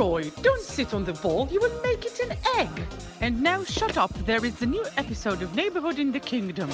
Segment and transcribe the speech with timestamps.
[0.00, 2.74] Leroy, don't sit on the ball, you will make it an egg.
[3.24, 6.68] And now shut up, there is a new episode of Neighborhood in the Kingdom.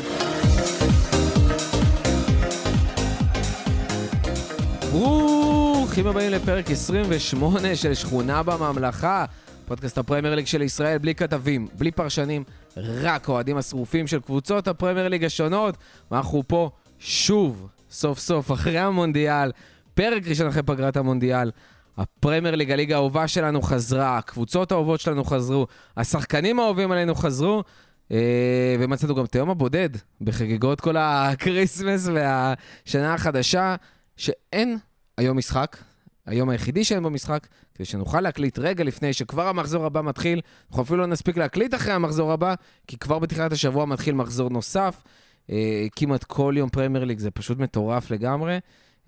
[4.93, 9.25] ברוכים הבאים לפרק 28 של שכונה בממלכה,
[9.65, 12.45] פודקאסט הפרמייר ליג של ישראל, בלי כתבים, בלי פרשנים,
[12.77, 15.77] רק אוהדים השרופים של קבוצות הפרמייר ליג השונות.
[16.11, 19.51] ואנחנו פה שוב, סוף סוף, אחרי המונדיאל,
[19.95, 21.51] פרק ראשון אחרי פגרת המונדיאל.
[21.99, 25.67] הפרמייר ליג, הליגה האהובה שלנו חזרה, הקבוצות האהובות שלנו חזרו,
[25.97, 27.63] השחקנים האהובים עלינו חזרו,
[28.13, 29.89] אה, ומצאנו גם את היום הבודד
[30.21, 33.77] בחגיגות כל ה Christmas והשנה החדשה,
[34.17, 34.79] שאין
[35.19, 35.77] היום משחק,
[36.27, 40.41] היום היחידי שאין בו משחק, כדי שנוכל להקליט רגע לפני שכבר המחזור הבא מתחיל.
[40.71, 42.55] אנחנו אפילו לא נספיק להקליט אחרי המחזור הבא,
[42.87, 45.03] כי כבר בתחילת השבוע מתחיל מחזור נוסף.
[45.51, 48.59] אה, כמעט כל יום פרמייר ליג זה פשוט מטורף לגמרי.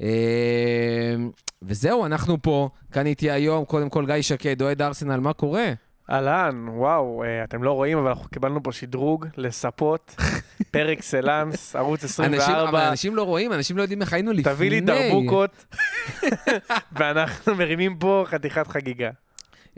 [0.02, 1.16] אה,
[1.62, 5.72] וזהו, אנחנו פה, כאן איתי היום, קודם כל גיא שקד, אוהד ארסנל, מה קורה?
[6.10, 10.14] אהלן, וואו, אה, אתם לא רואים, אבל אנחנו קיבלנו פה שדרוג לספות,
[10.72, 12.88] פר אקסלנס, ערוץ אנשים, אבל 24.
[12.88, 14.55] אנשים לא רואים, אנשים לא יודעים איך היינו לפני.
[14.55, 15.64] תביא לי דרבוקות,
[16.98, 19.10] ואנחנו מרימים פה חתיכת חגיגה.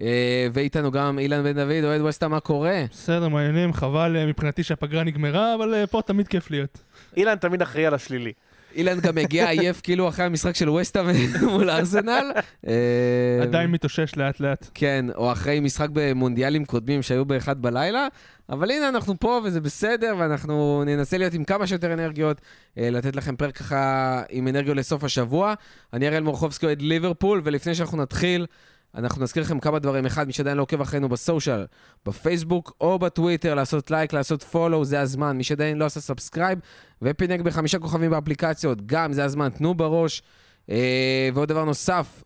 [0.00, 2.84] אה, ואיתנו גם אילן בן דוד, אוהד ווסטהאם, מה קורה?
[2.90, 6.78] בסדר, מעניינים, חבל אה, מבחינתי שהפגרה נגמרה, אבל פה תמיד כיף להיות.
[7.16, 8.32] אילן תמיד אחראי על השלילי.
[8.74, 11.02] אילן גם הגיע עייף כאילו אחרי המשחק של ווסטה
[11.52, 12.32] מול ארסנל.
[12.66, 14.70] אה, עדיין מתאושש לאט לאט.
[14.74, 18.06] כן, או אחרי משחק במונדיאלים קודמים שהיו באחד בלילה,
[18.48, 22.40] אבל הנה אנחנו פה וזה בסדר, ואנחנו ננסה להיות עם כמה שיותר אנרגיות,
[22.78, 25.54] אה, לתת לכם פרק ככה עם אנרגיות לסוף השבוע.
[25.92, 28.46] אני אראל מורחובסקי אוהד ליברפול, ולפני שאנחנו נתחיל,
[28.94, 30.06] אנחנו נזכיר לכם כמה דברים.
[30.06, 31.66] אחד, מי שעדיין לא עוקב אחרינו ב social,
[32.06, 35.36] בפייסבוק או בטוויטר, לעשות like, לעשות follow, זה הזמן.
[35.36, 36.58] מי שעדיין לא עשה subscribe,
[37.02, 40.22] ופינק בחמישה כוכבים באפליקציות, גם זה הזמן, תנו בראש.
[40.70, 42.22] אה, ועוד דבר נוסף,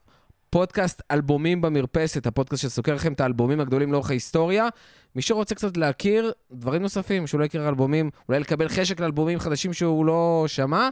[0.51, 4.69] פודקאסט אלבומים במרפסת, הפודקאסט שסוקר לכם את האלבומים הגדולים לאורך ההיסטוריה.
[5.17, 9.73] מי שרוצה קצת להכיר דברים נוספים, שהוא לא הכיר אלבומים, אולי לקבל חשק לאלבומים חדשים
[9.73, 10.89] שהוא לא שמע,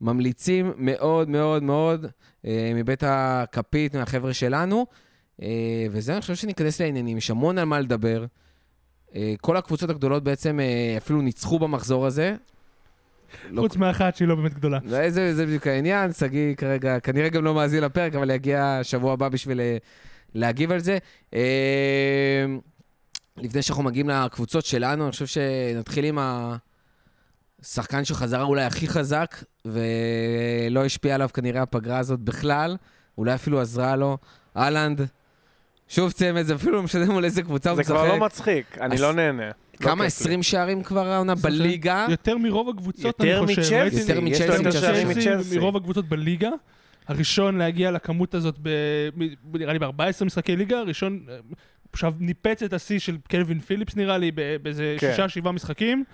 [0.00, 2.06] ממליצים מאוד מאוד מאוד
[2.46, 4.86] אה, מבית הכפית, מהחבר'ה שלנו.
[5.42, 8.24] אה, וזה, אני חושב שניכנס לעניינים, יש המון על מה לדבר.
[9.14, 12.34] אה, כל הקבוצות הגדולות בעצם אה, אפילו ניצחו במחזור הזה.
[13.50, 14.78] לא חוץ מאחת שהיא לא באמת גדולה.
[14.86, 19.12] זה, זה, זה בדיוק העניין, שגיא כרגע, כנראה גם לא מאזין לפרק, אבל יגיע שבוע
[19.12, 19.76] הבא בשביל אה,
[20.34, 20.98] להגיב על זה.
[21.34, 22.44] אה,
[23.36, 26.18] לפני שאנחנו מגיעים לקבוצות שלנו, אני חושב שנתחיל עם
[27.62, 32.76] השחקן שחזר אולי הכי חזק, ולא השפיע עליו כנראה הפגרה הזאת בכלל,
[33.18, 34.18] אולי אפילו עזרה לו,
[34.56, 35.00] אהלנד.
[35.88, 37.94] שוב צמד, זה אפילו לא משנה מול איזה קבוצה הוא זה משחק.
[37.94, 39.46] כבר לא מצחיק, אני אז- לא נהנה.
[39.46, 39.52] לא
[39.86, 39.92] כמה?
[39.94, 40.06] כיף לי.
[40.06, 42.06] 20 שערים כבר העונה בליגה?
[42.10, 43.86] יותר מרוב הקבוצות, אני חושב.
[43.92, 45.58] יותר מצ'לסי, יותר מצ'לסי.
[45.58, 46.50] מרוב הקבוצות בליגה.
[47.08, 48.58] הראשון להגיע לכמות הזאת,
[49.54, 51.36] נראה לי ב-14 משחקי ליגה, הראשון אה,
[51.92, 54.30] עכשיו ניפץ את השיא של קלווין פיליפס נראה לי,
[54.62, 55.10] באיזה כן.
[55.10, 56.04] שישה, שבעה משחקים.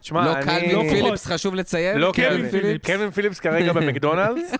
[0.00, 0.44] שמע, לא אני...
[0.44, 1.98] קלווין לא פיליפס, חשוב לציין.
[1.98, 2.86] לא קלווין קלווין פיליפס.
[2.86, 4.54] קלווין פיליפס כרגע במקדונלדס.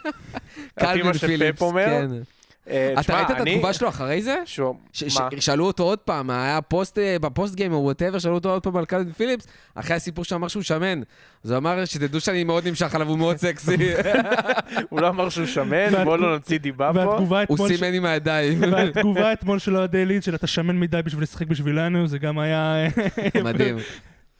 [0.78, 1.62] קלווין פיליפס.
[1.74, 2.08] כן.
[2.70, 4.36] אה, אתה תשמע, ראית את אני- התגובה שלו אחרי זה?
[4.44, 4.60] ש-
[4.92, 5.28] ש- מה?
[5.40, 8.62] שאלו אותו עוד פעם, היה פוסט, אה, ב post game או whatever, שאלו אותו עוד
[8.62, 11.00] פעם על קלווין פיליפס, אחרי הסיפור שאמר שהוא שמן.
[11.44, 13.76] אז הוא אמר שתדעו שאני מאוד נמשך עליו, הוא מאוד סקסי.
[14.90, 17.16] הוא לא אמר שהוא שמן, בואו לא נוציא דיבה פה.
[17.48, 17.68] הוא.
[17.68, 18.62] ש- סימן עם הידיים.
[18.72, 22.74] והתגובה אתמול של אוהדי ליד של אתה שמן מדי בשביל לשחק בשבילנו, זה גם היה...
[23.44, 23.76] מדהים.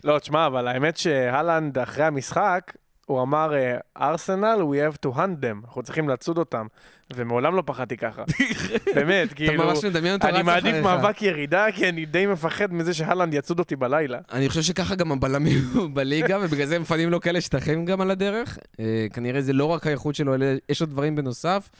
[0.04, 2.72] לא, תשמע, אבל האמת שהלנד אחרי המשחק,
[3.06, 6.66] הוא אמר, אה, ארסנל, we have to hunt them, אנחנו צריכים לצוד אותם.
[7.14, 8.22] ומעולם לא פחדתי ככה.
[8.94, 10.76] באמת, אתה כאילו, ממש מדמיין אותו רץ אני מעדיף.
[10.76, 14.18] מאבק ירידה, כי אני די מפחד מזה שהלנד יצוד אותי בלילה.
[14.32, 15.62] אני חושב שככה גם הבלמים
[15.94, 18.58] בליגה, ובגלל זה מפנים לו כאלה שטחים גם על הדרך.
[18.80, 21.70] אה, כנראה זה לא רק האיכות שלו, אלא יש עוד דברים בנוסף.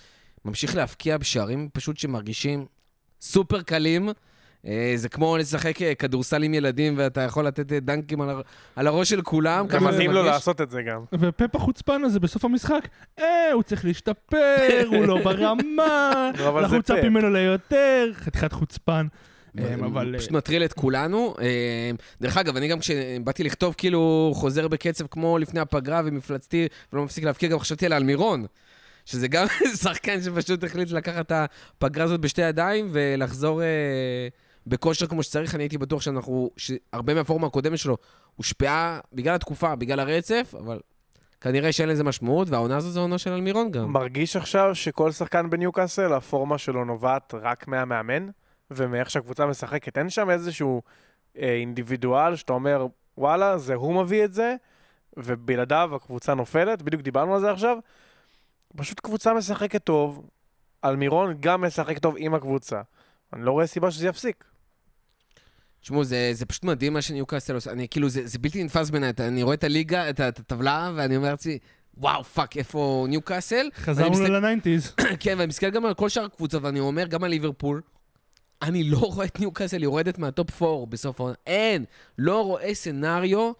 [0.44, 2.66] ממשיך להבקיע בשערים פשוט שמרגישים
[3.20, 4.08] סופר קלים.
[4.66, 8.40] אה, זה כמו לשחק אה, כדורסל עם ילדים, ואתה יכול לתת אה, דנקים על הר-
[8.76, 9.66] על הראש של כולם.
[9.70, 10.22] זה מתאים לו.
[10.22, 11.00] לעשות את זה גם.
[11.18, 12.88] ופפ החוצפן הזה בסוף המשחק,
[13.18, 16.12] אה, הוא צריך להשתפר, הוא לא ברמה,
[16.58, 16.78] אנחנו.
[16.78, 19.06] מצפים ממנו ליותר, חתיכת חוצפן.
[19.84, 20.14] אבל...
[20.18, 21.34] פשוט מטריל את כולנו.
[22.20, 27.24] דרך אגב, אני גם כשבאתי לכתוב כאילו חוזר בקצב כמו לפני הפגרה ומפלצתי ולא מפסיק
[27.24, 28.46] להבקיע, גם חשבתי על אלמירון.
[29.04, 29.46] שזה גם
[29.82, 33.66] שחקן שפשוט החליט לקחת את הפגרה הזאת בשתי ידיים ולחזור אה,
[34.68, 35.54] בכושר כמו שצריך.
[35.54, 37.96] אני הייתי בטוח שאנחנו, שהרבה מהפורמה הקודמת שלו
[38.36, 40.80] הושפעה בגלל התקופה, בגלל הרצף, אבל
[41.40, 43.92] כנראה שאין לזה משמעות, והעונה הזו זו עונה של אלמירון גם.
[43.92, 48.28] מרגיש עכשיו שכל שחקן בניוקאסל, הפורמה שלו נובעת רק מהמאמן,
[48.70, 49.98] ומאיך שהקבוצה משחקת.
[49.98, 50.82] אין שם איזשהו
[51.38, 52.86] אה, אינדיבידואל שאתה אומר,
[53.18, 54.54] וואלה, זה הוא מביא את זה,
[55.16, 57.78] ובלעדיו הקבוצה נופלת, בדיוק דיברנו על זה עכשיו.
[58.76, 60.28] פשוט קבוצה משחקת טוב,
[60.84, 62.80] אלמירון גם משחק טוב עם הקבוצה.
[63.32, 64.44] אני לא רואה סיבה שזה יפסיק.
[65.80, 67.70] תשמעו, זה, זה פשוט מדהים מה שניוקאסל עושה.
[67.72, 69.12] אני כאילו, זה, זה בלתי נתפס בעיניי.
[69.18, 71.58] אני רואה את הליגה, את, הטבלה, ואני אומר לעצמי,
[71.96, 73.68] וואו, fuck, איפה ניוקאסל?
[73.76, 74.92] חזרנו מסתכל- ל nineties.
[75.20, 77.80] כן, ואני מסתכל גם על כל שאר הקבוצה, ואני אומר, גם על ליברפול.
[78.62, 81.34] אני לא רואה את ניוקאסל יורדת מה top 4 בסוף העונה.
[81.46, 81.84] אין,
[82.18, 83.52] לא רואה scenario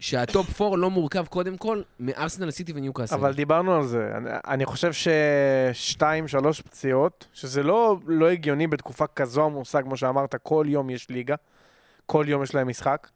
[0.00, 3.14] שה top 4 לא מורכב קודם כל מארסנל סיטי וניוקאסל.
[3.14, 4.08] אבל דיברנו על זה.
[4.16, 10.34] אני, אני חושב ששתיים, שלוש פציעות, שזה לא, לא הגיוני בתקופה כזו עמוסה, כמו שאמרת,
[10.42, 11.34] כל יום יש ליגה,
[12.06, 13.08] כל יום יש להם משחק,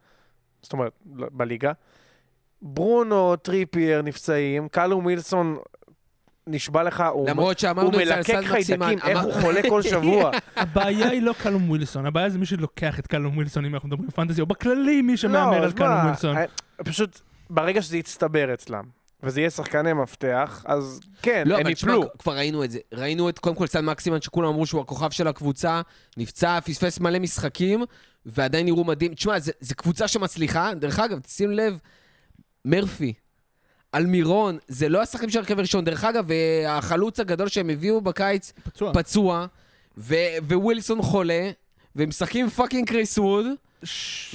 [0.63, 1.73] זאת אומרת, בליגה.
[2.63, 5.57] ברונו, טריפייר נפצעים, קלום ווילסון
[6.47, 8.87] נשבע לך, הוא, למרות שאמרנו הוא את זה על מלקק סל מקסימן.
[8.87, 10.31] חיידקים, איך אמר- הוא חולה כל שבוע.
[10.57, 14.11] הבעיה היא לא קלום ווילסון, הבעיה זה מי שלוקח את קלום ווילסון, אם אנחנו מדברים
[14.11, 16.37] פנטזי, או בכללי מי שמהמר לא, על שמע, קלום ווילסון.
[16.37, 16.45] אה,
[16.85, 18.85] פשוט, ברגע שזה יצטבר אצלם,
[19.23, 22.05] וזה יהיה שחקני מפתח, אז כן, לא, הם אבל תשמע, יפלו.
[22.19, 22.79] כבר ראינו את זה.
[22.95, 25.81] ראינו את, קודם כל, סן מקסימן, שכולם אמרו שהוא הכוכב של הקבוצה,
[26.17, 27.85] נפצע, פספס מלא משחקים,
[28.27, 29.15] ועדיין נראו מדהים.
[29.15, 30.75] תשמע, זה, זה קבוצה שמצליחה.
[30.75, 31.79] דרך אגב, שים לב,
[32.65, 33.13] מרפי,
[33.95, 35.85] אלמירון, זה לא השחקנים של הרכב הראשון.
[35.85, 38.93] דרך אגב, אה, החלוץ הגדול שהם הביאו בקיץ פצוע.
[38.95, 39.47] פצוע,
[39.99, 40.15] ו-
[40.53, 41.51] ווילסון חולה,
[41.97, 43.47] והם משחקים fucking קריס ווד,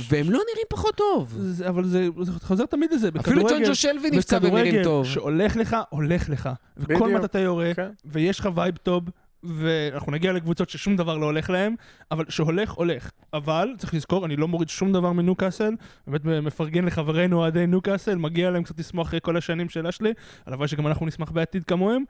[0.10, 1.34] והם לא נראים פחות טוב.
[1.40, 5.06] זה- אבל זה זה חוזר תמיד לזה, אפילו ג'ון שלוי נפצע והם נראים טוב.
[5.06, 6.50] שהולך לך, הולך לך.
[6.78, 7.20] וכל בדיוק.
[7.20, 7.90] מה אתה יורה, כן.
[8.06, 9.04] ויש לך vibe טוב,
[9.44, 11.76] ואנחנו נגיע לקבוצות ששום דבר לא הולך להם,
[12.12, 13.12] אבל שהולך, הולך.
[13.34, 15.74] אבל, צריך לזכור, אני לא מוריד שום דבר מניוקאסל,
[16.08, 20.14] באמת מפרגן לחברינו אוהדי ניוקאסל, מגיע להם קצת לשמוח אחרי כל השנים של אשלי,
[20.46, 22.04] הלוואי שגם אנחנו נשמח בעתיד כמוהם.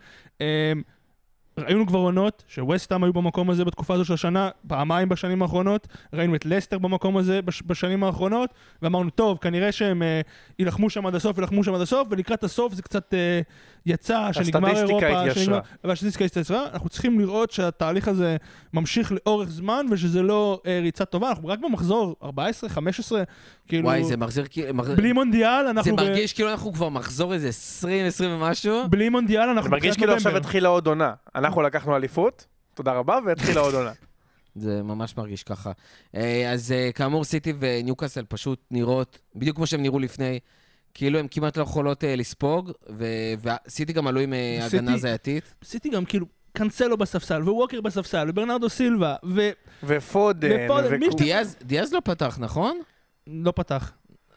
[1.57, 6.35] ראינו כבר עונות שווסטהאם היו במקום הזה בתקופה הזו של השנה, פעמיים בשנים האחרונות, ראינו
[6.35, 8.49] את לסטר במקום הזה בש, בשנים האחרונות,
[8.81, 10.21] ואמרנו, טוב, כנראה שהם אה,
[10.59, 13.41] יילחמו שם עד הסוף, יילחמו שם עד הסוף, ולקראת הסוף זה קצת אה,
[13.85, 15.43] יצא, שנגמר הסטטיסטיקה אירופה, התיישרה.
[15.43, 18.37] שנגמר, והסטטיסטיקה התיישרה, אנחנו צריכים לראות שהתהליך הזה
[18.73, 23.23] ממשיך לאורך זמן, ושזה לא אה, ריצה טובה, אנחנו רק במחזור 14, 15,
[23.67, 24.73] כאילו, וואי, זה מחזיר כאילו...
[24.73, 25.95] מחזיר- בלי מונדיאל, זה אנחנו...
[25.95, 28.89] ב- מרגיש כאילו אנחנו כבר מחזור איזה 20, 20 ומשהו.
[28.89, 30.37] בלי מונדיאל, אנחנו זה מרגיש כאילו עכשיו.
[30.37, 31.13] התחילה עוד עונה.
[31.35, 33.91] אנחנו לקחנו אליפות, תודה רבה, והתחילה עוד עונה.
[34.55, 35.71] זה ממש מרגיש ככה.
[36.15, 40.39] אה, אז אה, כאמור, סיטי וניוקאסל פשוט נראות, בדיוק כמו שהם נראו לפני,
[40.93, 43.05] כאילו הם כמעט לא יכולות אה, לספוג, ו-
[43.67, 45.55] וסיטי גם עלו עם אה, סיטי- הגנה זייתית.
[45.63, 49.15] סיטי גם כאילו, קאנסלו בספסל, וווקר בספסל, וברנרדו סילבה,
[49.83, 52.79] ופודן, ופודן, וכו- שאתה- דיאז- דיאז לא פתח, נכון?
[53.27, 53.91] ולא פתח.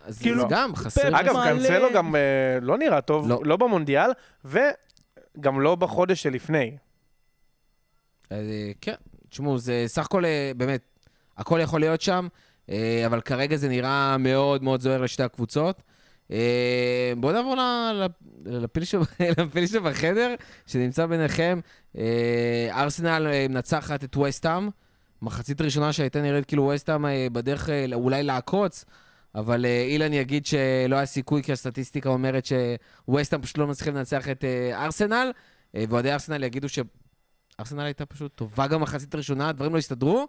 [0.04, 1.20] אז כאילו, זה גם חסר.
[1.20, 2.20] אגב, מלא- קאנסלו גם אה,
[2.62, 3.40] לא נראה טוב, לא.
[3.44, 4.10] לא במונדיאל,
[4.44, 6.76] וגם לא בחודש שלפני.
[8.32, 8.38] אה,
[8.80, 8.94] כן,
[9.28, 10.80] תשמעו, זה סך הכל, אה, באמת,
[11.36, 12.28] הכל יכול להיות שם,
[12.70, 15.82] אה, אבל כרגע זה נראה מאוד מאוד זוהר לשתי הקבוצות.
[16.30, 17.56] אה, בואו נעבור
[18.46, 19.02] לפיל שב-
[19.38, 20.34] לפיל שבחדר,
[20.66, 21.60] שנמצא ביניכם.
[21.98, 24.68] אה, ארסנל אה, מנצחת את וסטאם,
[25.22, 28.84] מחצית ראשונה שהייתה נראית כאילו וסטאם בדרך אולי לעקוץ,
[29.34, 34.44] אבל אילן יגיד שלא היה סיכוי, כי הסטטיסטיקה אומרת שווסטאם פשוט לא מצליחים לנצח את
[34.72, 35.32] ארסנל,
[35.74, 36.78] ואוהדי ארסנל יגידו ש...
[37.60, 40.26] ארסנל הייתה פשוט טובה גם מחצית ראשונה, הדברים לא הסתדרו,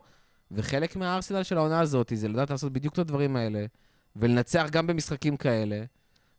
[0.51, 3.65] וחלק מהארסנל של העונה הזאת זה לדעת לעשות בדיוק את הדברים האלה,
[4.15, 5.81] ולנצח גם במשחקים כאלה,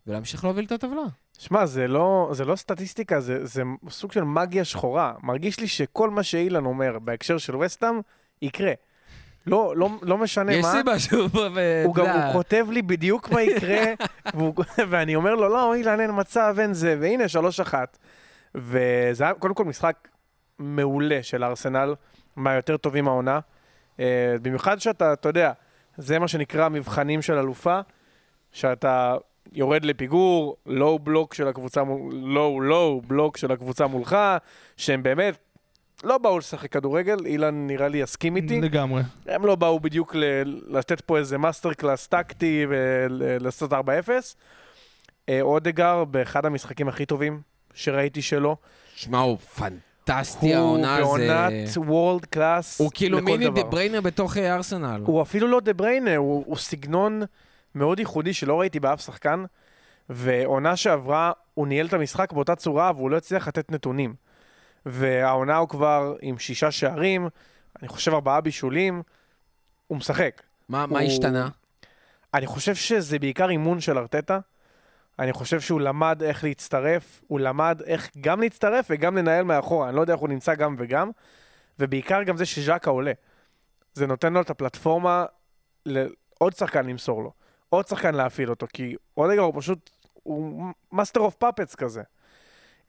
[0.06, 1.04] ולהמשיך להוביל את הטבלה.
[1.38, 5.12] שמע, זה לא, זה לא סטטיסטיקה, זה, זה סוג של מגיה שחורה.
[5.22, 8.00] מרגיש לי שכל מה שאילן אומר בהקשר של וסטאם,
[8.42, 8.72] יקרה.
[9.46, 10.72] לא, לא, לא משנה יש מה.
[10.72, 11.82] סיבה שהוא פה ו...
[11.84, 13.84] הוא גם יודע, הוא כותב לי בדיוק מה יקרה,
[14.34, 14.54] והוא,
[14.90, 17.98] ואני אומר לו, לא, אילן, אין מצב, אין זה, והנה, שלוש אחת.
[18.54, 20.08] וזה היה קודם כל משחק
[20.58, 21.94] מעולה של ארסנל,
[22.36, 23.40] מהיותר טובים העונה.
[24.00, 25.52] אה, במיוחד שאתה, אתה יודע,
[25.98, 27.80] זה מה שנקרא מבחנים של אלופה,
[28.52, 29.16] שאתה
[29.52, 34.16] יורד לפיגור, low block של הקבוצה, מול- low low block של הקבוצה מולך,
[34.76, 35.34] שהם באמת
[36.04, 38.60] לא באו לשחק כדורגל, אילן נראה לי יסכים איתי.
[38.60, 39.02] לגמרי.
[39.26, 40.42] הם לא באו בדיוק ל-
[40.78, 43.74] לתת פה איזה master class טקטי ולעשות 4-0.
[45.28, 47.40] אה, אודגור באחד המשחקים הכי טובים
[47.74, 48.56] שראיתי שלו.
[48.94, 51.26] שמע, הוא פנטסטי, העונה הוא זה...
[51.28, 53.50] בעונת world class הוא כאילו מיני.
[53.50, 55.02] דה בריינה בתוך אה, ארסנל.
[55.06, 57.22] הוא אפילו לא דה בריינה, הוא, הוא סגנון
[57.74, 59.44] מאוד ייחודי שלא ראיתי באף שחקן.
[60.10, 64.14] ועונה שעברה, הוא ניהל את המשחק באותה צורה, והוא לא הצליח לתת נתונים.
[64.86, 67.28] והעונה הוא כבר עם שישה שערים,
[67.80, 69.02] אני חושב ארבעה בישולים,
[69.86, 70.42] הוא משחק.
[70.68, 71.48] מה מה הוא- השתנה?
[72.34, 74.38] אני חושב שזה בעיקר אימון של ארטטה.
[75.18, 79.88] אני חושב שהוא למד איך להצטרף, הוא למד איך גם להצטרף וגם לנהל מאחורה.
[79.88, 81.10] אני לא יודע איך הוא נמצא גם וגם,
[81.78, 83.12] ובעיקר גם זה שז'קה עולה.
[83.94, 85.24] זה נותן לו את הפלטפורמה
[85.86, 87.32] לעוד שחקן למסור לו,
[87.68, 92.02] עוד שחקן להפעיל אותו, כי אודגור הוא פשוט, הוא master of puppets כזה.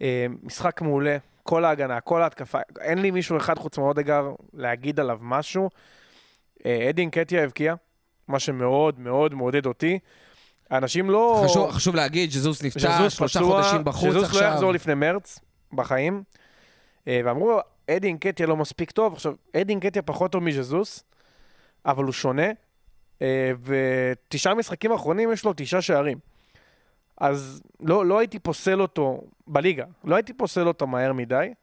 [0.02, 5.18] אה, משחק מעולה, כל ההגנה, כל ההתקפה, אין לי מישהו אחד חוץ מאודגור להגיד עליו
[5.22, 5.70] משהו.
[6.66, 7.76] אה, אדי נקטיה הבקיע,
[8.28, 10.00] מה שמאוד מאוד מעודד אותי.
[10.72, 11.42] אנשים לא...
[11.46, 14.42] חשוב, חשוב להגיד, ז'זוס נפצע, ז'זוס שלושה פצוע, חודשים בחוץ ז'זוס עכשיו.
[14.42, 15.40] לא יחזור לפני מרץ,
[15.74, 16.24] בחיים.
[17.08, 17.60] אה, ואמרו,
[17.92, 19.14] אדי אינקטיה לא מספיק טוב.
[19.14, 21.04] עכשיו, אדי אינקטיה פחות טוב מז'זוס,
[21.86, 22.48] אבל הוא שונה.
[23.22, 26.18] אה, ותשעה משחקים אחרונים יש לו תשעה שערים.
[27.18, 31.54] אז לא, לא הייתי פוסל אותו בליגה, לא הייתי פוסל אותו מהר מדי.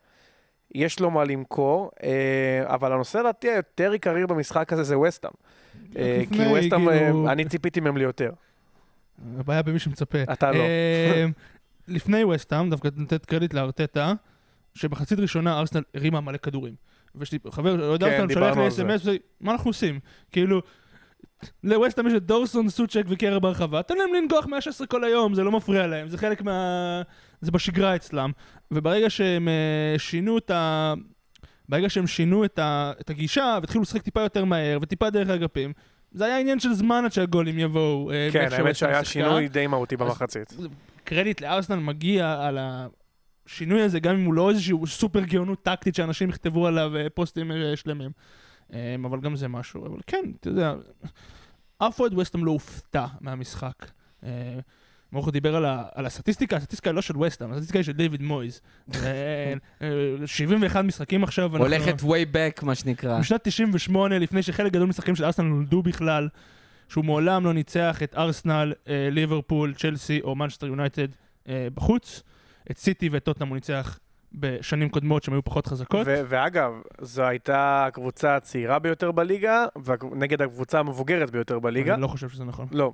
[0.75, 5.31] יש לו מה למכור, אה, אבל הנושא לדעתי היותר עיקרי במשחק הזה זה וסטאם.
[6.33, 6.89] כי וסטאם,
[7.29, 8.31] אני ציפיתי מהם ליותר.
[9.39, 10.23] הבעיה במי שמצפה.
[10.23, 10.57] אתה לא.
[10.57, 11.27] אה,
[11.89, 14.13] לפני וסטאם, דווקא לתת קרדיט לארטטה,
[14.75, 16.75] שבחצית ראשונה ארסנל הרימה מלא כדורים.
[17.15, 18.69] ויש לי חבר, לא יודע כן, שולח לי.
[18.69, 19.07] אס.אם.אס,
[19.41, 20.01] מה אנחנו עושים?
[20.33, 20.63] כאילו,
[21.65, 25.53] לווסטאם יש את דורסון, סוצ'ק וקרע ברחבה, תן להם לנגוח 116 כל היום, זה לא
[25.53, 27.03] מפריע להם, זה חלק מה...
[27.41, 28.31] זה בשגרה אצלם.
[28.71, 30.95] וברגע שהם אה, שינו את ה...
[31.69, 32.93] ברגע שהם שינו את, ה...
[33.01, 35.73] את הגישה והתחילו לשחק טיפה יותר מהר וטיפה דרך האגפים,
[36.15, 38.11] זה היה עניין של זמן עד שהגולים יבואו.
[38.11, 39.05] אה, כן, האמת שהיה שיחקה.
[39.05, 40.57] שינוי די מהותי במחצית.
[41.05, 46.29] קרדיט לארסנל מגיע על השינוי הזה, גם אם הוא לא איזשהו סופר גאונות טקטית שאנשים
[46.29, 48.11] יכתבו עליו אה, פוסטים אה, שלמים.
[49.05, 49.87] אבל גם זה משהו.
[49.87, 50.75] אבל כן, אתה יודע,
[51.79, 53.91] אף אוהד וסטהאם לא הופתע מהמשחק.
[55.15, 58.23] מורכו דיבר על, ה, על הסטטיסטיקה, הסטטיסטיקה היא לא של וסטהאם, הסטטיסטיקה היא של דיוויד
[58.23, 58.61] מויז.
[58.95, 59.89] אה, אה,
[60.27, 61.45] 71 משחקים עכשיו.
[61.57, 63.19] אנחנו- הולכת way back, מה שנקרא.
[63.21, 66.29] בשנת 98, לפני שחלק גדול משחקים של ארסנל נולדו בכלל,
[66.89, 71.09] שהוא מעולם לא ניצח את ארסנל, אה, ליברפול, צ'לסי או מנצ'סטר יונייטד
[71.49, 72.23] אה, בחוץ.
[72.71, 73.99] את סיטי ואת טוטנאם הוא ניצח
[74.33, 76.07] בשנים קודמות שהן היו פחות חזקות.
[76.07, 79.65] ו- ואגב, זו הייתה הקבוצה הצעירה ביותר בליגה,
[80.13, 81.95] נגד הקבוצה המבוגרת ביותר בליגה.
[81.95, 82.67] אני לא חושב שזה נכון.
[82.71, 82.93] לא,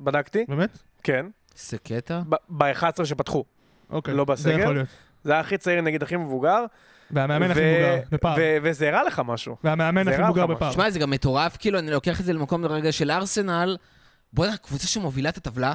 [0.00, 0.78] בדקתי, באמת?
[1.02, 1.26] כן.
[1.56, 2.20] זה קטע?
[2.48, 3.44] ב-11 שפתחו.
[3.90, 4.14] אוקיי.
[4.14, 4.60] לא זה בסגל?
[4.60, 4.88] יכול להיות.
[5.24, 6.64] זה היה הכי צעיר נגד הכי מבוגר.
[7.10, 8.34] והמאמן הכי מבוגר, בפער.
[8.38, 9.56] ו- וזה הראה לך משהו.
[9.64, 10.46] והמאמן זה הכי מבוגר.
[10.46, 10.72] בפער.
[10.72, 13.76] שמע, זה גם מטורף, כאילו, אני לוקח את זה למקום לרגע של ארסנל.
[14.32, 15.74] בוא'נה, קבוצה שמובילה את הטבלה,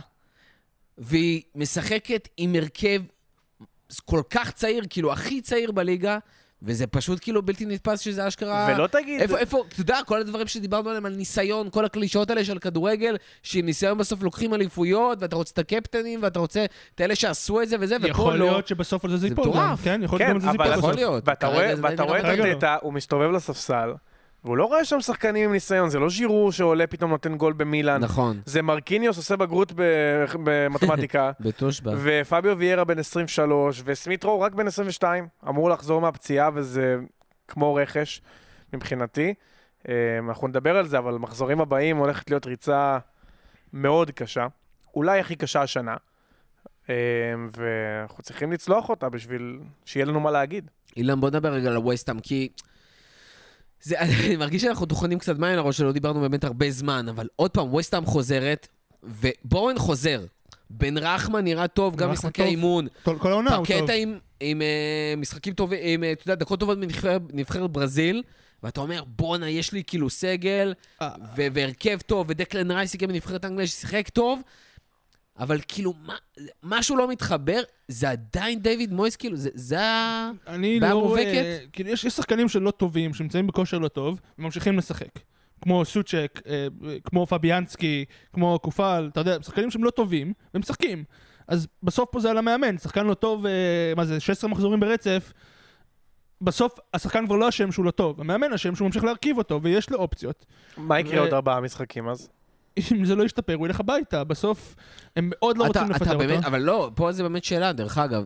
[0.97, 3.01] והיא משחקת עם הרכב
[4.05, 6.17] כל כך צעיר, כאילו, הכי צעיר בליגה,
[6.61, 8.73] וזה פשוט כאילו בלתי נתפס שזה אשכרה...
[8.75, 9.21] ולא תגיד...
[9.21, 13.17] איפה, איפה, אתה יודע, כל הדברים שדיברנו עליהם על ניסיון, כל הקלישאות האלה של כדורגל,
[13.43, 17.69] שעם ניסיון בסוף לוקחים אליפויות, ואתה רוצה את הקפטנים, ואתה רוצה את אלה שעשו את
[17.69, 18.45] זה וזה, ופה יכול לא.
[18.45, 19.45] להיות שבסוף על זה זה זה ייפול.
[19.45, 19.83] גם, מטורף.
[19.83, 20.99] כן, יכול להיות כן, גם על זה זה אבל ייפול יכול בסוף.
[20.99, 21.23] להיות.
[21.27, 22.45] ואתה רואה, זה ואתה רואה את לא.
[22.45, 23.93] ארטטה, הוא מסתובב לספסל,
[24.47, 28.03] והוא לא רואה שם שחקנים עם ניסיון, זה לא ז'ירו שעולה פתאום נותן גול במילאן.
[28.03, 29.71] נכון, זה מרקיניוס עושה בגרות
[30.43, 31.93] במתמטיקה, בתושבע.
[32.03, 36.97] ופביו ויירה בן 23, וסמית' רו רק בן 22, אמור לחזור מהפציעה, וזה
[37.47, 38.21] כמו רכש
[38.73, 39.33] מבחינתי.
[39.89, 39.93] אה,
[40.29, 42.97] אנחנו נדבר על זה, אבל מחזורים הבאים הולכת להיות ריצה
[43.73, 44.47] מאוד קשה,
[44.95, 45.95] אולי הכי קשה השנה,
[46.89, 46.95] אה,
[47.57, 50.71] ואנחנו צריכים לצלוח אותה בשביל שיהיה לנו מה להגיד.
[50.97, 52.49] אילן, בוא נדבר רגע על הווסטהאם, כי...
[53.81, 57.51] זה, אני מרגיש שאנחנו טוחנים קצת מים לראש שלא דיברנו באמת הרבה זמן, אבל עוד
[57.51, 58.67] פעם, ווסטהאם חוזרת,
[59.03, 60.25] ובורן חוזר.
[60.69, 62.43] בן רחמן נראה טוב, גם משחקי.
[62.43, 62.87] אימון.
[63.03, 63.77] כל כל העונה הוא טוב.
[63.81, 68.23] פקטה עם, עם אה, משחקים טובים, עם, אה, אתה יודע, דקות טובות מנבחרת נבחרת ברזיל,
[68.63, 73.67] ואתה אומר, בואנה, יש לי כאילו סגל, אה, והרכב טוב, ודקלן רייס הגיע מנבחרת אנגליה
[73.67, 74.41] ששיחק טוב,
[75.39, 76.15] אבל כאילו, מה,
[76.63, 80.31] משהו לא מתחבר, זה עדיין דיוויד מויס, כאילו, זה, זה ה...
[80.47, 81.17] אני בעיה לא?
[81.73, 85.19] כאילו, יש יש שחקנים שלא טובים, שנמצאים בכושר לא טוב, וממשיכים לשחק.
[85.61, 86.67] כמו סוצ'ק, אה,
[87.03, 91.03] כמו פביאנסקי, כמו קופל, אתה יודע, שחקנים שהם לא טובים, והם משחקים.
[91.47, 93.51] אז בסוף פה זה על המאמן, שחקן לא טוב, אה,
[93.95, 95.33] מה זה, 16 מחזורים ברצף,
[96.41, 99.89] בסוף השחקן כבר לא אשם שהוא לא טוב, המאמן אשם שהוא ממשיך להרכיב אותו, ויש
[99.89, 100.45] לו אופציות.
[100.77, 102.29] מה יקרה ו- עוד ארבעה משחקים אז?
[102.91, 104.23] אם זה לא ישתפר, הוא ילך הביתה.
[104.23, 104.75] בסוף,
[105.15, 106.47] הם מאוד לא אתה, רוצים אתה לפטר באמת, אותו.
[106.47, 108.23] אבל לא, פה זה באמת שאלה, דרך אגב,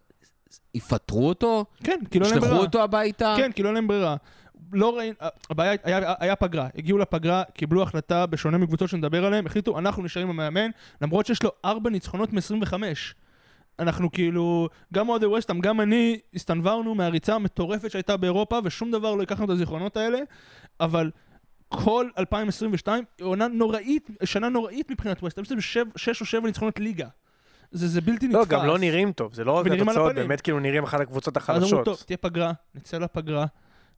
[0.73, 1.65] יפטרו אותו?
[1.83, 2.65] כן, כי לא אין להם ישלחו ברירה.
[2.65, 3.33] אותו הביתה?
[3.37, 4.15] כן, כי לא אין להם ברירה.
[4.73, 5.15] לא ראינו,
[5.49, 10.29] הבעיה היה, היה פגרה, הגיעו לפגרה, קיבלו החלטה, בשונה מקבוצות שנדבר עליהן, החליטו, אנחנו נשארים
[10.29, 10.69] עם המאמן,
[11.01, 12.73] למרות שיש לו ארבע ניצחונות מ-25.
[13.79, 19.21] אנחנו כאילו, גם אוהדי ווסטהאם, גם אני, הסתנוורנו מהריצה המטורפת שהייתה באירופה, ושום דבר לא
[19.21, 20.19] ייקח לנו את הזיכרונות האלה,
[20.79, 21.11] אבל
[21.71, 26.47] כל 2022 היא עונה נוראית, שנה נוראית מבחינת ווסטהאם, יש להם שב- שש או שבע
[26.47, 27.07] ניצחונות ליגה.
[27.71, 28.39] זה, זה בלתי נתפס.
[28.39, 30.15] לא, גם לא נראים טוב, זה לא רק התוצאות.
[30.15, 31.85] באמת כאילו נראים אחת הקבוצות אז אמרו, החלשות.
[31.85, 33.45] טוב, תהיה פגרה, נצא לפגרה,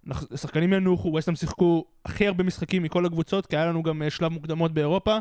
[0.06, 4.10] נח- שחקנים ינוחו, ווסטהאם שיחקו הכי הרבה משחקים מכל הקבוצות, כי היה לנו גם אה,
[4.10, 5.18] שלב מוקדמות באירופה.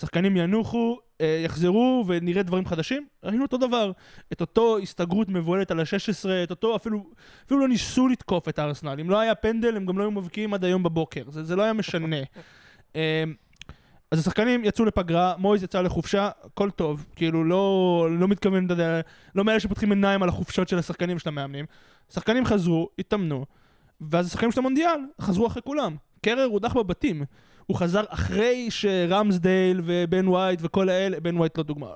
[0.00, 3.06] שחקנים ינוחו, אה, יחזרו ונראה דברים חדשים.
[3.24, 3.92] ראינו אותו דבר,
[4.32, 7.04] את אותו הסתגרות מבוהלת על ה-16, את אותו, אפילו,
[7.46, 9.00] אפילו לא ניסו לתקוף את הארסנל.
[9.00, 11.22] אם לא היה פנדל, הם גם לא היו מבקיעים עד היום בבוקר.
[11.28, 12.16] זה, זה לא היה משנה.
[12.96, 13.24] אה,
[14.10, 17.06] אז השחקנים יצאו לפגרה, מויז יצא לחופשה, הכל טוב.
[17.16, 19.00] כאילו, לא, לא מתכוון, אתה יודע,
[19.34, 21.64] לא מאלה שפותחים עיניים על החופשות של השחקנים של המאמנים.
[22.14, 23.44] שחקנים חזרו, התאמנו,
[24.00, 25.96] ואז השחקנים של המונדיאל חזרו אחרי כולם.
[26.22, 27.24] קרר הודח בבתים.
[27.66, 31.94] הוא חזר אחרי שרמסדייל ובן ווייט וכל האלה, בן ווייט לא דוגמה,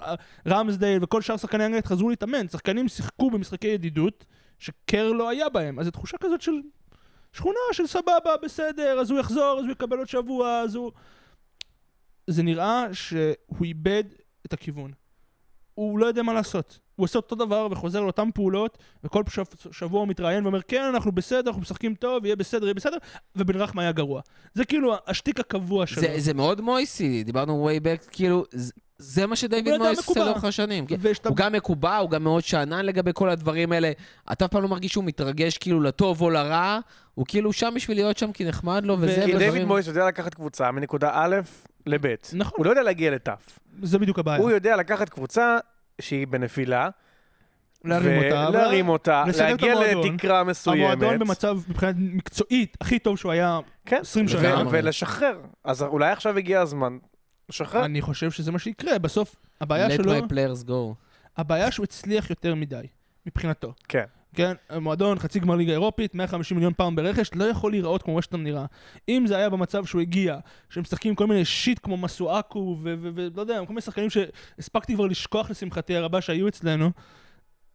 [0.49, 2.49] רמסדייל וכל שאר שחקני אנגלית חזרו להתאמן.
[2.49, 4.25] שחקנים שיחקו במשחקי ידידות
[4.59, 5.79] שקר לא היה בהם.
[5.79, 6.53] אז זו תחושה כזאת של
[7.33, 10.93] שכונה של סבבה, בסדר, אז הוא יחזור, אז הוא יקבל עוד שבוע, אז הוא...
[12.27, 14.05] זה נראה שהוא איבד
[14.47, 14.93] את הכיוון.
[15.77, 16.79] הוא לא יודע מה לעשות.
[16.97, 21.13] הוא עושה אותו דבר וחוזר לאותן פעולות, וכל שב, שבוע הוא מתראיין ואומר, כן, אנחנו
[21.13, 22.97] בסדר, אנחנו משחקים טוב, יהיה בסדר, יהיה בסדר,
[23.37, 24.21] ובן רחמה היה גרוע.
[24.55, 26.03] זה כאילו השטיק הקבוע שלו.
[26.03, 28.45] זה, זה מאוד מויסי, דיברנו way back, כאילו,
[28.99, 30.25] זה, מה שדייוויד מויס עושה.
[30.25, 30.87] לאורך השנים.
[30.87, 30.97] כן.
[31.01, 33.93] ושאתה- הוא גם מקובע, הוא גם מאוד שאנן לגבי כל הדברים האלה.
[34.33, 36.79] אתה אף פעם לא מרגיש שהוא מתרגש כאילו לטוב או לרע,
[37.15, 40.07] הוא כאילו שם בשביל להיות שם כי נחמד לו, וזה כי ודברים- דיוויד מויס יודע
[40.07, 41.37] לקחת קבוצה מנקודה א'
[41.87, 42.07] לב'.
[42.33, 42.55] נכון.
[42.57, 43.29] הוא לא יודע להגיע לת'.
[43.83, 44.39] זה בדיוק הבעיה.
[44.43, 45.59] הוא יודע לקחת קבוצה
[46.01, 46.89] שהיא בנפילה,
[47.85, 48.51] להרים אותה.
[48.51, 49.75] להרים אותה, להגיע.
[49.95, 50.81] לתקרה מסוימת.
[50.93, 54.63] המועדון במצב, מבחינת מקצועית, הכי טוב שהוא היה כן, 20 ו- שנה.
[54.71, 55.39] ולשחרר.
[55.65, 56.99] אז אולי עכשיו הגיע הזמן
[57.49, 57.85] לשחרר.
[57.85, 58.99] אני חושב שזה מה שיקרה.
[58.99, 60.95] בסוף, הבעיה Let שלו, my players go.
[61.37, 62.87] הבעיה שהוא הצליח יותר מדי,
[63.27, 63.73] מבחינתו.
[63.89, 64.05] כן.
[64.35, 68.43] כן, המועדון, חצי גמר ליגה אירופית, 150 מיליון פאונד ברכש, לא יכול להיראות כמו ווסטהאם
[68.45, 68.65] נראה.
[69.09, 70.39] אם זה היה במצב שהוא הגיע,
[70.71, 75.51] שהם משחקים כל מיני shit כמו מסואקו, ולא יודע, כל מיני שחקנים שהספקתי כבר לשכוח
[75.51, 76.91] לשמחתי הרבה שהיו אצלנו,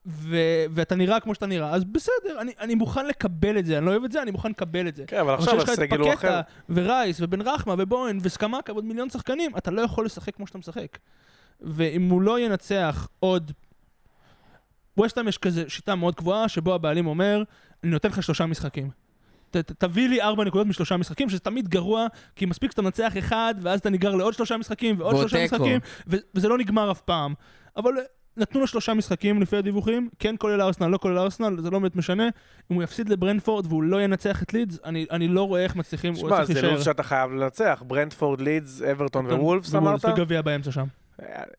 [0.05, 3.85] ו- ואתה נראה כמו שאתה נראה, אז בסדר, אני, אני מוכן לקבל את זה, אני
[3.85, 5.03] לא אוהב את זה, אני מוכן לקבל את זה.
[5.07, 6.15] כן, אבל עכשיו כשיש לך את הסגל הוא אחר.
[6.15, 10.57] פקטה, ורייס, ובן רחמה, ובוין, וסקמקה, ועוד מיליון שחקנים, אתה לא יכול לשחק כמו שאתה
[10.57, 10.97] משחק.
[11.61, 13.51] ואם הוא לא ינצח עוד...
[14.97, 17.43] ווסטהאם יש כזה שיטה מאוד קבועה, שבו הבעלים אומר,
[17.83, 18.89] אני נותן לך שלושה משחקים.
[19.51, 23.17] ת, ת, תביא לי ארבע נקודות משלושה משחקים, שזה תמיד גרוע, כי מספיק שאתה מנצח
[23.17, 25.43] אחד, ואז אתה ניגר לעוד שלושה משחקים, ועוד שלושה.
[25.43, 27.33] משחקים, ו- וזה לא נגמר אף פעם.
[27.77, 27.91] אבל
[28.41, 31.95] נתנו לו שלושה משחקים לפי הדיווחים, כן כולל ארסנל, לא כולל ארסנל, זה לא באמת
[31.95, 32.29] משנה.
[32.71, 36.13] אם הוא יפסיד לברנפורד והוא לא ינצח את לידס, אני, אני לא רואה איך מצליחים,
[36.13, 36.71] הוא שמע, צריך זה להישאר.
[36.71, 37.83] לו"ז שאתה חייב לנצח.
[37.87, 40.17] ברנדפורד, לידס, אברטון ווולפס ווולפס אמרת?
[40.19, 40.85] וגביע באמצע שם.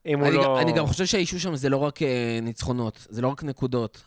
[0.06, 0.44] אם הוא אני, לא...
[0.44, 4.02] גם, אני גם חושב שהאישו שם זה לא רק אה, ניצחונות, זה לא רק נקודות.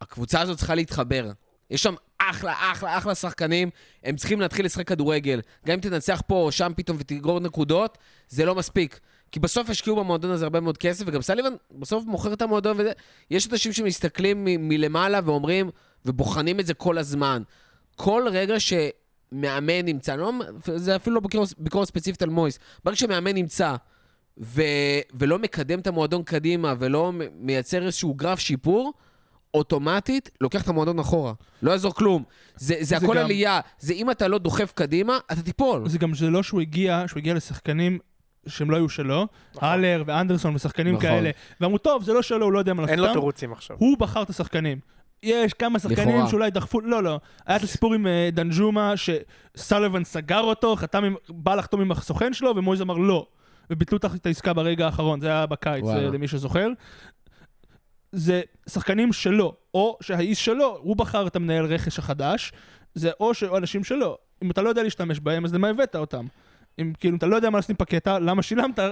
[0.00, 1.30] הקבוצה הזאת צריכה להתחבר.
[1.70, 3.70] יש שם אחלה, אחלה, אחלה שחקנים,
[4.04, 5.40] הם צריכים להתחיל לשחק כדורגל.
[5.66, 9.00] גם אם תנצח פה או שם פתאום ותגרור נקודות, זה לא מספיק.
[9.36, 12.92] כי בסוף השקיעו במועדון הזה הרבה מאוד כסף, וגם סליבן בסוף מוכר את המועדון וזה.
[13.30, 15.70] יש אנשים שמסתכלים מ- מלמעלה ואומרים,
[16.04, 17.42] ובוחנים את זה כל הזמן.
[17.96, 20.32] כל רגע שמאמן נמצא, לא,
[20.76, 23.74] זה אפילו לא ביקורת, ביקורת ספציפית על מויס, ברגע שמאמן נמצא
[24.38, 24.62] ו...
[25.14, 28.92] ולא מקדם את המועדון קדימה ולא מייצר איזשהו גרף שיפור,
[29.54, 31.32] אוטומטית לוקח את המועדון אחורה.
[31.62, 32.22] לא יעזור כלום.
[32.56, 33.60] זה, זה זה הכל גם- עלייה.
[33.78, 35.88] זה אם אתה לא דוחף קדימה, אתה תיפול.
[35.88, 37.98] זה גם זה לא שהוא הגיע, שהוא הגיע לשחקנים
[38.46, 39.68] שהם לא היו שלו, נכון.
[39.68, 41.08] הלר ואנדרסון ושחקנים נכון.
[41.08, 41.30] כאלה,
[41.60, 43.76] ואמרו, טוב, זה לא שלו, הוא לא יודע מה לעשות אין לו איתם." תירוצים עכשיו.
[43.80, 44.78] הוא בחר את השחקנים.
[45.22, 46.28] יש כמה שחקנים לכאורה.
[46.30, 47.20] שאולי דחפו, לא, לא.
[47.46, 52.32] היה את הסיפור עם אה, דנג'ומה, שסלוון סגר אותו, חתם עם, בא לחתום עם הסוכן
[52.34, 53.26] שלו, ומויז אמר לא.
[53.70, 56.00] וביטלו את- העסקה ברגע האחרון, זה היה בקיץ, וואלה.
[56.04, 56.68] אה, למי שזוכר.
[58.12, 62.52] זה שחקנים שלו, או שהאיש שלו, הוא בחר את המנהל רכש החדש,
[62.94, 64.16] זה או שאנשים שלו.
[64.42, 66.26] אם אתה לא יודע להשתמש בהם, אז למה הבאת אותם?
[66.78, 68.82] אם כאילו, אתה לא יודע מה לעשות עם פקטה, למה שילמת 35-50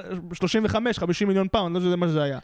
[1.26, 2.38] מיליון פאונד, לא שזה מה שזה היה.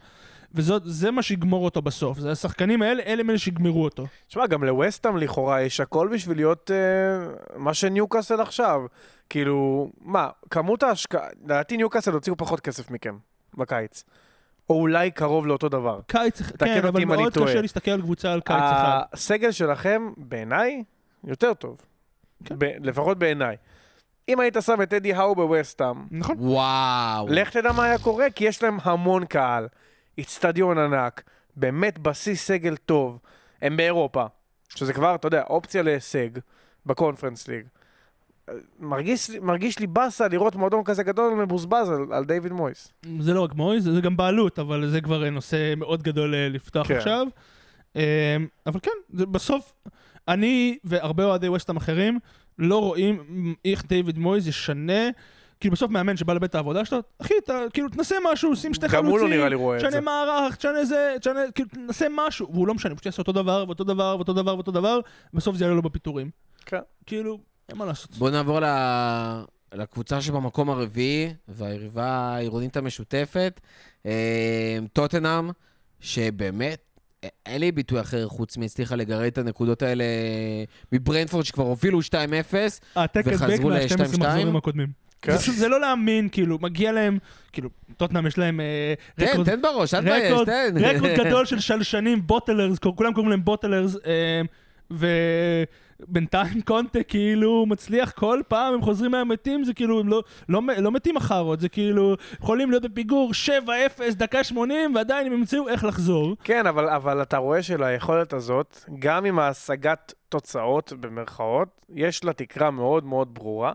[0.53, 2.19] וזה מה שיגמור אותו בסוף.
[2.19, 4.07] זה השחקנים האלה, אלה אלה שיגמרו אותו.
[4.27, 7.27] תשמע, גם לווסטהאם לכאורה יש הכל בשביל להיות אה,
[7.57, 8.81] מה שניוקאסל עכשיו.
[9.29, 13.17] כאילו, מה, כמות ההשקעה, לדעתי ניוקאסל הוציאו פחות כסף מכם
[13.57, 14.03] בקיץ.
[14.69, 15.99] או אולי קרוב לאותו דבר.
[16.07, 17.47] קיץ, כן, אבל מאוד טועה.
[17.49, 19.01] קשה להסתכל על קבוצה על קיץ אחד.
[19.13, 20.83] הסגל שלכם, בעיניי,
[21.23, 21.77] יותר טוב.
[22.45, 22.55] כן.
[22.57, 23.55] ב- לפחות בעיניי.
[24.33, 26.35] אם היית שם את אדי האו בווסטהאם, נכון.
[26.39, 27.27] וואו.
[27.29, 29.67] לך תדע מה היה קורה, כי יש להם המון קהל,
[30.17, 31.23] איצטדיון ענק,
[31.55, 33.19] באמת בסיס סגל טוב,
[33.61, 34.25] הם באירופה,
[34.69, 36.29] שזה כבר, אתה יודע, אופציה להישג
[36.85, 37.65] בקונפרנס ליג.
[38.79, 42.93] מרגיש, מרגיש לי באסה לראות מועדון כזה גדול מבוזבז על, על דיוויד מויס.
[43.19, 46.87] זה לא רק מויז, זה גם בעלות, אבל זה כבר נושא מאוד גדול אה, לפתוח
[46.87, 46.95] כן.
[46.95, 47.27] עכשיו.
[47.95, 49.73] אה, אבל כן, בסוף,
[50.27, 52.19] אני והרבה אוהדי ווסטהאם אחרים
[52.59, 55.09] לא רואים איך דיוויד מויז ישנה.
[55.59, 58.91] כאילו בסוף מאמן שבא לבית העבודה שלו, אחי, אתה כאילו תנסה משהו, שים שתי גם
[58.91, 60.01] חלוצים, הוא לא נראה לי רואה את תשנה זה.
[60.01, 63.63] מערך, תשנה זה, תשנה, כאילו תנסה משהו, והוא לא משנה, הוא פשוט יעשה אותו דבר,
[63.67, 64.99] ואותו דבר, ואותו דבר, ואותו דבר,
[65.33, 66.29] בסוף זה יעלה לו בפיטורים.
[66.65, 66.79] כן.
[67.05, 68.15] כאילו, אין מה לעשות.
[68.15, 68.65] בואו נעבור ל...
[69.73, 73.61] לקבוצה שבמקום הרביעי, והיריבה העירונית המשותפת,
[74.05, 75.49] אה, טוטנאם,
[75.99, 76.90] שבאמת,
[77.45, 80.03] אין לי ביטוי אחר חוץ מהצליחה לגרד את הנקודות האלה
[80.91, 82.13] מברנדפורד, שכבר הובילו 2-0.
[82.95, 84.19] העתק הדבק וחזרו מה-12 ל- 2-2?
[84.19, 84.87] מחזורים הקודמים.
[85.21, 85.37] כן.
[85.37, 87.17] זה, זה לא להאמין, כאילו, מגיע להם,
[87.51, 90.77] כאילו, טוטנאם יש להם אה, תן, רקורד, תן בראש, אל תבייש, רקורד, תן.
[90.77, 94.41] רקורד גדול של שלשנים, בוטלרס, כולם קוראים להם בוטלרס, אה,
[96.01, 100.91] ובינתיים קונטה כאילו מצליח כל פעם, הם חוזרים מהמתים, זה כאילו, הם לא, לא, לא
[100.91, 103.31] מתים אחרות, זה כאילו, יכולים להיות בפיגור
[103.99, 106.35] 7-0, דקה 80, ועדיין הם ימצאו איך לחזור.
[106.43, 112.71] כן, אבל, אבל אתה רואה שליכולת הזאת, גם עם ההשגת תוצאות, במרכאות, יש לה תקרה
[112.71, 113.73] מאוד מאוד ברורה.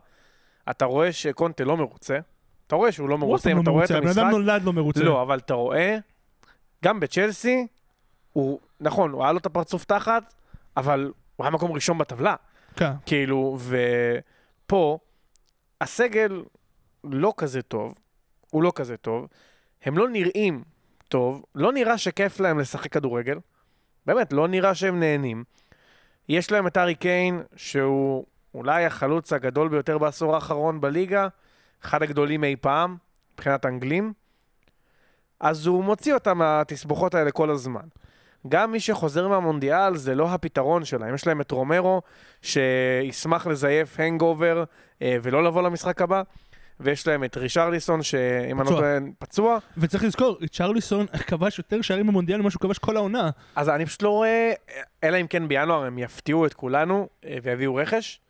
[0.71, 2.19] אתה רואה שקונטה לא מרוצה,
[2.67, 4.19] אתה רואה שהוא לא מרוצה, אם הוא אתה רואה את המשחק.
[4.19, 5.05] אדם נולד לא מרוצה.
[5.05, 5.99] לא, אבל אתה רואה,
[6.85, 7.67] גם בצ'לסי,
[8.33, 10.35] הוא, נכון, הוא היה לו את הפרצוף תחת,
[10.77, 12.35] אבל הוא היה מקום ראשון בטבלה.
[12.77, 12.93] כן.
[13.07, 13.59] כאילו,
[14.67, 14.99] ופה,
[15.81, 16.43] הסגל
[17.05, 17.95] לא כזה טוב,
[18.51, 19.27] הוא לא כזה טוב,
[19.83, 20.65] הם לא נראים
[21.09, 23.39] טוב, לא נראה שכיף להם לשחק כדורגל,
[24.07, 25.45] באמת, לא נראה שהם נהנים.
[26.29, 31.29] יש להם את ארי קיין, שהוא אולי החלוץ הגדול ביותר בעשור האחרון בליגה,
[31.85, 32.97] אחד הגדולים אי פעם,
[33.35, 34.13] מבחינת אנגלים,
[35.41, 37.87] אז הוא מוציא אותם מהתסבוכות האלה כל הזמן.
[38.49, 41.15] גם מי שחוזר מהמונדיאל זה לא הפתרון שלהם.
[41.15, 42.03] יש להם את רומרו,
[42.43, 44.65] שישמח לזייף hangover
[45.03, 46.23] אה, ולא לבוא למשחק הבא,
[46.81, 48.77] ויש להם את רישרליסון, שאם אני לא.
[48.77, 49.59] טועה, פצוע.
[49.77, 53.31] וצריך לזכור, רישרליסון כבש יותר שערים במונדיאל ממה שהוא כבש כל העונה.
[53.57, 54.53] אז אני פשוט לא רואה,
[55.05, 58.21] אלא אם כן בינואר הם יפתיעו את כולנו אה, ויביאו רכש.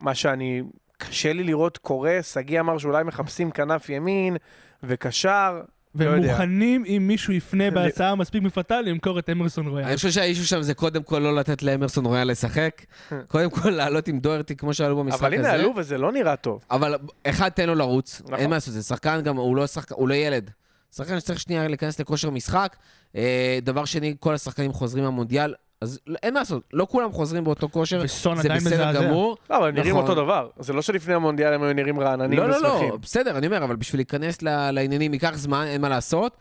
[0.00, 0.62] מה שאני,
[0.98, 4.36] קשה לי לראות קורה, שגיא אמר שאולי מחפשים כנף ימין
[4.82, 5.60] וקשר.
[5.96, 6.32] והם לא יודע.
[6.32, 9.86] מוכנים, אם מישהו יפנה בהצעה מספיק מפתה, למכור את אמרסון רויאל.
[9.86, 12.82] אני חושב שהאישו שם זה קודם כל לא לתת לאמרסון רויאל לשחק.
[13.28, 15.26] קודם כל לעלות עם דוירטי כמו שעלו במשחק הזה.
[15.26, 16.64] אבל הנה עלו וזה לא נראה טוב.
[16.70, 16.94] אבל
[17.26, 18.34] אחד, תן לו לרוץ, נכון.
[18.34, 20.50] אין מה לעשות, זה שחקן גם, הוא לא שחקן, הוא לא ילד.
[20.96, 22.76] שחקן שצריך שנייה להיכנס לכושר משחק.
[23.16, 27.44] אה, דבר שני, כל השחקנים חוזרים מהמונדיאל, אז לא- אין מה לעשות, לא כולם חוזרים
[27.44, 29.06] באותו כושר, וסון זה עדיין בסדר מזעזע.
[29.08, 29.36] גמור.
[29.50, 30.02] לא, אבל הם נראים נכון.
[30.10, 30.48] אותו דבר.
[30.58, 32.88] זה לא שלפני המונדיאל הם היו נראים רעננים לא, לא, ושמחים.
[32.90, 36.36] לא, בסדר, אני אומר, אבל בשביל להיכנס ל- לעניינים ייקח זמן, אין מה לעשות.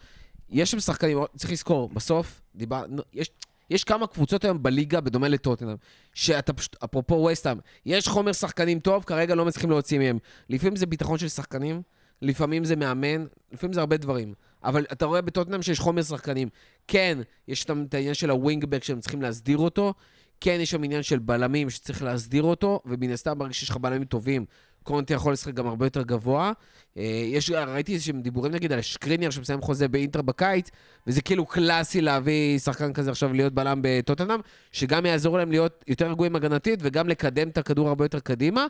[0.50, 3.30] יש שם שחקנים, צריך לזכור, בסוף, דיבר, יש,
[3.70, 5.76] יש כמה קבוצות היום בליגה, בדומה לטוטנאם,
[6.14, 10.18] שאתה פשוט, אפרופו ווסטהאם, יש חומר שחקנים טוב, כרגע לא מצליחים להוציא מהם.
[10.50, 11.82] לפעמים זה ביטחון של שחקנים,
[12.22, 14.34] לפעמים זה מאמן, לפעמים זה הרבה דברים.
[14.64, 16.48] אבל אתה רואה בטוטנאם שיש חומר שחקנים.
[16.88, 17.18] כן,
[17.48, 19.94] יש את העניין של הווינגבק שהם צריכים להסדיר אותו,
[20.42, 24.04] כן, יש שם עניין של בלמים שצריך להסדיר אותו, ומן הסתם ברגע שיש לך בלמים
[24.04, 24.46] טובים,
[24.84, 26.52] קונטי יכול לשחק גם הרבה יותר גבוה.
[26.98, 30.70] אה, יש, ראיתי איזשהם דיבורים נגיד על שקריניאר שמסיים חוזה באינטר בקיץ,
[31.08, 34.40] וזה כאילו קלאסי להביא שחקן כזה עכשיו להיות בלם בטוטנאם,
[34.72, 38.66] שגם יעזור להם להיות יותר רגועים הגנתית וגם לקדם את הכדור הרבה יותר קדימה.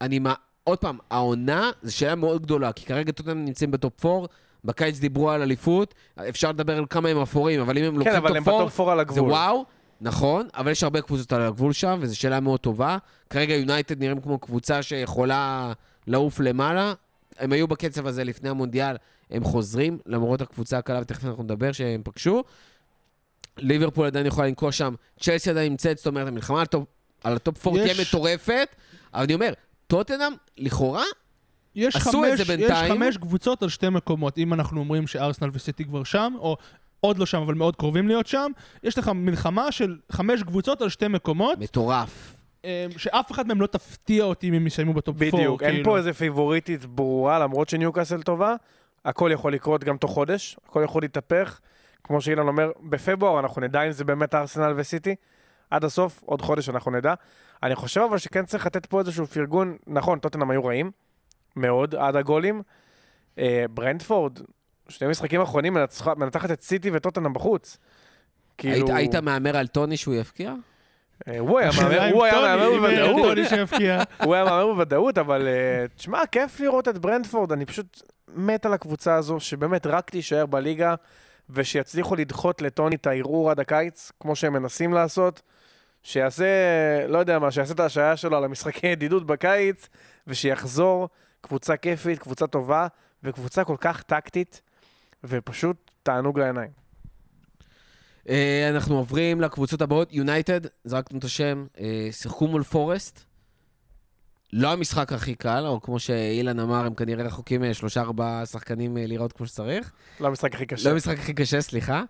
[0.00, 0.34] אני מה...
[0.64, 4.26] עוד פעם, העונה זו שאלה מאוד גדולה, כי כרגע טוטנאם נמצאים ב top 4,
[4.64, 5.94] בקיץ דיברו על אליפות,
[6.28, 8.62] אפשר לדבר על כמה הם אפורים, אבל אם הם כן, לוקחים אבל הם top 4,
[8.64, 9.30] ב top four על זה הגבול.
[9.30, 9.64] וואו,
[10.00, 12.98] נכון, אבל יש הרבה קבוצות על הגבול שם, וזו שאלה מאוד טובה.
[13.30, 15.72] כרגע יונייטד נראים כמו קבוצה שיכולה
[16.06, 16.92] לעוף למעלה.
[17.38, 18.96] הם היו בקצב הזה לפני המונדיאל,
[19.30, 22.44] הם חוזרים, למרות הקבוצה הקלה, ותכף אנחנו נדבר שהם פגשו.
[23.58, 26.84] ליברפול עדיין יכולה לנקוש שם, צ'לסי עדיין נמצאת, זאת אומרת, המלחמה על ה top,
[27.24, 28.68] על ה top 4 יש- תהיה מטורפת,
[29.14, 29.52] אבל אני אומר,
[29.86, 31.04] טוטנאם, לכאורה,
[31.76, 32.94] יש עשו חמש, את זה יש בינתיים.
[32.94, 36.56] חמש קבוצות על שתי מקומות, אם אנחנו אומרים שארסנל וסיטי כבר שם, או
[37.00, 38.50] עוד לא שם, אבל מאוד קרובים להיות שם,
[38.82, 42.36] יש לך מלחמה של חמש קבוצות על שתי מקומות, מטורף.
[42.64, 45.36] אה, שאף אחד מהם לא תפתיע אותי אם הם יסיימו ב top 4.
[45.36, 45.84] בדיוק, אין כאילו.
[45.84, 48.54] פה איזה פייבוריטית ברורה, למרות שניוקאסל טובה,
[49.04, 51.60] הכל יכול לקרות גם תוך חודש, הכל יכול להתהפך.
[52.04, 55.14] כמו שאילן אומר, בפברואר אנחנו נדע אם זה באמת ארסנל וסיטי.
[55.70, 57.14] עד הסוף, עוד חודש אנחנו נדע.
[57.62, 60.90] אני חושב אבל שכן צריך לתת פה איזשהו פרגון, נכון, טוטנאם היו רעים,
[61.56, 62.62] מאוד, עד הגולים.
[63.38, 64.38] אה, ברנדפורד,
[64.88, 67.78] שני משחקים אחרונים מנצח- מנתחת את סיטי וטוטנאם בחוץ.
[68.58, 70.54] כאילו, היית מהמר על טוני שהוא יפקיע?
[71.28, 71.88] אה, הוא היה מהמר-
[72.76, 73.16] בוודאות.
[74.24, 78.02] הוא היה מהמר בוודאות, אבל אה, תשמע, כיף לראות את ברנדפורד, אני פשוט
[78.34, 80.94] מת על הקבוצה הזו, שבאמת רק תישאר בליגה,
[81.50, 85.42] ושיצליחו לדחות לטוני את הערעור עד הקיץ, כמו שהם מנסים לעשות.
[86.02, 86.44] שיעשה,
[87.08, 89.88] לא יודע מה, שיעשה את ההשעיה שלו על המשחקי ידידות בקיץ,
[90.26, 91.08] ושיחזור
[91.44, 92.86] קבוצה כיפית, קבוצה טובה,
[93.22, 94.60] וקבוצה כל כך טקטית,
[95.24, 96.70] ופשוט תענוג לעיניים.
[98.28, 100.12] אה, אנחנו עוברים לקבוצות הבאות.
[100.12, 103.24] יונייטד, זרקנו את השם, אה, שיחקו מול פורסט.
[104.52, 108.96] לא המשחק הכי קל, או כמו שאילן אמר, הם כנראה רחוקים אה, שלושה ארבעה שחקנים
[108.96, 109.92] להיראות כמו שצריך.
[110.20, 110.88] לא המשחק הכי קשה.
[110.88, 112.02] לא המשחק הכי קשה, סליחה.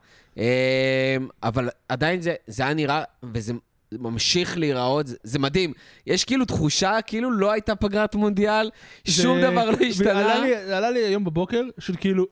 [1.43, 3.53] אבל עדיין זה, זה היה נראה, וזה
[4.01, 5.73] ממשיך להיראות, זה, זה מדהים.
[6.07, 8.71] יש כאילו תחושה כאילו לא הייתה פגרת מונדיאל,
[9.09, 10.09] שום זה- דבר לא השתנה.
[10.15, 12.27] ועלה לי- עלה לי היום בבוקר, של כאילו,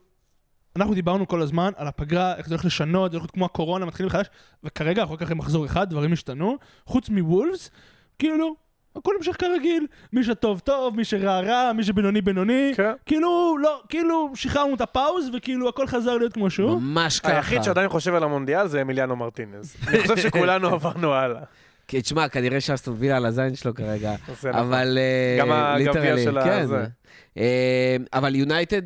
[0.77, 3.87] אנחנו דיברנו כל הזמן על הפגרה, איך זה הולך לשנות, זה הולך להיות כמו הקורונה,
[3.87, 4.27] מתחילים מחדש,
[4.65, 6.57] וכרגע, אחר כך עם מחזור אחד, דברים השתנו.
[6.87, 7.71] חוץ מוולפס,
[8.19, 8.55] כאילו,
[8.97, 9.87] הכל המשך כרגיל.
[10.13, 12.73] מי שטוב טוב, מי שרע רע, מי שבינוני בינוני.
[12.77, 12.93] כן.
[13.07, 16.81] כאילו, לא, כאילו, שחררנו את הפאוז, וכאילו הכל חזר להיות כמו שהוא.
[16.81, 17.33] ממש ככה.
[17.37, 19.77] היחיד שעדיין חושב על המונדיאל זה אמיליאנו מרטינז.
[19.89, 21.41] אני חושב שכולנו עברנו הלאה.
[21.89, 24.51] כי תשמע, כנראה שאסטון וילה על הזין שלו כרגע, נכון.
[24.55, 24.99] אבל...
[25.01, 26.67] אה, גם הגביע literally, של ה- כן.
[27.39, 28.83] אה, אבל יונייטד,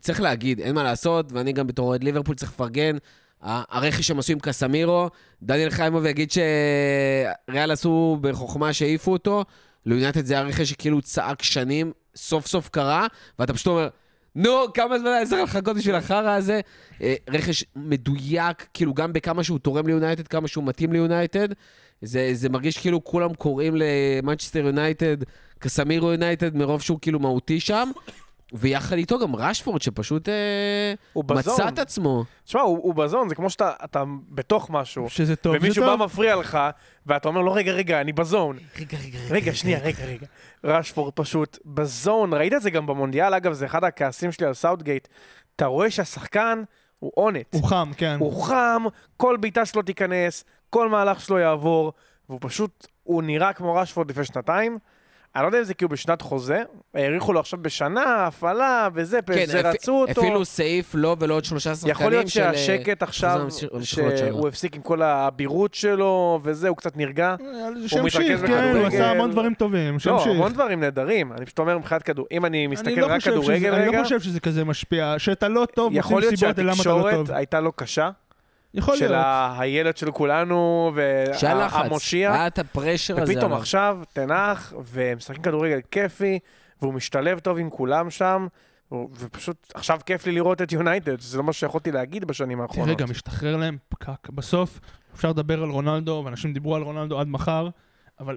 [0.00, 2.96] צריך להגיד, אין מה לעשות, ואני גם בתור אוהד ליברפול צריך לפרגן.
[3.42, 5.08] הרכש שהם עשו עם קסמירו,
[5.42, 9.44] דניאל חיימוב יגיד שריאל עשו בחוכמה שהעיפו אותו,
[9.86, 13.06] ליונייטד זה היה רכש שכאילו צעק שנים, סוף סוף קרה,
[13.38, 13.88] ואתה פשוט אומר,
[14.34, 16.60] נו, כמה זמן היה צריך לחכות בשביל החרא הזה?
[17.02, 21.48] אה, רכש מדויק, כאילו גם בכמה שהוא תורם ליונייטד, כמה שהוא מתאים ליונייטד.
[22.02, 25.16] זה, זה מרגיש כאילו כולם קוראים למנצ'סטר יונייטד,
[25.58, 27.90] קסמירו יונייטד, מרוב שהוא כאילו מהותי שם.
[28.52, 30.34] ויחד איתו גם רשפורד, שפשוט אה,
[31.12, 31.54] הוא ב-zone.
[31.54, 32.24] מצא את עצמו.
[32.44, 35.90] תשמע, הוא הוא ב-zone, זה כמו שאתה אתה בתוך משהו, שזה טוב, זה ומישהו בא
[35.90, 36.04] טוב.
[36.04, 36.58] מפריע לך,
[37.06, 38.58] ואתה אומר לו, רגע, רגע, אני ב-zone.
[38.78, 40.26] רגע, רגע, רגע, שנייה, רגע, רגע.
[40.64, 45.08] רשפורד פשוט ב-zone, ראית את זה גם במונדיאל, אגב, זה אחד הכעסים שלי על סאוטגייט.
[45.56, 46.62] אתה רואה שהשחקן
[46.98, 47.54] הוא אונט.
[47.54, 48.16] הוא חם, כן.
[48.18, 48.84] הוא חם,
[49.16, 51.92] כל בעיטה שלו תיכנס, כל מהלך שלו יעבור,
[52.28, 54.78] והוא פשוט, הוא נראה כמו רשפורד לפני שנתיים.
[55.38, 56.62] אני לא יודע אם זה כאילו בשנת חוזה,
[56.94, 60.20] האריכו לו עכשיו בשנה, הפעלה וזה, זה אפ- רצו אותו.
[60.20, 64.16] אפילו סעיף לו ולא עוד שלושה שחקנים יכול להיות של, אה, שהשקט עכשיו, המשיכות שלו.
[64.18, 67.34] שהוא הפסיק עם כל האבירות שלו וזה, הוא קצת נרגע.
[67.86, 68.86] שימשיך, מתרכז כן, הוא.
[68.86, 70.26] עשה המון דברים טובים, לא, שימשיך.
[70.32, 71.32] המון דברים נהדרים.
[71.32, 73.88] אני פשוט אומר מבחינת כדור, אם אני אני מסתכל לא רק חושב כדורגל שזה- אני
[73.88, 76.94] רגע, לא חושב שזה כזה משפיע, שאתה לא טוב, יכול להיות סיבות ללמה אתה לא
[77.02, 77.30] שהתקשורת טוב.
[77.32, 78.10] הייתה לו קשה,
[78.74, 79.24] יכול של להיות.
[79.24, 80.92] ה- הילד של כולנו,
[81.38, 82.32] שהיה לחץ, והמושיע.
[82.32, 83.32] היה את הפרשר הזה.
[83.32, 83.52] ופתאום.
[83.52, 86.38] עכשיו תנח, והם משחקים כדורגל כיפי,
[86.82, 88.46] והוא משתלב טוב עם כולם שם,
[88.92, 92.98] ופשוט עכשיו כיף לי לראות את יונייטד, שזה לא מה שיכולתי להגיד בשנים תראה, האחרונות.
[92.98, 94.28] גם משתחרר להם פקק.
[94.30, 94.80] בסוף
[95.14, 97.68] אפשר לדבר על רונלדו, ואנשים דיברו על רונלדו עד מחר,
[98.20, 98.36] אבל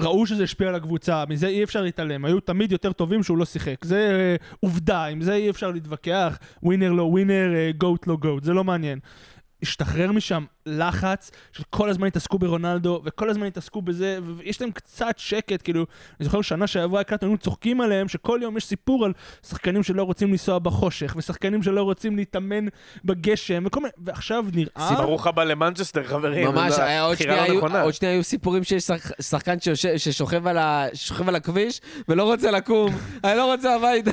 [0.00, 2.24] ראו שזה השפיע על הקבוצה, מזה אי אפשר להתעלם.
[2.24, 3.84] היו תמיד יותר טובים שהוא לא שיחק.
[3.84, 6.38] זה אה, עובדה, עם זה אי אפשר להתווכח.
[6.62, 8.98] ווינר לא ווינר, אה, גוט לא גוט, זה לא מעניין.
[9.62, 15.14] השתחרר משם לחץ של כל הזמן התעסקו ברונלדו, וכל הזמן התעסקו בזה, ויש להם קצת
[15.18, 15.86] שקט, כאילו,
[16.20, 19.12] אני זוכר שנה שעברה הקלטנו, היינו צוחקים עליהם, שכל יום יש סיפור על
[19.46, 22.66] שחקנים שלא רוצים לנסוע בחושך, ושחקנים שלא רוצים להתאמן
[23.04, 24.94] בגשם, וכל מיני, ועכשיו נראה...
[24.96, 26.48] ברוך הבא למנצ'סטר, חברים.
[26.48, 27.82] ממש, היה עוד הבחירה שנייה, היו, הנכונה.
[27.82, 32.22] עוד שנייה היו סיפורים שיש שח, שחקן שיושב, ששוכב על, ה, ששוכב על הכביש ולא
[32.22, 34.10] רוצה לקום, אני לא רוצה הביתה.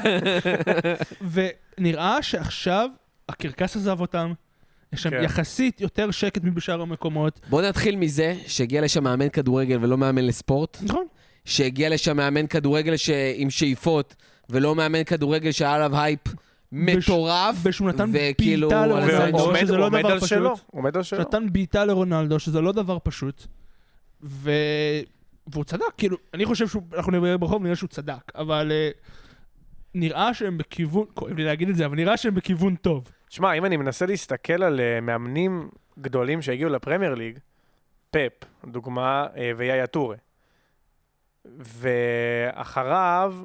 [1.77, 2.89] ונראה שעכשיו
[3.29, 4.33] הקרקס עזב אותם,
[4.93, 5.23] יש שם כן.
[5.23, 7.39] יחסית יותר שקט מבשאר המקומות.
[7.49, 11.05] בוא נתחיל מזה שהגיע לשם מאמן כדורגל ולא מאמן לספורט, נכון.
[11.45, 13.09] שהגיע לשם מאמן כדורגל ש...
[13.35, 14.15] עם שאיפות,
[14.49, 16.19] ולא מאמן כדורגל שהיה עליו הייפ
[16.71, 19.39] מטורף, ושהוא נתן וכאילו, בעיטה על הזין לרונלדו, שלו.
[19.39, 20.29] ועומד שזה לא עומד דבר על פשוט.
[20.29, 21.19] שלו, עומד על שלו.
[21.19, 23.45] שנתן בעיטה לרונלדו, שזה לא דבר פשוט.
[24.23, 24.51] ו...
[25.47, 28.97] והוא צדק, כאילו, אני חושב שאנחנו נראה ברחוב, נראה שהוא צדק, אבל אה,
[29.95, 33.03] נראה שהם בכיוון, כואב לי להגיד את זה, אבל נראה שהם בכיוון טוב.
[33.29, 37.39] שמע, אם אני מנסה להסתכל על אה, מאמנים גדולים שהגיעו לפרמייר ליג,
[38.11, 38.31] פפ,
[38.67, 40.15] דוגמה, אה, ויאיה טורה.
[41.59, 43.35] ואחריו,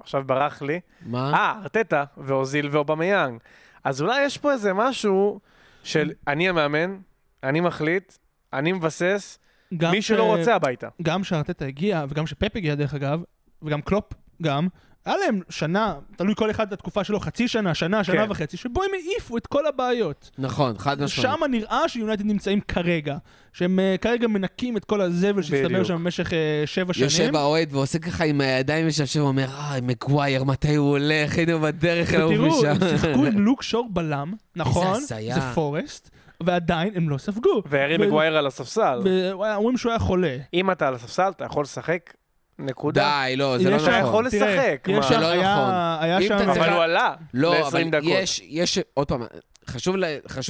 [0.00, 1.32] עכשיו ברח לי, מה?
[1.34, 3.40] אה, ארטטה ואוזיל ואובמיאנג.
[3.84, 5.40] אז אולי יש פה איזה משהו
[5.84, 6.98] של אני המאמן,
[7.42, 8.12] אני מחליט,
[8.52, 9.38] אני מבסס,
[9.72, 10.88] מי ש- שלא רוצה הביתה.
[11.02, 13.22] גם שארטטה הגיע, וגם שפפ הגיע דרך אגב,
[13.62, 14.12] וגם קלופ
[14.42, 14.68] גם,
[15.04, 18.30] היה להם שנה, תלוי כל אחד בתקופה שלו, חצי שנה, שנה, שנה כן.
[18.30, 20.30] וחצי, שבו הם העיפו את כל הבעיות.
[20.38, 21.32] נכון, חד משמעית.
[21.32, 23.16] שם נראה שיונייטד נמצאים כרגע,
[23.52, 25.84] שהם uh, כרגע מנקים את כל הזבל שהצטבר בדיוק.
[25.86, 26.32] שם במשך uh,
[26.66, 27.04] שבע שנים.
[27.04, 31.36] יושב האוהד ועושה ככה עם הידיים משפשף ואומר, אה, מגווייר, מתי הוא הולך?
[31.36, 32.66] היינו בדרך אליו ותראו, משם.
[32.68, 35.34] הם שיחקו עם לוק שור בלם, נכון, הזיה.
[35.34, 36.10] זה פורסט,
[36.42, 37.62] ועדיין הם לא ספגו.
[37.66, 39.00] והארי מגווייר על הספסל.
[39.04, 40.36] ואומרים שהוא היה חולה.
[40.54, 42.14] אם אתה על הספסל, אתה יכול לשחק,
[42.58, 43.22] נקודה.
[43.26, 44.08] די, לא, זה לא יש אתה נכון.
[44.08, 45.08] יכול תראה, לשחק, יש מה?
[45.08, 45.74] זה לא היה- נכון.
[46.04, 46.50] היה שם...
[46.50, 48.02] אבל הוא עלה לא, ל-20 אבל דקות.
[48.08, 49.22] יש, יש, עוד פעם,
[49.68, 49.96] חשוב,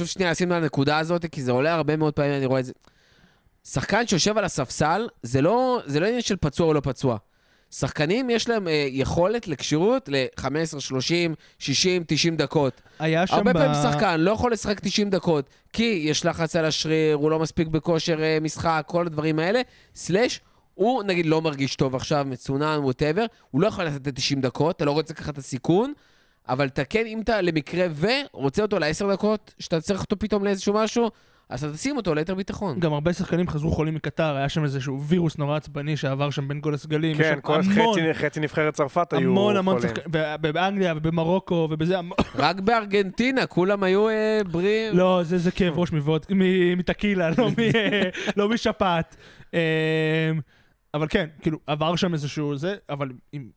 [0.05, 2.73] שנייה לשים על הנקודה הזאת, כי זה עולה הרבה מאוד פעמים, אני רואה את זה.
[3.67, 7.17] שחקן שיושב על הספסל, זה לא, זה לא עניין של פצוע או לא פצוע.
[7.71, 12.81] שחקנים יש להם אה, יכולת לכשירות ל-15, 30, 60, 90 דקות.
[12.99, 13.35] היה שם...
[13.35, 17.31] הרבה ב- פעמים שחקן לא יכול לשחק 90 דקות, כי יש לחץ על השריר, הוא
[17.31, 19.61] לא מספיק בכושר אה, משחק, כל הדברים האלה.
[19.95, 20.39] סלאש,
[20.73, 24.85] הוא נגיד לא מרגיש טוב עכשיו, מצונן, ווטאבר, הוא לא יכול לתת 90 דקות, אתה
[24.85, 25.93] לא רוצה לקחת את הסיכון,
[26.49, 27.85] אבל אתה כן, אם אתה למקרה
[28.33, 31.11] ורוצה אותו לעשר דקות, שאתה צריך אותו פתאום לאיזשהו משהו,
[31.49, 32.79] אז אתה תשים אותו ליתר ביטחון.
[32.79, 36.61] גם הרבה שחקנים חזרו חולים מקטר, היה שם איזשהו וירוס נורא עצבני שעבר שם בין
[36.61, 37.17] כל הסגלים.
[37.17, 39.95] כן, כל המון, חצי- חצי נבחרת צרפת היו המון המון חולים.
[39.95, 44.97] שחקנים, ובאנגליה ובמרוקו ובזה, המון- רק בארגנטינה, כולם היו אה, בריאים.
[44.97, 45.89] לא, זה זה כאב ראש
[46.77, 47.53] מטקילה, לא מ-
[48.37, 49.15] לא משפעת.
[50.93, 53.49] אבל כן, כאילו, עבר שם איזשהו זה, אבל עם...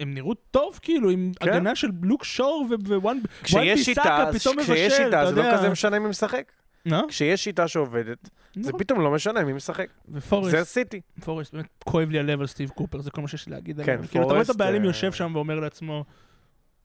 [0.00, 1.48] הם נראו טוב, כאילו, עם כן.
[1.48, 5.58] הגנה של לוק שור ווואן כשיש שיטה, פתאום מבשל, כשיש אתה שיטה, זה לא יודע.
[5.58, 6.52] כזה משנה מי משחק.
[6.86, 7.02] לא?
[7.08, 8.80] כשיש שיטה שעובדת, זה נכון.
[8.80, 9.86] פתאום לא משנה מי משחק.
[10.08, 11.00] ופורסט, זה סיטי.
[11.24, 13.92] פורסט, באמת כואב לי הלב על סטיב קופר, זה כל מה שיש לי להגיד כן,
[13.92, 14.08] עליו.
[14.08, 16.04] כאילו, אתה רואה את פורסט, הבעלים אה, יושב שם ואומר לעצמו,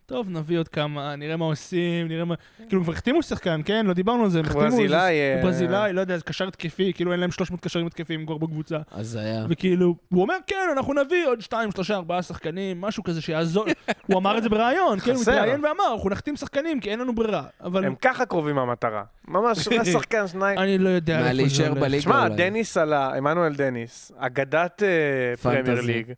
[0.09, 2.35] טוב, נביא עוד כמה, נראה מה עושים, נראה מה...
[2.69, 3.85] כאילו, כבר החתימו שחקן, כן?
[3.85, 4.39] לא דיברנו על זה.
[4.39, 7.87] הם החתימו ברזילאי, אה, ברזילאי, לא יודע, זה קשר התקפי, כאילו אין להם 300 קשרים
[7.87, 8.77] התקפיים כבר בקבוצה.
[8.91, 9.45] אז היה.
[9.49, 13.65] וכאילו, הוא אומר, כן, אנחנו נביא עוד 2, 3, 4 שחקנים, משהו כזה שיעזור.
[14.07, 15.21] הוא אמר את זה בראיון, כן, הוא.
[15.21, 17.43] התראיין ואמר, אנחנו נחתים שחקנים כי אין לנו ברירה.
[17.63, 19.03] אבל הם ככה קרובים מהמטרה.
[19.27, 20.59] ממש, שחקן שניים.
[20.59, 21.81] אני לא יודע מה, להישאר הולך.
[21.81, 22.27] בליגה שמע.
[22.27, 25.63] דניס עלה, עמנואל דניס, אגדת אה, פנטזי.
[25.63, 26.13] פרמייר ליג,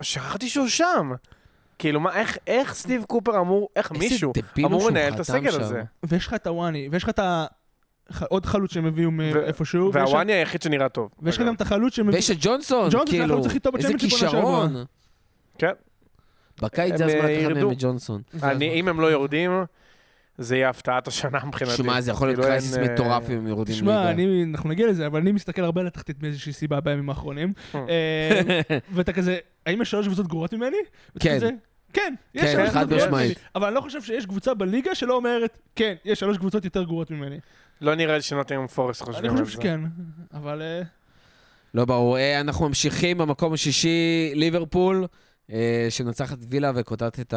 [0.00, 1.12] ושכחתי שהוא שם.
[1.78, 4.32] כאילו, מה, איך, איך סטיב קופר אמור, איך איזה מישהו
[4.64, 5.60] אמור לנהל את הסגל.
[5.60, 5.82] הזה?
[6.02, 7.46] ויש לך את הוואני, ויש לך את ה...
[8.28, 9.90] עוד חלוץ שהם הביאו מאיפשהו.
[9.92, 11.10] והוואני היחיד שנראה טוב.
[11.22, 12.16] ויש לך גם את החלוץ שהם הביאו...
[12.16, 14.84] ויש את ג'ונסון, ג'ונסון זה כאילו, החלוץ הכי טוב איזה בצ'מפיונשיפ עונה כישרון.
[15.58, 15.72] כן.
[16.62, 17.56] בקיץ זה הזמן אה, לקחת.
[17.56, 18.22] מהם את ג'ונסון.
[18.42, 19.50] אני, אם הם לא יורדים,
[20.38, 21.76] זה יהיה הפתעת השנה מבחינתי.
[21.76, 24.10] שמע, זה יכול להיות כאילו, קרייסיס אה, מטורף אם הם יורדים ליגה.
[24.10, 27.52] אני- אנחנו נגיע לזה, אבל אני מסתכל הרבה על התחתית מאיזושהי סיבה בימים האחרונים.
[27.74, 28.60] אה,
[28.92, 30.76] ואתה כזה, האם יש שלוש קבוצות גרועות ממני?
[31.20, 31.38] כן.
[31.92, 33.08] כן, יש כן, שלוש קבוצות גרועות.
[33.10, 33.34] ממני.
[33.54, 37.10] אבל אני לא חושב שיש קבוצה בליגה שלא אומרת, כן, יש שלוש קבוצות יותר גרועות
[37.10, 37.38] ממני.
[37.80, 39.52] לא נראה לי שנוטים פורסט אני חושבים על חושב זה.
[39.52, 39.80] שכן,
[40.34, 40.62] אבל...
[40.62, 40.82] אה,
[41.74, 42.18] לא ברור.
[42.18, 45.06] אה, אנחנו ממשיכים במקום השישי, ליברפול,
[45.52, 47.34] אה, שנוצחת וילה וקוטעת את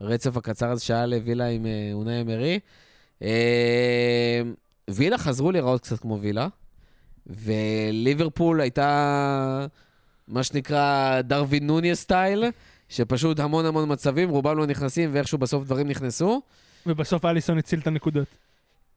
[0.00, 2.60] הרצף הקצר הזה שהיה לווילה עם אונאי אמרי.
[4.90, 6.48] וילה חזרו להיראות קצת כמו וילה,
[7.26, 9.66] וליברפול הייתה
[10.28, 12.44] מה שנקרא דרווין נוניה סטייל,
[12.88, 16.42] שפשוט המון המון מצבים, רובם לא נכנסים, ואיכשהו בסוף דברים נכנסו.
[16.86, 18.28] ובסוף אליסון הציל את הנקודות.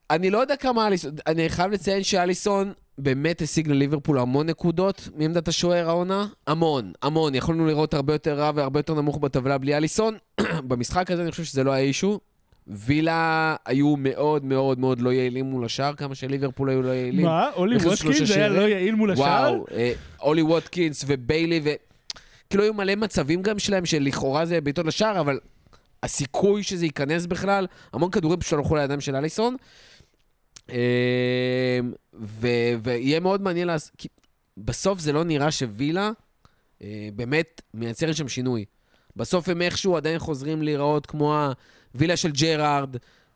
[0.10, 5.48] אני לא יודע כמה אליסון, אני חייב לציין שאליסון באמת השיג לליברפול המון נקודות מעמדת
[5.48, 6.28] השוער העונה.
[6.48, 7.36] המון, המון.
[7.36, 10.18] יכולנו לראות הרבה יותר רע והרבה יותר נמוך בטבלה בלי אליסון.
[10.68, 12.20] במשחק הזה אני חושב שזה לא היה אישו.
[12.68, 17.26] וילה היו מאוד מאוד מאוד לא יעילים מול השער, כמה שליברפול היו לא יעילים.
[17.26, 17.50] מה?
[17.56, 18.48] אולי ווטקינס היה?
[18.48, 19.52] לא יעיל מול השער?
[19.52, 21.70] וואו, אה, אולי ווטקינס וביילי ו...
[22.50, 25.40] כאילו היו מלא מצבים גם שלהם שלכאורה זה בעיטות לשער, אבל
[26.04, 29.56] הסיכוי שזה ייכנס בכלל, המון כדורים פשוט הלכו לידיים של אליסון.
[30.72, 31.80] אה,
[32.14, 34.08] ו- ויהיה מאוד מעניין כי
[34.58, 36.12] בסוף זה לא נראה שווילה
[36.82, 38.66] אה, באמת מייצרת שם שינוי.
[39.18, 41.46] בסוף הם איכשהו עדיין חוזרים להיראות כמו
[41.96, 42.96] הווילה של ג'רארד,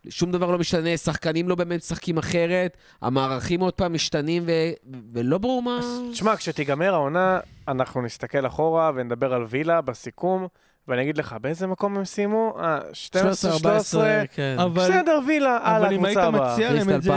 [0.10, 4.72] שום דבר לא משתנה, שחקנים לא באמת משחקים אחרת, המערכים עוד פעם משתנים ו-
[5.14, 5.80] ולא ברור מה...
[6.12, 10.48] תשמע, כשתיגמר העונה, אנחנו נסתכל אחורה ונדבר על וילה בסיכום,
[10.88, 12.58] ואני אגיד לך, באיזה מקום הם סיימו?
[12.60, 14.56] אה, 12, 13, כן.
[14.60, 16.54] אבל- בסדר, וילה, הלאה, אבל אם היית הבאה.
[16.54, 17.12] מציע להם את זה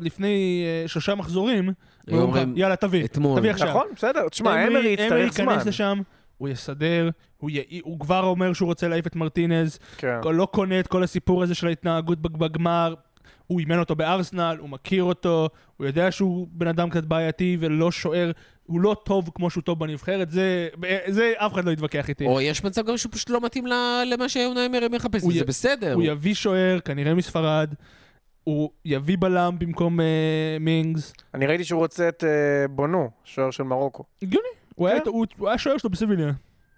[0.00, 1.70] לפני אה, שלושה מחזורים,
[2.56, 3.38] יאללה, תביא, אתמול.
[3.38, 3.68] תביא עכשיו.
[3.68, 4.28] נכון, בסדר.
[4.28, 5.48] תשמע, אמרי יצטרך זמן.
[5.48, 6.00] ייכנס לשם,
[6.40, 10.18] הוא יסדר, הוא י- הוא כבר אומר שהוא רוצה להעיף את מרטינז, כן.
[10.24, 12.94] לא קונה את כל הסיפור הזה של ההתנהגות בג- בגמר.
[13.46, 17.90] הוא אימן אותו בארסנל, הוא מכיר אותו, הוא יודע שהוא בן אדם קצת בעייתי ולא
[17.92, 18.30] שוער,
[18.66, 20.68] הוא לא טוב כמו שהוא טוב בנבחרת, זה,
[21.08, 22.26] זה אף אחד לא יתווכח איתי.
[22.26, 25.44] או יש מצב גם שהוא פשוט לא מתאים ל- למה שאונאי אמרי מחפש, וזה י-
[25.44, 25.92] בסדר.
[25.94, 27.74] הוא יביא שוער, כנראה מספרד,
[28.44, 30.06] הוא יביא בלם במקום אה,
[30.60, 31.12] מינגס.
[31.34, 32.28] אני ראיתי שהוא רוצה את אה,
[32.68, 34.04] בונו, שוער של מרוקו.
[34.22, 34.48] הגיוני,
[34.80, 35.08] הוא היה- כן.
[35.08, 36.32] הוא הוא היה שוער שלו בסביליה.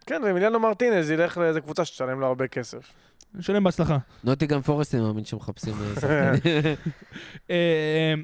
[0.07, 2.93] כן, ומיליאנו מרטינז ילך לאיזה קבוצה שתשלם לו הרבה כסף.
[3.35, 3.99] נשלם בהצלחה.
[4.25, 6.75] נוטינגהאם פורסט, אני מאמין שמחפשים אה, שחקנים.
[7.51, 8.15] אה,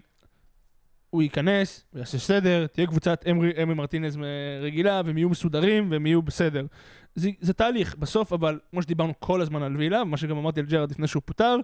[1.11, 4.23] הוא ייכנס, הוא יעשה סדר, תהיה קבוצת אמרי, אמרי, אמרי אה,
[4.63, 6.67] רגילה, והם יהיו מסודרים, והם יהיו בסדר.
[7.15, 10.67] זה, זה תהליך, בסוף, אבל כמו שדיברנו כל הזמן על וילה, ומה שגם אמרתי על
[10.67, 11.57] ג'רד לפני שהוא פוטר,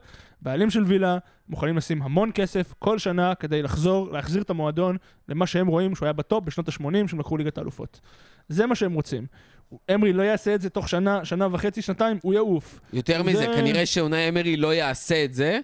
[0.42, 4.96] בעלים של וילה מוכנים לשים המון כסף כל שנה כדי לחזור, להחזיר את המועדון
[5.28, 6.74] למה שהם רואים שהוא היה בטופ בשנות ה-80,
[7.08, 8.00] שהם לקחו ליגת האלופות.
[8.48, 9.26] זה מה שהם רוצים.
[9.94, 12.80] אמרי לא יעשה את זה תוך שנה, שנה וחצי, שנתיים, הוא יעוף.
[12.92, 15.60] יותר מזה, זה- כנראה שאונאי אמרי לא יעשה את זה.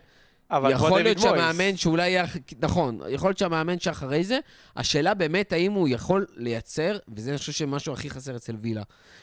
[0.51, 1.43] אבל כמו יכול להיות דיוויד מויס.
[1.53, 2.25] שהמאמן שאולי יהיה...
[2.61, 4.39] נכון, יכול להיות שהמאמן שאחרי זה,
[4.77, 8.83] השאלה באמת האם הוא יכול לייצר, וזה אני חושב שמשהו הכי חסר אצל וילה.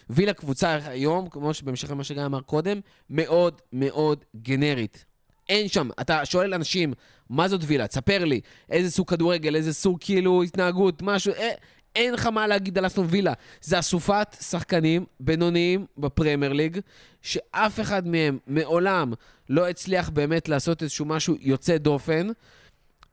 [0.10, 5.06] וילה קבוצה היום, כמו שבהמשך למה שגיא אמר קודם, מאוד מאוד גנרית.
[5.50, 6.94] אין שם, אתה שואל אנשים,
[7.30, 7.88] מה זאת וילה?
[7.88, 11.52] תספר לי, איזה סוג כדורגל, איזה סוג כאילו התנהגות, משהו, אה,
[11.98, 13.34] אין לך מה להגיד על אסטון וילה.
[13.62, 16.80] זה אסופת שחקנים בינוניים בפרמייר ליג,
[17.22, 19.14] שאף אחד מהם מעולם
[19.50, 22.28] לא הצליח באמת לעשות איזשהו משהו יוצא דופן,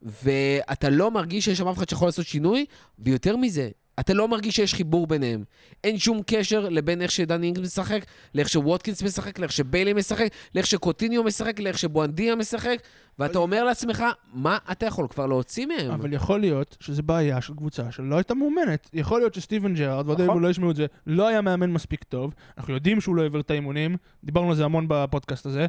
[0.02, 2.64] ואתה לא מרגיש שיש שם אף אחד שיכול לעשות שינוי,
[2.98, 3.70] ויותר מזה,
[4.00, 5.44] אתה לא מרגיש שיש חיבור ביניהם.
[5.84, 10.66] אין שום קשר לבין איך שדני אינגס משחק, לאיך שווטקינס משחק, לאיך שביילי משחק, לאיך
[10.66, 12.78] שקוטיניו משחק, לאיך שבואנדיה משחק,
[13.18, 15.90] ואתה אומר לעצמך, מה אתה יכול כבר להוציא מהם?
[15.90, 18.90] אבל יכול להיות שזה בעיה של קבוצה שלא הייתה מאומנת.
[18.92, 20.42] יכול להיות שסטיבן ג'רארד, ועוד נכון.
[20.42, 22.34] לא ישמעו את זה, לא היה מאמן מספיק טוב.
[22.58, 25.66] אנחנו יודעים שהוא לא העביר את האימונים, דיברנו על זה המון בפודקאסט הזה.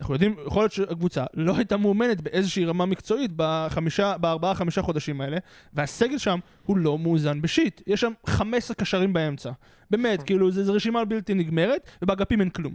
[0.00, 5.20] אנחנו יודעים, יכול להיות שהקבוצה לא הייתה מאומנת באיזושהי רמה מקצועית בחמישה, בארבעה, חמישה חודשים
[5.20, 5.38] האלה,
[5.72, 7.82] והסגל שם הוא לא מאוזן בשיט.
[7.86, 9.50] יש שם 15 קשרים באמצע.
[9.90, 12.74] באמת, כאילו, זו רשימה בלתי נגמרת, ובאגפים אין כלום.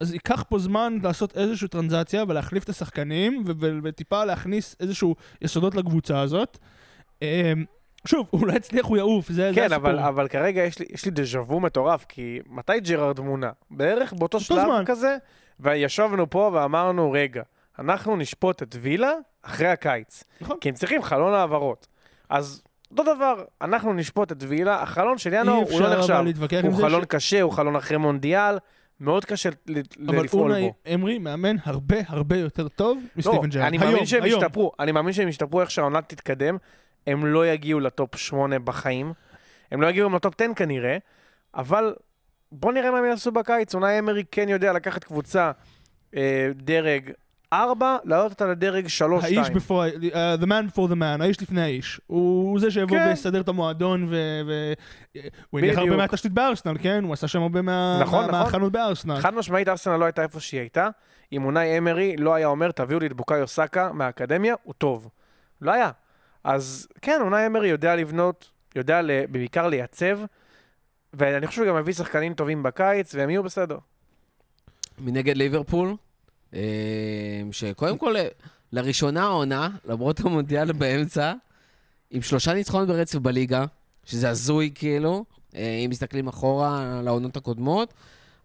[0.00, 3.44] אז ייקח פה זמן לעשות איזושהי טרנזציה ולהחליף את השחקנים,
[3.82, 6.58] וטיפה להכניס איזשהו יסודות לקבוצה הזאת.
[7.22, 7.64] אמ,
[8.06, 9.90] שוב, הוא לא יצליח, הוא יעוף, זה, זה כן, הסיפור.
[9.90, 13.50] אבל, אבל כרגע יש לי, יש לי דז'ה וו מטורף, כי מתי ג'רארד מונה?
[13.70, 14.82] בערך באותו שלב זמן.
[14.86, 15.16] כזה,
[15.60, 17.42] וישבנו פה ואמרנו, רגע,
[17.78, 20.24] אנחנו נשפוט את וילה אחרי הקיץ.
[20.40, 20.56] נכון.
[20.60, 21.86] כי הם צריכים חלון העברות.
[22.28, 26.12] אז אותו דבר, אנחנו נשפוט את וילה, החלון של ינואר הוא לא נחשב.
[26.12, 26.26] אבל
[26.62, 28.58] הוא חלון ש- קשה, הוא חלון אחרי מונדיאל,
[29.00, 30.94] מאוד קשה ל- אבל לפעול אונאי בו.
[30.94, 33.66] אמרי מאמן הרבה הרבה יותר טוב לא, מסטיבן ג'רארד.
[33.66, 34.42] אני היום, מאמין שהם היום.
[34.42, 36.56] ישתפרו, אני מאמין שהם ישתפרו איך שהעונה תתקדם,
[37.06, 39.12] הם לא יגיעו לטופ 8 בחיים,
[39.72, 40.96] הם לא יגיעו גם לטופ 10 כנראה,
[41.54, 41.94] אבל
[42.60, 45.50] בוא נראה מה הם יעשו בקיץ, אולי אמרי כן יודע לקחת קבוצה
[46.16, 47.10] אה, דרג
[47.52, 49.24] 4, להעלות אותה לדרג 3-2.
[49.24, 49.88] האיש before, uh,
[50.40, 52.00] the man before the man, האיש לפני האיש.
[52.06, 53.06] הוא זה שיבוא כן.
[53.08, 54.16] ויסדר את המועדון ו...
[54.46, 54.72] ו-
[55.50, 55.96] הוא הניח הרבה.
[55.96, 57.04] מהתשתית בארסנל, כן?
[57.04, 58.40] הוא עשה שם הרבה מה- נכון, מה- נכון.
[58.40, 59.16] מההכנות בארסנל.
[59.20, 60.88] חד משמעית ארסנל לא הייתה איפה שהיא הייתה,
[61.32, 65.08] אם אונאי אמרי לא היה אומר תביאו לי את בוקאיו סאקה מהאקדמיה, הוא טוב.
[65.60, 65.90] לא היה.
[66.44, 69.00] אז כן, אונאי אמרי יודע לבנות, יודע
[69.30, 70.18] בעיקר לייצב,
[71.16, 73.78] ואני חושב שהוא גם מביא שחקנים טובים בקיץ, והם יהיו בסדר.
[74.98, 75.96] מנגד ליברפול,
[76.54, 76.60] אה,
[77.52, 78.14] שקודם כל,
[78.72, 81.32] לראשונה העונה, למרות המונדיאל באמצע,
[82.10, 83.64] עם שלושה ניצחונות ברצף בליגה,
[84.04, 87.94] שזה הזוי כאילו, אה, אם מסתכלים אחורה על העונות הקודמות,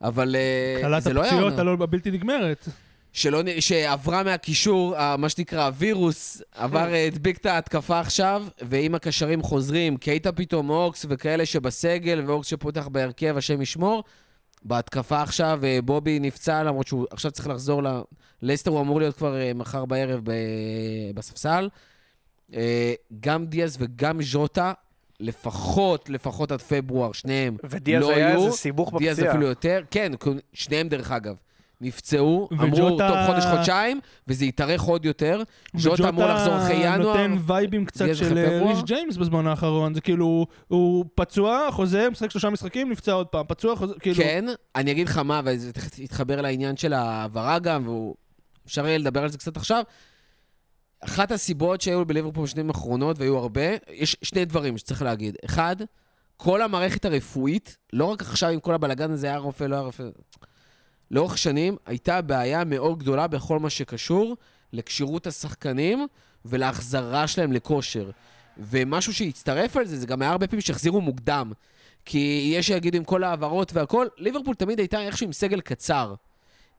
[0.02, 1.62] אבל אה, זה לא היה הפציעות עונה.
[1.62, 2.68] הלא הבלתי נגמרת.
[3.14, 9.98] שלא, שעברה מהקישור, מה שנקרא, הווירוס, עבר, אה, הדביק את ההתקפה עכשיו, ואם הקשרים חוזרים,
[9.98, 14.04] קייטה פתאום, אוקס וכאלה שבסגל, ואוקס שפותח בהרכב, השם ישמור,
[14.64, 17.88] בהתקפה עכשיו, אה, בובי נפצע, למרות שהוא עכשיו צריך לחזור ל...
[18.42, 20.32] לסטר הוא אמור להיות כבר אה, מחר בערב ב...
[21.14, 21.70] בספסל.
[23.20, 24.74] גם דיאז וגם ז'וטה,
[25.20, 28.46] לפחות, לפחות עד פברואר, שניהם ודיאז לא היה יהיו.
[28.46, 29.34] איזה סיבוך דיאז בפציעה.
[29.34, 30.12] אפילו יותר, כן,
[30.54, 31.36] שניהם דרך אגב.
[31.82, 35.42] נפצעו, אמרו וג'וטה- תוך חודש-חודשיים, וזה יתארך עוד יותר.
[35.78, 36.98] ז'וטה אמור לחזור אחרי ינואר.
[36.98, 38.62] נותן וייבים קצת של אה.
[38.64, 39.94] ריש ג'יימס בזמן האחרון.
[39.94, 43.46] זה כאילו, הוא פצוע, חוזר, משחק שלושה משחקים, נפצע עוד פעם.
[43.48, 44.16] פצוע, חוזר, כאילו...
[44.16, 49.24] כן, אני אגיד לך מה, וזה תכף יתחבר לעניין של ההעברה גם, ואפשר יהיה לדבר
[49.24, 49.84] על זה קצת עכשיו.
[51.02, 55.36] אחת הסיבות שהיו בליברפול בשנים האחרונות, והיו הרבה, יש שני דברים שצריך להגיד.
[55.46, 55.76] אחד,
[56.38, 60.04] כל המערכת הרפואית, לא רק עכשיו עם כל הבלאגן הזה, היה רופא, לא היה רופא,
[61.12, 64.38] לאורך שנים הייתה בעיה מאוד גדולה בכל מה שקשור
[64.74, 66.08] לכשירות השחקנים
[66.46, 68.10] ולהחזרה שלהם לכושר.
[68.58, 71.52] ומשהו שהצטרף על זה, זה גם היה הרבה פעמים שהחזירו מוקדם.
[72.06, 76.16] כי יש שיגידו עם כל ההעברות והכל, ליברפול תמיד הייתה איכשהו עם סגל קצר.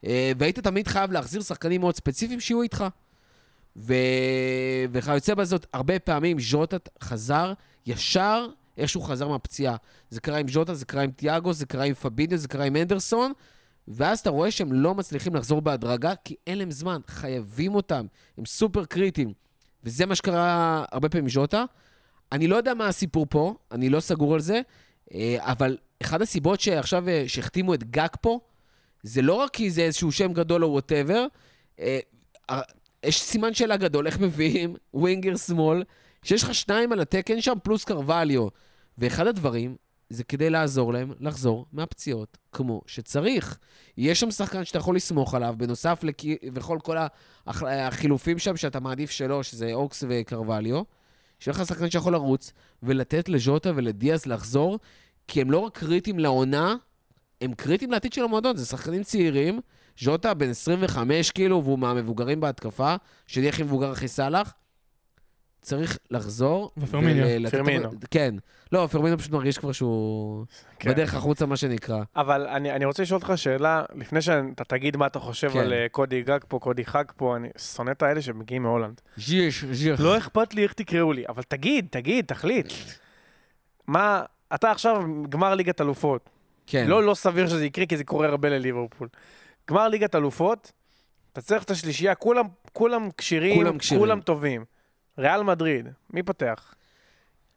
[0.05, 2.85] אה, והיית תמיד חייב להחזיר שחקנים מאוד ספציפיים שיהיו איתך.
[3.75, 3.93] ו...
[4.91, 7.53] וכיוצא בזאת, הרבה פעמים ז'וטה חזר
[7.85, 9.75] ישר איכשהו חזר מהפציעה.
[10.09, 12.75] זה קרה עם ז'וטה, זה קרה עם תיאגו, זה קרה עם פביניו, זה קרה עם
[12.75, 13.31] אנדרסון,
[13.87, 18.05] ואז אתה רואה שהם לא מצליחים לחזור בהדרגה, כי אין להם זמן, חייבים אותם,
[18.37, 19.33] הם סופר קריטיים.
[19.83, 21.63] וזה מה שקרה הרבה פעמים ז'וטה.
[22.31, 24.61] אני לא יודע מה הסיפור פה, אני לא סגור על זה,
[25.13, 28.39] אה, אבל אחת הסיבות שעכשיו אה, שהחתימו את גאקפו,
[29.03, 31.25] זה לא רק כי זה איזשהו שם גדול או whatever,
[33.03, 35.83] יש סימן שאלה גדול, איך מביאים ווינגר שמאל,
[36.23, 38.47] שיש לך שניים על התקן שם, פלוס קרווליו.
[38.97, 39.75] ואחד הדברים,
[40.11, 43.57] זה כדי לעזור להם לחזור מהפציעות כמו שצריך.
[43.97, 46.15] יש שם שחקן שאתה יכול לסמוך עליו, בנוסף לכ...
[46.53, 46.97] וכל כל
[47.47, 50.81] הח- החילופים שם שאתה מעדיף שלו, שזה אוקס וקרווליו,
[51.39, 52.51] שיהיה לך שחקן שיכול לרוץ
[52.83, 54.79] ולתת לז'וטה ולדיאז לחזור,
[55.27, 56.75] כי הם לא רק קריטיים לעונה,
[57.41, 59.59] הם קריטיים לעתיד של המועדון, זה שחקנים צעירים.
[59.99, 62.95] ז'וטה בן 25 כאילו, והוא מהמבוגרים בהתקפה,
[63.27, 64.53] שני הכי מבוגר אחרי סאלח.
[65.61, 66.71] צריך לחזור.
[66.77, 67.25] ופרמיניו.
[67.27, 67.89] ולתת- פרמינו.
[68.11, 68.35] כן.
[68.71, 70.45] לא, פרמינו פשוט מרגיש כבר שהוא
[70.79, 70.89] כן.
[70.89, 72.03] בדרך החוצה, מה שנקרא.
[72.15, 75.59] אבל אני, אני רוצה לשאול אותך שאלה, לפני שאתה תגיד מה אתה חושב כן.
[75.59, 79.01] על אה, קודי גג פה, קודי חג פה, אני שונא את האלה שמגיעים מהולנד.
[79.17, 79.99] ז'יש, ז'יש.
[79.99, 82.73] לא אכפת לי איך תקראו לי, אבל תגיד, תגיד, תחליט.
[83.87, 84.23] מה,
[84.55, 86.29] אתה עכשיו גמר ליגת אלופות.
[86.67, 86.87] כן.
[86.87, 89.07] לא לא סביר שזה יקרה, כי זה קורה הרבה לליברפול.
[89.69, 90.71] גמר ליגת אלופות,
[91.33, 93.99] אתה צריך את השלישייה, כולם, כולם כשירים, כולם כשירים.
[94.01, 94.65] כולם טובים.
[95.21, 96.73] ריאל מדריד, מי פותח?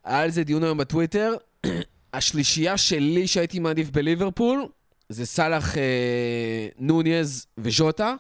[0.05, 1.35] היה על זה דיון היום בטוויטר.
[2.15, 4.67] השלישייה שלי שהייתי מעדיף בליברפול,
[5.09, 8.15] זה סאלח, אה, נוניז וז'וטה,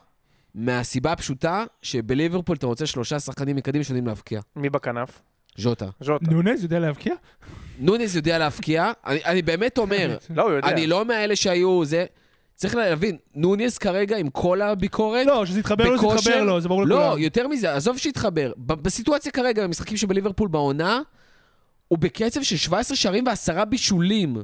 [0.55, 4.40] מהסיבה הפשוטה שבליברפול אתה רוצה שלושה שחקנים מקדימה שיודעים להבקיע.
[4.57, 5.22] מי בכנף?
[5.57, 5.88] ז'וטה.
[6.01, 6.30] ז'וטה.
[6.30, 7.14] נונז יודע להבקיע?
[7.78, 10.68] נוניז יודע להבקיע, אני, אני באמת אומר, לא, הוא יודע.
[10.68, 12.05] אני לא מאלה שהיו, זה...
[12.55, 16.69] צריך להבין, נוניס כרגע עם כל הביקורת, לא, שזה יתחבר לו, זה יתחבר לו, זה
[16.69, 17.19] ברור לא, לכולם.
[17.23, 18.53] יותר מזה, עזוב שיתחבר.
[18.57, 21.01] ב- בסיטואציה כרגע, במשחקים שבליברפול בעונה,
[21.89, 24.37] הוא בקצב של 17 שערים ועשרה בישולים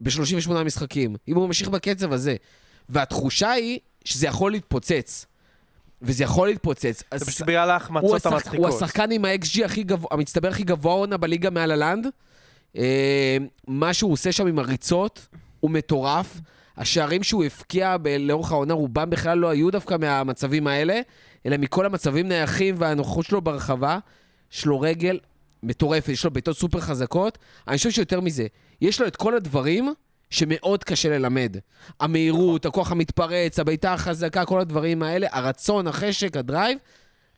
[0.00, 2.36] ב-38 משחקים, אם הוא ממשיך בקצב הזה.
[2.88, 5.26] והתחושה היא שזה יכול להתפוצץ.
[6.02, 7.02] וזה יכול להתפוצץ.
[7.10, 8.74] אז זה פשוט בגלל ההחמצות השחק, הוא המצחיקות.
[8.74, 12.06] השחקן עם ה-XG הכי גבוה, המצטבר הכי גבוה עונה בליגה מעל הלנד.
[12.76, 13.36] אה,
[13.68, 15.26] מה שהוא עושה שם עם הריצות
[15.60, 16.40] הוא מטורף.
[16.76, 21.00] השערים שהוא הבקיע ב- לאורך העונה, רובם בכלל לא היו דווקא מהמצבים האלה,
[21.46, 23.98] אלא מכל המצבים נייחים והנוכחות שלו ברחבה.
[24.52, 25.18] יש לו רגל
[25.62, 27.38] מטורפת, יש לו בעיטות סופר חזקות.
[27.68, 28.46] אני חושב שיותר מזה,
[28.80, 29.94] יש לו את כל הדברים
[30.30, 31.56] שמאוד קשה ללמד.
[32.00, 36.78] המהירות, הכוח המתפרץ, הבעיטה החזקה, כל הדברים האלה, הרצון, החשק, הדרייב.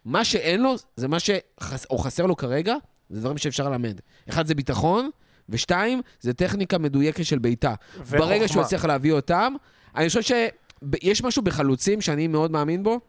[0.04, 1.86] מה שאין לו, זה מה שחס...
[1.90, 2.74] או חסר לו כרגע,
[3.10, 4.00] זה דברים שאפשר ללמד.
[4.28, 5.10] אחד זה ביטחון,
[5.48, 7.74] ושתיים, זה טכניקה מדויקת של בעיטה.
[8.10, 9.54] ברגע שהוא יצליח להביא אותם,
[9.96, 13.00] אני חושב שיש משהו בחלוצים שאני מאוד מאמין בו,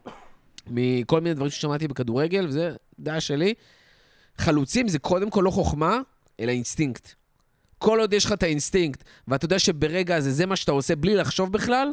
[0.66, 3.54] מכל מיני דברים ששמעתי בכדורגל, וזה דעה שלי.
[4.38, 6.00] חלוצים זה קודם כל לא חוכמה,
[6.40, 7.08] אלא אינסטינקט.
[7.78, 11.14] כל עוד יש לך את האינסטינקט, ואתה יודע שברגע הזה זה מה שאתה עושה בלי
[11.14, 11.88] לחשוב בכלל,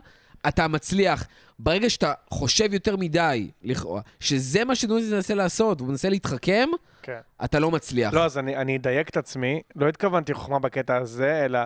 [0.47, 1.27] אתה מצליח.
[1.59, 6.69] ברגע שאתה חושב יותר מדי, לכאורה, שזה מה שנונייז מנסה לעשות, הוא מנסה להתחכם,
[7.08, 7.20] כן.
[7.45, 8.14] אתה לא מצליח.
[8.14, 9.62] לא, אז אני, אני אדייק את עצמי.
[9.76, 11.60] לא התכוונתי חוכמה בקטע הזה, אלא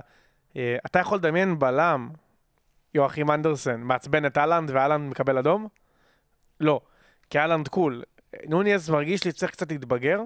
[0.55, 2.09] אה, אתה יכול לדמיין בלם,
[2.93, 5.67] יואכים אנדרסן, מעצבן את אהלנד ואהלנד מקבל אדום?
[6.59, 6.81] לא,
[7.29, 8.03] כי אהלנד cool.
[8.47, 10.21] נוניאז מרגיש לי צריך קצת להתבגר.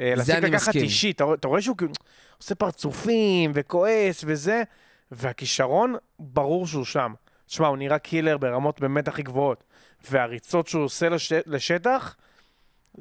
[0.00, 0.82] אה, זה אני לקחת מסכים.
[0.82, 1.92] אישית, אתה, רואה- אתה רואה שהוא כאילו
[2.38, 4.62] עושה פרצופים וכועס וזה,
[5.10, 7.12] והכישרון, ברור שהוא שם.
[7.46, 9.64] תשמע, הוא נראה killer ברמות באמת הכי גבוהות.
[10.10, 11.32] והריצות שהוא עושה לש...
[11.46, 12.16] לשטח,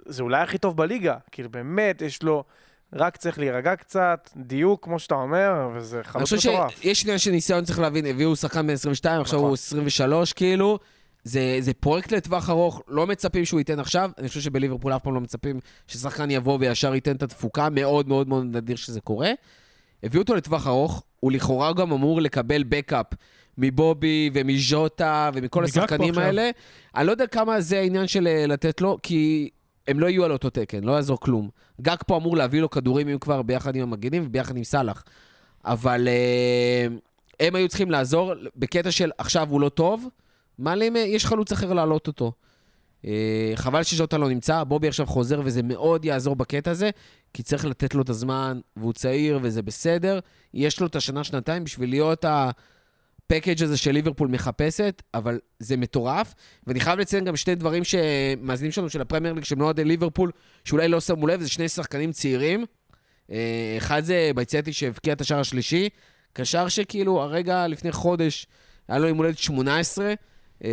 [0.06, 1.18] זה אולי הכי טוב בליגה.
[1.32, 2.44] כאילו, באמת, יש לו...
[2.94, 6.82] רק צריך להירגע קצת, דיוק, כמו שאתה אומר, וזה אני חלוץ חושב מטורף.
[6.82, 9.48] שיש עניין של ניסיון, צריך להבין, הביאו שחקן בן 22, עכשיו נכון.
[9.48, 10.80] הוא 23, כאילו.
[11.24, 14.12] זה, זה פרויקט לטווח ארוך, לא מצפים שהוא ייתן עכשיו.
[14.18, 18.28] אני חושב שבליברפול אף פעם לא מצפים ששחקן יבוא וישר ייתן את התפוקה, מאוד מאוד
[18.28, 19.32] מאוד נדיר שזה קורה.
[20.04, 23.06] הביאו אותו לטווח ארוך, הוא לכאורה גם אמור לקבל בקאפ
[23.58, 26.24] מבובי ומז'וטה ומכל השחקנים עכשיו.
[26.24, 26.50] האלה.
[26.96, 29.50] אני לא יודע כמה זה העניין של אה, לתת לו, כי
[29.90, 31.50] הם לא יהיו על אותו תקן, לא יעזור כלום.
[31.82, 35.04] גג פה אמור להביא לו כדורים, אם כבר, ביחד עם המגנים וביחד עם סאלח.
[35.66, 36.88] אבל אה,
[37.40, 40.08] הם היו צריכים לעזור בקטע של עכשיו הוא לא טוב,
[40.60, 42.32] מעלים, אה, יש חלוץ אחר להעלות אותו.
[43.06, 46.90] אה, חבל שז'וטה לא נמצא, בובי עכשיו חוזר וזה מאוד יעזור בקטע הזה,
[47.34, 50.20] כי צריך לתת לו את הזמן, והוא צעיר וזה בסדר.
[50.54, 52.26] יש לו את השנה-שנתיים בשביל להיות
[53.32, 56.34] הפקאג' הזה של ליברפול מחפשת, אבל זה מטורף.
[56.68, 60.32] ואני חייב לציין גם שני דברים שמאזינים שלנו של הפרמייר ליג, שהם לא אוהדי ליברפול,
[60.66, 62.66] שאולי לא שמו לב, זה שני שחקנים צעירים.
[63.32, 65.90] אה, אחד זה בייצטי שהבקיע את השער השלישי,
[66.34, 68.48] קשר שכאילו הרגע לפני חודש
[68.88, 70.14] היה לו יום הולדת 18,
[70.64, 70.70] אה,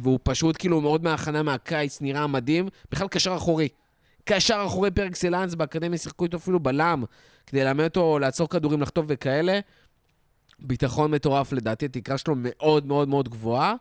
[0.00, 2.68] והוא פשוט כאילו מאוד מההכנה מהקיץ, נראה מדהים.
[2.90, 3.68] בכלל קשר אחורי.
[4.24, 7.04] קשר אחורי פר אקסלנס, באקדמיה שיחקו איתו אפילו בלם,
[7.46, 9.60] כדי ללמד אותו לעצור כדורים, לחטוף וכאלה.
[10.64, 13.74] ביטחון מטורף לדעתי, התקרה שלו מאוד מאוד מאוד גבוהה.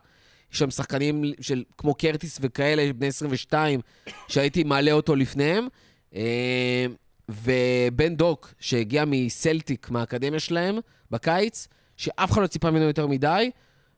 [0.54, 3.80] יש שם שחקנים של, כמו קרטיס וכאלה, בני 22,
[4.28, 5.68] שהייתי מעלה אותו לפניהם.
[6.16, 6.86] אה,
[7.30, 10.80] ובן דוק, שהגיע מסלטיק, מהאקדמיה שלהם,
[11.12, 11.68] בקיץ,
[11.98, 13.52] שאף אחד לא ציפה ממנו יותר מדי,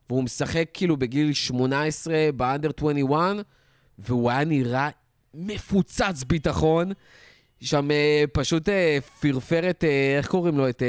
[0.10, 3.46] והוא משחק כאילו בגיל 18 באנדר 21,
[4.00, 4.90] והוא היה נראה
[5.34, 6.92] מפוצץ ביטחון.
[7.62, 9.84] שם אה, פשוט אה, פרפר את,
[10.18, 10.70] איך קוראים לו?
[10.70, 10.84] את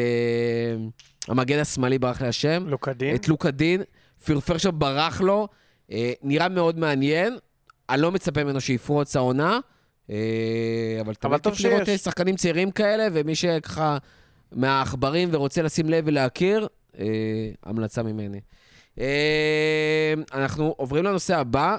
[1.29, 2.65] המגן השמאלי, ברח לי השם.
[2.69, 3.15] לוקדין.
[3.15, 3.83] את לוקה דין,
[4.25, 5.49] פרפר שם, ברח לו,
[5.93, 7.39] אה, נראה מאוד מעניין.
[7.91, 9.59] אני לא מצפה ממנו שיפרוץ העונה,
[10.11, 11.89] אה, אבל תמיד טוב לראות.
[11.89, 13.99] אה, שחקנים צעירים כאלה, ומי שככה
[14.53, 16.69] מהעכברים ורוצה לשים לב ולהכיר,
[16.99, 17.05] אה,
[17.63, 18.41] המלצה ממני.
[18.99, 21.77] אה, אנחנו עוברים לנושא הבא.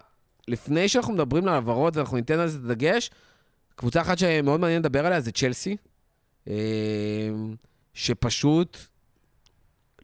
[0.48, 3.12] לפני שאנחנו מדברים על העברות ואנחנו ניתן על זה את הדגש,
[3.76, 5.78] קבוצה אחת שמאוד מעניין לדבר עליה זה צ'לסי,
[6.48, 6.54] אה,
[7.94, 8.78] שפשוט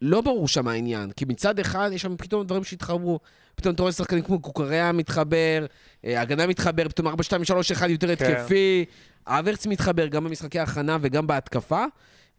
[0.02, 3.20] לא ברור שם העניין, כי מצד אחד יש שם פתאום דברים שהתחברו.
[3.56, 5.66] פתאום אתה רואה שחקנים כמו קוקריה מתחבר,
[6.06, 8.26] אה, הגנה מתחבר, פתאום 4, 2, 3, 1 יותר כן.
[8.26, 8.86] התקפי,
[9.28, 11.86] אברץ מתחבר גם במשחקי ההכנה וגם בהתקפה.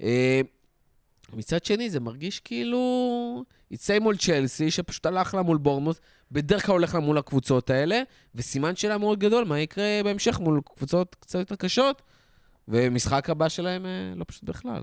[0.03, 0.41] אה,
[1.33, 3.45] מצד שני, זה מרגיש כאילו...
[3.73, 6.01] יצא מול צ'לסי, שפשוט הלך לה מול בורמוס,
[6.33, 8.03] בדרך כלל הולך לה מול הקבוצות האלה,
[8.35, 12.03] וסימן שאלה מאוד גדול, מה יקרה בהמשך מול קבוצות קצת יותר קשות,
[12.69, 14.83] ומשחק הבא שלהם אה, לא פשוט בכלל.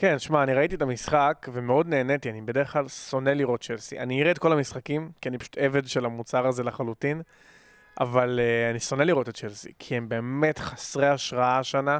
[0.00, 3.98] כן, שמע, אני ראיתי את המשחק ומאוד נהניתי, אני בדרך כלל שונא לראות צ'לסי.
[3.98, 7.22] אני אראה את כל המשחקים, כי אני פשוט עבד של המוצר הזה לחלוטין,
[8.00, 11.98] אבל uh, אני שונא לראות את צ'לסי, כי הם באמת חסרי השראה השנה,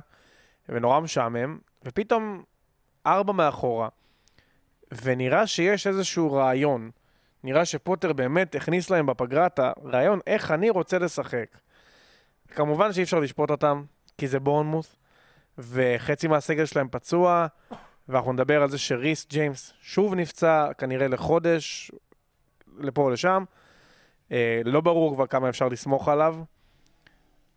[0.68, 2.42] ונורא משעמם, ופתאום
[3.06, 3.88] ארבע מאחורה,
[5.02, 6.90] ונראה שיש איזשהו רעיון.
[7.44, 11.58] נראה שפוטר באמת הכניס להם בפגרה את הרעיון איך אני רוצה לשחק.
[12.48, 13.84] כמובן שאי אפשר לשפוט אותם,
[14.18, 14.96] כי זה בורנמוס,
[15.58, 17.46] וחצי מהסגל שלהם פצוע,
[18.08, 21.90] ואנחנו נדבר על זה שריס ג'יימס שוב נפצע, כנראה לחודש,
[22.78, 23.44] לפה או לשם.
[24.32, 26.36] אה, לא ברור כבר כמה אפשר לסמוך עליו.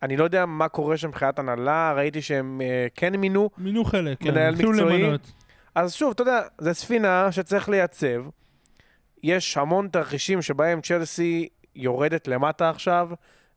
[0.04, 3.50] אני לא יודע מה קורה שם מבחינת הנהלה, ראיתי שהם אה, כן מינו.
[3.58, 4.32] מינו חלק, כן.
[4.32, 5.04] מנהל התחילו מקצועי.
[5.04, 5.32] למנות.
[5.76, 8.26] אז שוב, אתה יודע, זו ספינה שצריך לייצב.
[9.24, 13.10] יש המון תרחישים שבהם צ'לסי יורדת למטה עכשיו,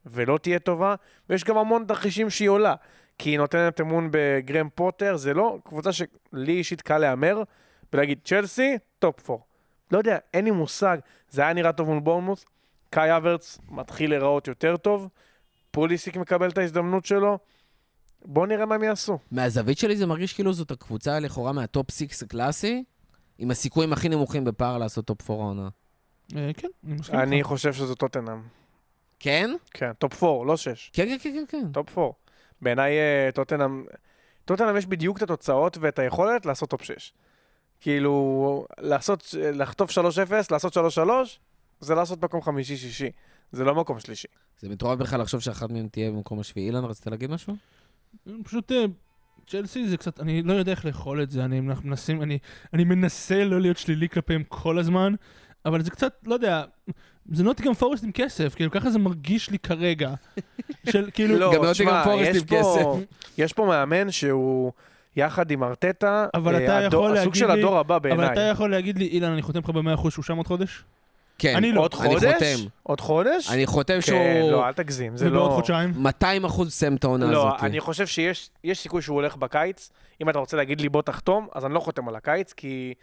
[0.06, 0.94] ולא תהיה טובה,
[1.30, 2.74] ויש גם המון תרחישים שהיא עולה.
[3.18, 7.42] כי היא נותנת אמון בגרהם פוטר, זה לא קבוצה שלי אישית קל להמר,
[7.92, 9.42] ולהגיד צ'לסי, טופ 4.
[9.90, 10.98] לא יודע, אין לי מושג.
[11.30, 12.44] זה היה נראה טוב מול בורנמוס,
[12.90, 15.08] קאי אברץ מתחיל להיראות יותר טוב,
[15.70, 17.38] פוליסיק מקבל את ההזדמנות שלו,
[18.24, 19.18] בואו נראה מה הם יעשו.
[19.30, 22.84] מהזווית שלי זה מרגיש כאילו זאת הקבוצה לכאורה מהטופ 6 הקלאסי,
[23.38, 25.68] עם הסיכויים הכי נמוכים בפער לעשות טופ 4 העונה.
[26.36, 27.42] אה, כן, אני מסכים אני.
[27.42, 28.42] חושב שזו טוטנאם.
[29.20, 29.50] כן?
[29.70, 30.90] כן, טופ 4, לא 6.
[30.92, 31.72] כן, כן, כן, כן, כן.
[31.72, 32.12] טופ 4.
[32.64, 33.84] בעיניי אה, טוטנאם,
[34.44, 37.12] טוטנאם יש בדיוק את התוצאות ואת היכולת לעשות טופ 6.
[37.80, 39.94] כאילו, לעשות, לחטוף 3-0,
[40.50, 40.78] לעשות 3-3,
[41.80, 43.10] זה לעשות מקום חמישי-שישי.
[43.52, 44.28] זה לא מקום שלישי.
[44.60, 46.66] זה מטורף בכלל לחשוב שאחת מהם תהיה במקום השביעי.
[46.66, 47.56] אילן, רצית להגיד משהו?
[48.44, 48.84] פשוט אה,
[49.46, 52.38] צ'לסי זה קצת, אני לא יודע איך לאכול את זה, אני אנחנו מנסים, אני,
[52.72, 55.14] אני מנסה לא להיות שלילי כלפיהם כל הזמן,
[55.64, 56.64] אבל זה קצת, לא יודע,
[57.32, 60.14] זה נוטיגם פורסט עם כסף, כאילו ככה זה מרגיש לי כרגע.
[60.90, 62.86] של כאילו, לא, גם נוטיגהאם שמע, פורסט יש עם פה- כסף.
[63.38, 64.72] יש פה מאמן שהוא
[65.16, 68.16] יחד עם ארטטה, אבל אה, אתה הדור- יכול הסוג של לי- הדור הבא אבל אתה
[68.34, 68.50] בעיניי.
[68.50, 70.84] יכול להגיד לי, אילן, אני חותם לך ב-100% שהוא שם עוד חודש?
[71.38, 71.56] כן.
[71.56, 71.80] אני לא.
[71.80, 72.32] עוד אני חודש?
[72.34, 72.68] חותם.
[72.82, 73.50] עוד חודש?
[73.50, 75.54] אני חותם כן, שהוא לא, אל תגזים, זה ובעוד לא...
[75.54, 75.92] חודשיים?
[75.96, 77.62] 200 אחוז מסיים את העונה לא, הזאת.
[77.62, 79.90] אני חושב שיש יש סיכוי שהוא הולך בקיץ.
[80.22, 82.94] אם אתה רוצה להגיד לי בוא תחתום, אז אני לא חותם על הקיץ, כי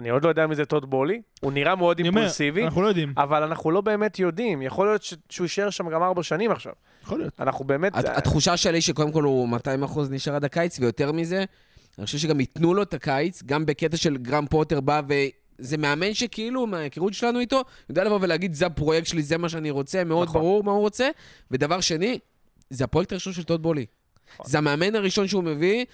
[0.00, 1.20] אני עוד לא יודע מי זה טוד בולי.
[1.40, 3.12] הוא נראה מאוד אימפולסיבי, אנחנו לא יודעים.
[3.16, 4.62] אבל אנחנו לא באמת יודעים.
[4.62, 6.72] יכול להיות ש- שהוא יישאר שם גם ארבע שנים עכשיו.
[7.02, 7.32] יכול להיות.
[7.40, 7.94] אנחנו באמת...
[7.96, 11.44] הת- התחושה שלי שקודם כל הוא 200 אחוז נשאר עד הקיץ, ויותר מזה,
[11.98, 16.14] אני חושב שגם ייתנו לו את הקיץ, גם בקטע של גרם פוטר בא וזה מאמן
[16.14, 20.28] שכאילו, מההיכרות שלנו איתו, יודע לבוא ולהגיד, זה הפרויקט שלי, זה מה שאני רוצה, מאוד
[20.28, 20.40] נכון.
[20.40, 21.08] ברור מה הוא רוצה.
[21.50, 22.18] ודבר שני,
[22.70, 23.86] זה הפרויקט הראשון של טוד בולי.
[24.34, 24.46] נכון.
[24.50, 25.84] זה המאמן הראשון שהוא מביא,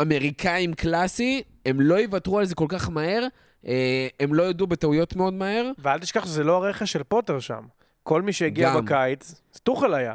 [0.00, 3.26] אמריקאים קלאסי, הם לא יוותרו על זה כל כך מהר,
[3.66, 5.70] אה, הם לא יודו בטעויות מאוד מהר.
[5.78, 7.62] ואל תשכח שזה לא הרכש של פוטר שם.
[8.02, 8.84] כל מי שהגיע גם.
[8.84, 10.14] בקיץ, זה טוחל היה.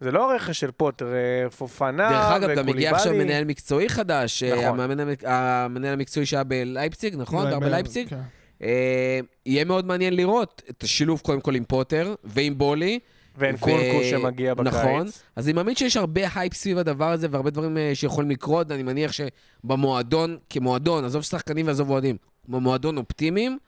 [0.00, 3.24] זה לא הרכש של פוטר, אה, פופנה דרך אגב, גם הגיע עכשיו וקוליבאלי.
[3.24, 4.80] מנהל מקצועי חדש, אה, נכון.
[4.80, 7.50] המאמן המנהל המקצועי שהיה בלייפציג, נכון?
[7.50, 8.08] גר בלייפציג?
[8.08, 8.20] כן.
[8.62, 12.98] אה, יהיה מאוד מעניין לראות את השילוב קודם כל עם פוטר ועם בולי.
[13.38, 14.74] ואין ו- נקונקו שמגיע בקיץ.
[14.74, 15.06] נכון.
[15.36, 18.82] אז אני מאמין שיש הרבה הייפ סביב הדבר הזה והרבה דברים אה, שיכולים לקרות, ואני
[18.82, 22.16] מניח שבמועדון, כמועדון, עזוב שחקנים ועזוב אוהדים,
[22.48, 23.58] במועדון אופטימיים,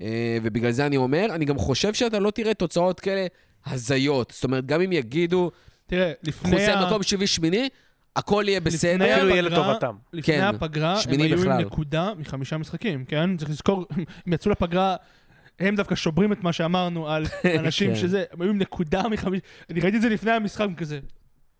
[0.00, 0.06] אה,
[0.42, 3.26] ובגלל זה אני אומר, אני גם חושב שאתה לא תראה תוצאות כאלה
[3.66, 4.30] הזיות.
[4.34, 5.50] זאת אומרת, גם אם יגידו,
[5.86, 7.68] תראה, לפני חוסר ה- מקום שביעי-שמיני,
[8.16, 9.14] הכל יהיה בסדר.
[9.16, 9.94] אפילו יהיה לטובתם.
[10.12, 11.58] לפני כן, הפגרה, הם שמיני היו עם בכלל.
[11.64, 13.36] נקודה מחמישה משחקים, כן?
[13.36, 13.86] צריך לזכור,
[14.26, 14.96] הם יצאו לפגרה,
[15.58, 17.24] הם דווקא שוברים את מה שאמרנו על
[17.60, 17.96] אנשים כן.
[17.96, 20.98] שזה, הם היו עם נקודה מחמישה, אני ראיתי את זה לפני המשחק כזה.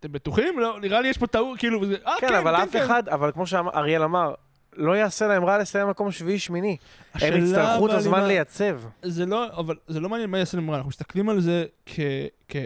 [0.01, 0.59] אתם בטוחים?
[0.61, 3.47] לא, נראה לי יש פה טעות, כאילו, וזה, אה, כן, אבל אף אחד, אבל כמו
[3.47, 4.35] שאריאל אמר,
[4.77, 6.77] לא יעשה להם רע לסיים מקום שביעי-שמיני.
[7.15, 8.81] הם יצטרכו את הזמן אם ה- לייצב.
[9.03, 12.01] זה לא, אבל זה לא מעניין מה יעשה להם רע, אנחנו מסתכלים על זה כ...
[12.49, 12.57] כ...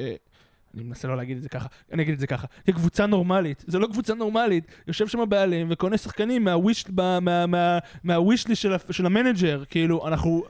[0.74, 3.78] אני מנסה לא להגיד את זה ככה, אני אגיד את זה ככה, כקבוצה נורמלית, זה
[3.78, 9.06] לא קבוצה נורמלית, יושב שם הבעלים וקונה שחקנים מהוויש, מה, מה, מה, מהווישלי של, של
[9.06, 10.44] המנג'ר, כאילו, אנחנו,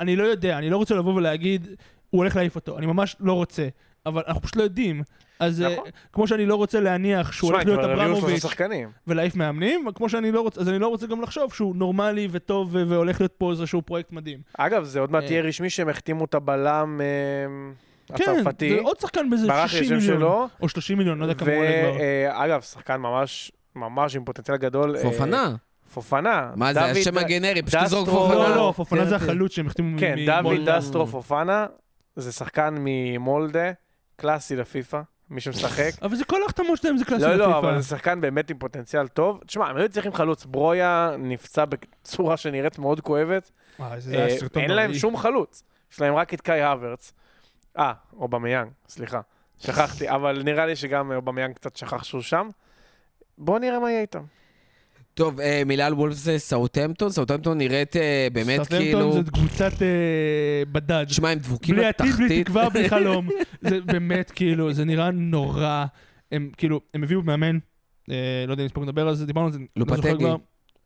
[0.00, 1.66] אני לא יודע, אני לא רוצה לבוא ולהגיד,
[2.10, 3.68] הוא הולך להעיף אותו, אני ממש לא רוצה,
[4.06, 5.02] אבל אנחנו פשוט לא יודעים.
[5.40, 5.84] אז אה, נכון.
[6.12, 8.44] כמו שאני לא רוצה להניח שהוא הולך להיות אברמוביץ'.
[9.06, 12.68] ולהעיף מאמנים, כמו שאני לא רוצה, אז אני לא רוצה גם לחשוב שהוא נורמלי וטוב
[12.72, 14.38] ו- והולך להיות פה איזשהו פרויקט מדהים.
[14.58, 15.30] אגב, זה עוד מעט אה.
[15.30, 18.70] יהיה רשמי שהם החתימו את הבלם אה, כן, הצרפתי.
[18.70, 20.18] זה עוד שחקן באיזה ברח 60 לי השם מיליון.
[20.20, 20.48] שלו.
[20.60, 21.96] או 30 מיליון, לא יודע כמה הוא עולה כבר.
[22.00, 24.96] ואגב, שחקן ממש, ממש עם פוטנציאל גדול.
[24.96, 25.54] אה, פופנה.
[25.94, 26.50] פופנה.
[26.56, 28.34] מה זה, השם הגנרי, פשוט תזרוק פופנה.
[28.34, 29.24] לא, לא, כן, פופנה זה כן.
[29.24, 30.78] החלוץ שהם החתימו כן, מ- דוד ממולדה.
[30.78, 31.66] דסטרו פופנה,
[32.16, 33.72] זה שחקן ממולדה,
[34.16, 35.90] קלאסי לפיפא, מי שמשחק.
[36.02, 37.58] אבל זה כל ההחתמות שלהם זה קלאסי לא, לא, לפיפא.
[37.58, 39.40] אבל זה שחקן באמת עם פוטנציאל טוב.
[39.46, 40.44] תשמע, הם היו צריכים חלוץ.
[40.44, 43.50] ברויה נפצע בצורה שנראית מאוד כואבת.
[43.80, 43.94] אה,
[44.56, 44.94] אין להם.
[44.94, 45.62] שום חלוץ.
[45.92, 47.12] יש להם רק את קאי הוורץ.
[47.78, 49.20] אה, אובמיאנג, סליחה.
[49.58, 52.48] שכחתי, אבל נראה לי שגם אובמיאנג קצת שכח שהוא שם.
[53.38, 54.22] בואו נראה מה יהיה איתם.
[55.14, 59.12] טוב, אה, מילה על וולפס זה סאוטהמפטון, סאוטהמפטון נראית אה, באמת סאוטהמפטון כאילו...
[59.12, 61.06] זה קבוצת אה, בדד.
[61.08, 62.46] שמע, הם דבוקים בלי עתיד, בלי לתחתית.
[62.46, 63.28] תקווה, בלי חלום.
[63.60, 65.84] זה באמת, כאילו, זה נראה נורא.
[66.32, 67.58] הם כאילו, הם הביאו מאמן,
[68.10, 70.24] אה, לא יודע אם הספקנו לדבר על זה, דיברנו על זה, לא לופטגי.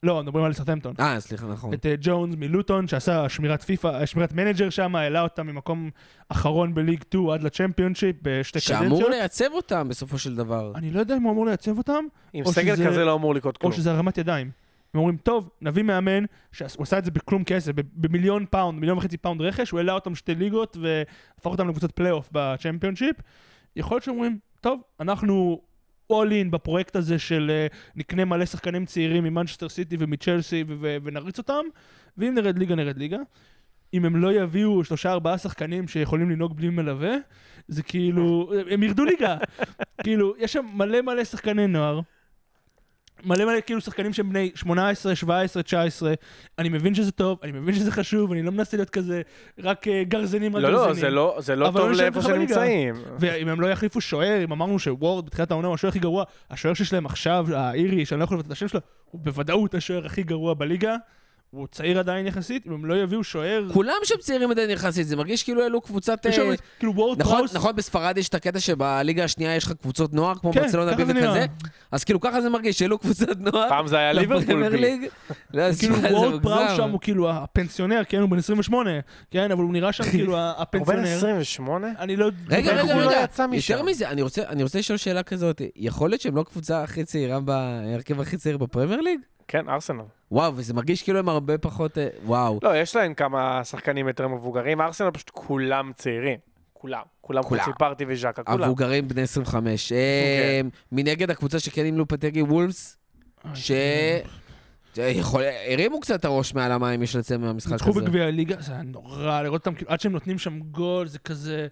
[0.03, 0.95] לא, מדברים על סאוטהמפטון.
[1.01, 1.73] אה, סליחה, נכון.
[1.75, 5.91] את אה, ג'ונס מלוטון, שעשה קריירת פיפא, קריירת מנג'ר שם, העלה אותם ממקום
[6.29, 9.11] אחרון בליג 2 עד לצ'מפיונשיפ בשתי שאמור קדנציות.
[9.11, 10.73] לייצב אותם בסופו של דבר.
[10.75, 13.35] אני לא יודע אם הוא אמור לייצב אותם, עם או סגל שזה- כזה לא אמור
[13.35, 13.73] לקרות או כלום.
[13.73, 14.51] שזה הרמת ידיים.
[14.95, 19.17] הם אומרים, טוב, נביא מאמן, שהוא עשה את זה בכלום כסף, במיליון פאונד, מיליון וחצי
[19.17, 23.17] פאונד רכש, הוא העלה אותם שתי ליגות והפך אותם לקבוצת פלייאוף בצ'מפיונשיפ.
[23.77, 25.61] יכול להיות שאומרים, טוב, אנחנו
[26.13, 30.97] all in בפרויקט הזה של אה, נקנה מלא שחקנים צעירים ממנצ'סטר סיטי ומצ'לסי ו- ו-
[31.05, 31.65] ונריץ אותם,
[32.19, 33.19] ואם נרד ליגה, נרד ליגה.
[33.95, 37.17] אם הם לא יביאו שלושה ארבעה שחקנים שיכולים לנהוג בלי מלווה,
[37.69, 39.37] זה כאילו, הם ירדו ליגה.
[40.05, 42.01] כאילו, יש שם מלא מלא שחקני נוער.
[43.25, 46.15] מלא מלא כאילו שחקנים שהם בני 18, 17, 19.
[46.59, 49.23] אני מבין שזה טוב, אני מבין שזה חשוב, אני לא מנסה להיות כזה
[49.59, 50.89] רק אה, גרזנים על לא, גרזנים.
[50.95, 52.41] לא, זה לא- זה לא טוב לא לאיפה שהם.
[52.41, 52.95] נמצאים.
[53.19, 56.75] ואם הם לא יחליפו שוער, אם אמרנו שוורד בתחילת העונה הוא השוער הכי גרוע, השוער
[56.75, 60.23] שיש להם עכשיו, האירי, שאני לא יכול לבטא את השם שלו, הוא בוודאות השוער הכי
[60.23, 60.97] גרוע בליגה.
[61.51, 63.69] הוא צעיר עדיין יחסית, אם הם לא יביאו שוער...
[63.73, 66.27] כולם שם צעירים עדיין יחסית, זה מרגיש כאילו אלו קבוצת...
[66.29, 69.65] יש שם, אה, כאילו וורד נכון, פראוס, נכון, בספרד יש את הקטע שבליגה השנייה יש
[69.65, 71.03] לך קבוצות נוער, כמו כן, ברצלונה בי.
[71.03, 71.47] וכזה,
[71.93, 74.79] אז כאילו ככה זה מרגיש, שאלו קבוצת נוער, פעם זה היה ליברפול בי.
[74.79, 75.07] ליג.
[75.55, 76.43] לא, כאילו וורד.
[76.43, 78.91] פראוס שם הוא כאילו הפנסיונר, כן, הוא בן 28,
[79.31, 81.17] כן, אבל הוא נראה שם כאילו הוא בן הפנסיונר.
[81.17, 81.89] 28?
[81.99, 82.31] אני לא...
[82.51, 83.27] רגע, איך רגע, הוא לא רגע?
[83.53, 87.05] יותר מזה, אני רוצה אני רוצה לשאול שאלה כזאת, יכול להיות שהם לא הקבוצה הכי
[87.05, 89.21] צעירה בהרכב הכי צעיר בפרמייר ליג?
[89.49, 90.03] כן, ארסנל.
[90.33, 91.99] וואו, וזה מרגיש כאילו הם הרבה פחות...
[91.99, 92.59] אה, וואו.
[92.63, 94.81] לא, יש להם כמה שחקנים יותר מבוגרים.
[94.81, 96.39] ארסנל פשוט כולם צעירים.
[96.73, 97.03] כולם.
[97.21, 97.65] כולם כולם.
[97.65, 98.63] חוץ מפרטי וז'קה, כולם.
[98.63, 99.93] המבוגרים בני 25.
[99.93, 100.61] אה,
[100.93, 102.97] מנגד הקבוצה שכן עם לופטגי וולפס,
[103.55, 103.71] ש...
[104.97, 105.43] יכול-
[105.73, 108.01] הרימו קצת את הראש מעל המים, יש לציין מהמשחק ניצחו הזה.
[108.01, 111.67] בגביע הליגה, זה היה נורא, לראות אותם, כאילו, עד שהם נותנים שם גול, זה כזה...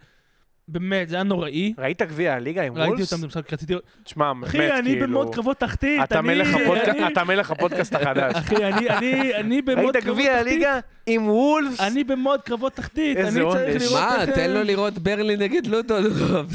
[0.69, 1.73] באמת, זה היה נוראי.
[1.79, 3.13] ראית גביע הליגה עם ראיתי וולפס?
[3.13, 3.75] אותם במשחק, רציתי...
[4.05, 5.07] תשמע, באמת, אחי, אני כאילו...
[5.07, 8.35] במוד קרבות תחתית, אתה אני- מלך הפודקאסט- אני- אתה מלך הפודקאסט החדש.
[8.37, 10.53] אחי, אני- אני- אני במוד ראית קרבות גביע תחתית.
[10.53, 11.81] הליגה עם וולפס?
[11.81, 13.37] אני במוד קרבות תחתית, אני צריך.
[13.37, 13.57] לראות
[13.93, 14.31] מה, איך...
[14.31, 16.05] תן לו לראות ברלי נגד לוטון.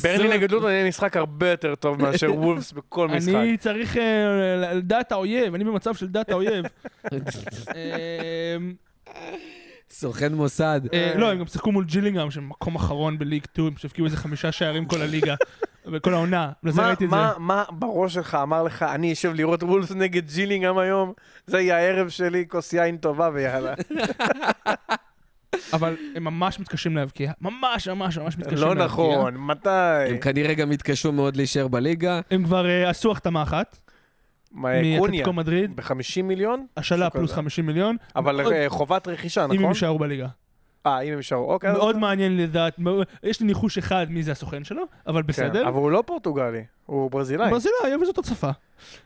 [0.03, 3.33] ברני נגד לוטון יהיה משחק הרבה יותר טוב מאשר וולפס בכל משחק.
[3.35, 6.65] אני צריך אה, לדעת האויב, אני במצב של דעת האויב.
[9.91, 10.81] סוכן מוסד.
[10.93, 14.17] אה, לא, הם גם שיחקו מול ג'ילינגהם, שהם מקום אחרון בליג 2, הם שהבקיעו איזה
[14.17, 15.35] חמישה שערים כל הליגה,
[15.93, 16.51] בכל העונה.
[16.63, 17.15] לזה מה- ראיתי את זה.
[17.15, 21.13] מה- מה בראש שלך אמר לך, אני אשב לראות וולפס נגד ג'ילינגהם היום?
[21.47, 23.73] זה יהיה הערב שלי, כוס יין טובה ויאללה.
[25.73, 27.31] אבל הם ממש מתקשים להבקיע.
[27.41, 28.85] ממש, ממש, ממש מתקשים לא להבקיע.
[28.87, 29.69] נכון, מתי?
[30.09, 32.21] הם כנראה גם התקשו מאוד להישאר בליגה.
[32.31, 33.77] הם כבר אה, עשו החתמה אחת,
[34.51, 35.93] מאתלטיקו מדריד, ב-50
[36.23, 36.65] מיליון?
[36.77, 37.35] השאלה פלוס כזה.
[37.35, 39.69] 50 מיליון, אבל מאוד- אה, חובת רכישה, אם הם נכון?
[39.69, 40.27] יישארו בליגה.
[40.85, 41.69] אה, אם הם יישארו, אוקיי.
[41.71, 42.79] אז- מאוד מעניין לדעת,
[43.23, 45.67] יש לי ניחוש אחד מי זה הסוכן שלו, אבל כן, בסדר.
[45.67, 47.49] אבל הוא לא פורטוגלי, הוא ברזילאי.
[47.51, 48.49] ברזילאי, אבל זאת הצפה.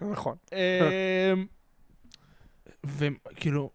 [0.02, 0.36] נכון.
[0.54, 1.46] אמ,
[2.86, 3.70] וכאילו,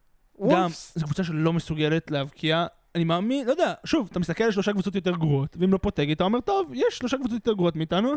[0.52, 0.68] גם.
[0.94, 2.66] זו קבוצה שלא מסוגלת להבקיע.
[2.94, 6.12] אני מאמין, לא יודע, שוב, אתה מסתכל על שלושה קבוצות יותר גרועות, ואם לא פוטגי,
[6.12, 8.12] אתה אומר, טוב, יש שלושה קבוצות יותר גרועות מאיתנו.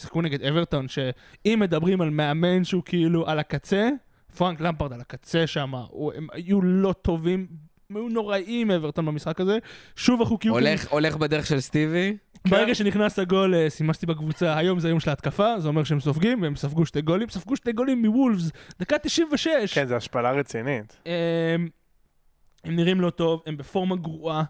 [0.00, 3.88] שיחקו נגד אברטון, שאם מדברים על מאמן שהוא כאילו על הקצה,
[4.36, 7.46] פרנק למפרד על הקצה שם, הוא- הם היו לא טובים,
[7.90, 9.58] הם היו נוראים אברטון במשחק הזה.
[9.96, 10.52] שוב החוקים...
[10.52, 12.16] הולך- הולך בדרך של סטיבי.
[12.48, 16.42] ברגע שנכנס הגול, אה, סימסתי בקבוצה, היום זה היום של ההתקפה, זה אומר שהם סופגים,
[16.42, 19.74] והם ספגו שתי גולים, ספגו שתי גולים מוולפס, דקה 96.
[19.74, 20.96] כן, זו השפלה רצינית.
[21.06, 21.68] הם,
[22.64, 24.42] הם נראים לא טוב, הם בפורמה גרועה,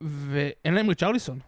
[0.00, 1.38] ואין להם ריצ'רליסון.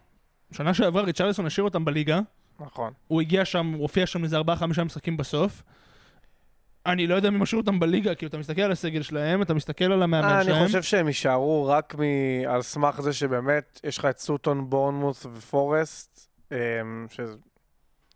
[0.51, 2.19] שנה שעברה ריצ'רליסון השאיר אותם בליגה,
[2.59, 2.93] נכון.
[3.07, 4.41] הוא הגיע שם, הוא הופיע שם איזה 4-5
[4.85, 5.63] משחקים בסוף.
[6.85, 9.85] אני לא יודע מי משאיר אותם בליגה, כאילו, אתה מסתכל על הסגל שלהם, אתה מסתכל
[9.85, 10.57] על המאמן אה, שלהם.
[10.57, 15.25] אני חושב שהם יישארו רק מ- על סמך זה שבאמת יש לך את סוטון, בורנמוס
[15.25, 16.57] ופורסט, אמ,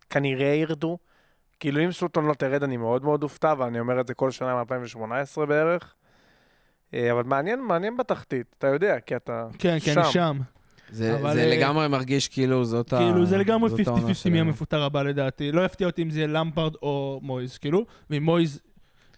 [0.08, 0.98] שכנראה ירדו.
[1.60, 4.64] כאילו אם סוטון לא תרד אני מאוד מאוד אופתע, ואני אומר את זה כל שנה
[4.64, 5.94] מ-2018 בערך.
[6.94, 10.00] אה, אבל מעניין, מעניין בתחתית, אתה יודע, כי אתה כן, כן, שם.
[10.00, 10.38] אני שם.
[10.92, 12.98] זה אבל, זה אה, לגמרי מרגיש כאילו זאת ה...
[12.98, 14.40] כאילו, זה לגמרי זאת העונה 50-50 מי.
[14.40, 15.52] המפוטר הבא לדעתי.
[15.52, 18.60] לא יפתיע אותי אם זה יהיה למפרד או מויז, כאילו, ואם מויז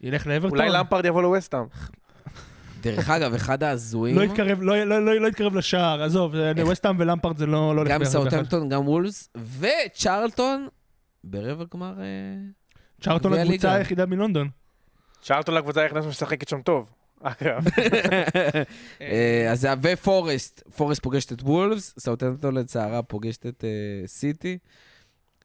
[0.01, 1.63] ילך לאברטון, אולי למפרד יבוא לווסטהאם.
[2.83, 6.95] דרך אגב, אחד ההזויים, לא יתקרב, לא, לא, לא, לא יתקרב לשער, עזוב, זה- ווסטהאם
[6.99, 8.11] ולמפרד זה לא לא גם ביחד.
[8.11, 9.29] סאוטהמפטון, גם וולפס,
[9.59, 10.67] וצ'רלטון,
[11.23, 11.93] ברבע גמר...
[11.99, 12.05] אה,
[13.01, 13.73] צ'ארלטון גביע הקבוצה.
[13.73, 14.49] היחידה מלונדון.
[15.21, 16.89] שאלת לקבוצה איך נשמה משחקת שם טוב.
[17.23, 17.65] אגב,
[19.01, 24.57] אה, אז זה ופורסט, פורסט פוגשת את וולפס, סאוטהמפטון לצערה פוגשת את אה, סיטי.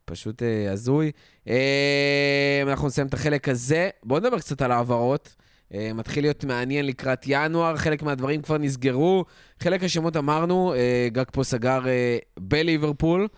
[0.04, 1.12] פשוט אה, הזוי.
[1.48, 3.90] אה, אנחנו נסיים את החלק הזה.
[4.04, 5.36] בואו נדבר קצת על העברות.
[5.74, 9.24] אה, מתחיל להיות מעניין לקראת ינואר, חלק מהדברים כבר נסגרו.
[9.60, 13.28] חלק השמות אמרנו, אה, גג פה סגר אה, בליברפול,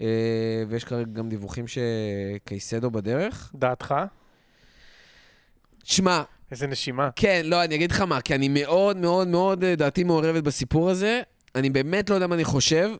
[0.00, 0.06] אה,
[0.68, 3.52] ויש כרגע גם דיווחים שקייסדו בדרך.
[3.54, 3.94] דעתך?
[5.84, 7.08] שמע, איזה נשימה.
[7.16, 10.90] כן, לא, אני אגיד לך מה, כי אני מאוד מאוד מאוד, אה, דעתי מעורבת בסיפור
[10.90, 11.22] הזה.
[11.54, 12.90] אני באמת לא יודע מה אני חושב.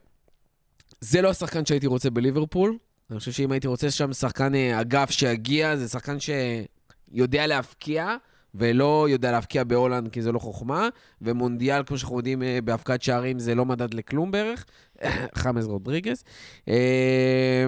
[1.00, 2.78] זה לא השחקן שהייתי רוצה בליברפול.
[3.10, 8.16] אני חושב שאם הייתי רוצה שם שחקן אה, אגף שיגיע, זה שחקן שיודע להבקיע,
[8.54, 10.88] ולא יודע להבקיע בהולנד, כי זה לא חוכמה.
[11.22, 14.64] ומונדיאל, כמו שאנחנו יודעים, אה, בהפקעת שערים זה לא מדד לכלום בערך.
[15.34, 16.24] חמאס רודריגז.
[16.68, 17.66] אה,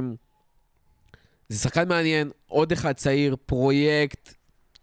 [1.49, 4.35] זה שחקן מעניין, עוד אחד צעיר, פרויקט,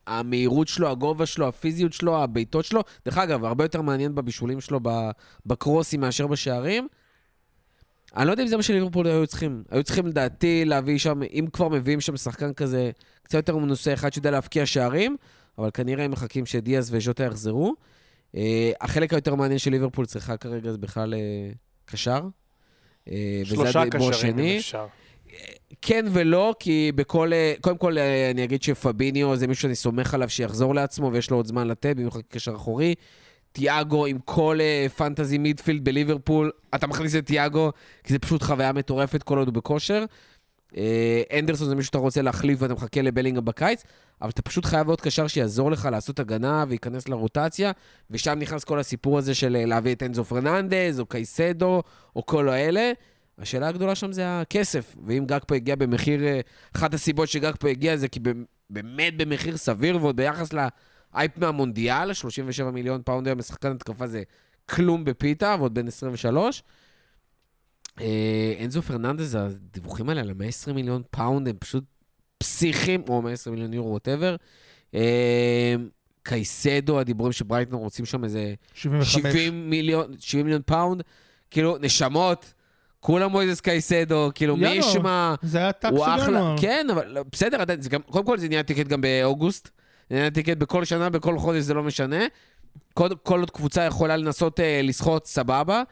[0.07, 2.81] המהירות שלו, הגובה שלו, הפיזיות שלו, הבעיטות שלו.
[3.05, 4.79] דרך אגב, הרבה יותר מעניין בבישולים שלו
[5.45, 6.87] בקרוסים מאשר בשערים.
[8.17, 9.63] אני לא יודע אם זה מה שליברפול היו צריכים.
[9.71, 12.91] היו צריכים לדעתי להביא שם, אם כבר מביאים שם שחקן כזה
[13.23, 15.17] קצת יותר מנוסה, אחד שיודע להבקיע שערים,
[15.57, 17.75] אבל כנראה הם מחכים שדיאז וז'וטה יחזרו.
[18.35, 18.37] Uh,
[18.81, 22.21] החלק היותר מעניין של ליברפול צריכה כרגע זה בכלל uh, קשר.
[23.05, 23.11] Uh,
[23.43, 24.57] שלושה קשרים, אם.
[24.57, 24.85] אפשר.
[25.85, 27.33] כן ולא, כי בכל...
[27.33, 31.31] אה, קודם כל, אה, אני אגיד שפביניו זה מישהו שאני סומך עליו שיחזור לעצמו ויש
[31.31, 32.95] לו עוד זמן לתת, במיוחד קשר אחורי.
[33.51, 37.71] תיאגו עם כל אה, פנטזי מידפילד בליברפול, אתה מכניס את תיאגו,
[38.03, 40.05] כי זה פשוט חוויה מטורפת כל עוד הוא בכושר.
[41.33, 43.83] אנדרסון זה מישהו שאתה רוצה להחליף ואתה מחכה לבלינגהם בקיץ,
[44.21, 47.71] אבל אתה פשוט חייב עוד קשר שיעזור לך לעשות הגנה וייכנס לרוטציה,
[48.11, 51.83] ושם נכנס כל הסיפור הזה של להביא את אנזו פרננדז, או קייסדו,
[52.15, 52.91] או כל האלה.
[53.37, 56.39] השאלה הגדולה שם זה הכסף, ואם גג פה הגיע במחיר, אה,
[56.75, 58.19] אחת הסיבות שגג פה הגיע זה כי
[58.69, 64.23] באמת במחיר סביר, ועוד ביחס להייפ מהמונדיאל, 37 מיליון פאונד היום לשחקן התקפה זה
[64.69, 66.63] כלום בפיתה, ועוד בן 23.
[68.01, 71.83] אה, אנזו פרננדז, הדיווחים האלה על ה-120 מיליון פאונד הם פשוט
[72.37, 74.35] פסיכיים, או 120 מיליון יורו, whatever.
[76.23, 79.13] קייסדו, הדיבורים שברייטון רוצים שם איזה 75.
[79.13, 81.03] 70 מיליון, 70 מיליון פאונד,
[81.51, 82.53] כאילו, נשמות,
[83.03, 84.67] כולם מויזס קייסדו, כאילו, מי.
[84.69, 86.55] ישמע, זה היה הוא של אחלה, ינואר.
[86.57, 89.69] כן, אבל לא, בסדר, זה גם, קודם כל זה נהיה טיקט גם באוגוסט,
[90.09, 92.25] זה נהיה טיקט בכל שנה, בכל חודש, זה לא משנה.
[92.93, 95.83] כל, כל עוד קבוצה יכולה לנסות אה, לסחוט, סבבה.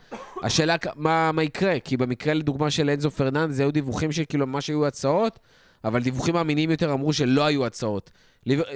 [0.44, 4.68] השאלה מה, מה יקרה, כי במקרה לדוגמה של אנזו פרננדס, זה היו דיווחים שכאילו ממש
[4.68, 5.40] היו הצעות,
[5.84, 8.12] אבל דיווחים אמינים יותר אמרו שלא היו הצעות.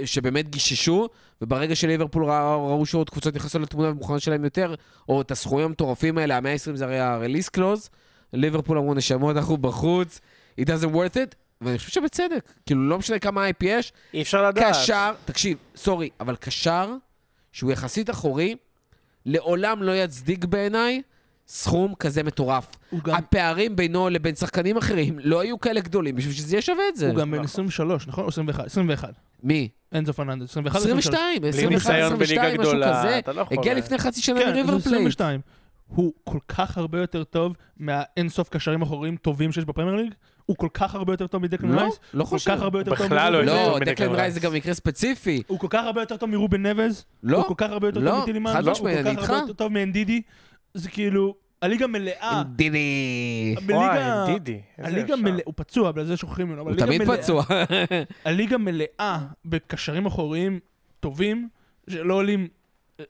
[0.06, 1.10] שבאמת גיששו,
[1.42, 4.76] וברגע שליברפול ראו, ראו שעוד קבוצות נכנסות לתמונה ומוכנות שלהם יותר,
[5.10, 7.90] או את הסכומים המטורפים האלה, ה-120 זה הרי ה-release clause,
[8.36, 10.20] ליברפול אמרו, נשמות, אנחנו בחוץ,
[10.62, 12.54] it doesn't worth it, ואני חושב שבצדק.
[12.66, 14.64] כאילו, לא משנה כמה הייפ יש, אי אפשר לדעת.
[14.76, 16.94] קשר, תקשיב, sorry, אבל קשר
[17.52, 18.56] שהוא יחסית אחורי,
[19.26, 21.02] לעולם לא יצדיק בעיניי
[21.48, 22.68] סכום כזה מטורף.
[23.04, 26.96] גם- הפערים בינו לבין שחקנים אחרים לא היו כאלה גדולים בשביל שזה יהיה שווה את
[26.96, 27.08] זה.
[27.10, 28.24] הוא גם בן 23, נכון?
[28.24, 28.66] או 21?
[28.66, 29.10] 21.
[29.44, 29.70] מי?
[29.96, 30.50] אנזו פרננדס.
[30.52, 31.08] 21 או 23?
[31.08, 33.34] 22, בלי 21, ניסיון 22, בליגה משהו גדולה, כזה.
[33.34, 33.46] לא.
[33.52, 35.08] הגיע לפני חצי שנה כן, מריבר זה פלייט.
[35.92, 35.96] 22.
[35.96, 40.14] הוא כל כך הרבה יותר טוב מהאינסוף קשרים אחוריים טובים שיש בפרמייר ליג.
[40.46, 42.00] הוא כל כך הרבה יותר טוב מדקלן לא, רייס.
[42.14, 42.52] לא הוא כל חושב.
[42.56, 44.34] כך הרבה יותר טוב בכלל לא יותר לא, טוב מדקלן דקלן רייס.
[44.34, 45.44] זה גם מקרה ספציפי.
[45.48, 47.06] הוא כל כך הרבה יותר טוב מרובן נבז.
[47.24, 48.54] לא, הוא כל כך הרבה יותר לא, טוב מטילמן.
[48.54, 49.30] חד לא, משמעית, אני הוא כל כך איתך.
[49.34, 50.22] הרבה יותר טוב מאנדידי.
[50.74, 52.44] זה כאילו, הליגה מלאה.
[52.56, 53.56] דידי.
[53.56, 54.26] וואי, בליגה...
[54.28, 54.62] דידי.
[54.78, 55.16] איזה הליגה.
[55.16, 56.62] מלאה, הוא פצוע, בגלל זה שוכחים ממנו.
[56.62, 57.44] הוא הליגה תמיד פצוע.
[58.26, 60.60] הליגה מלאה בקשרים אחוריים
[61.00, 61.50] טובים,
[61.90, 62.48] שלא עולים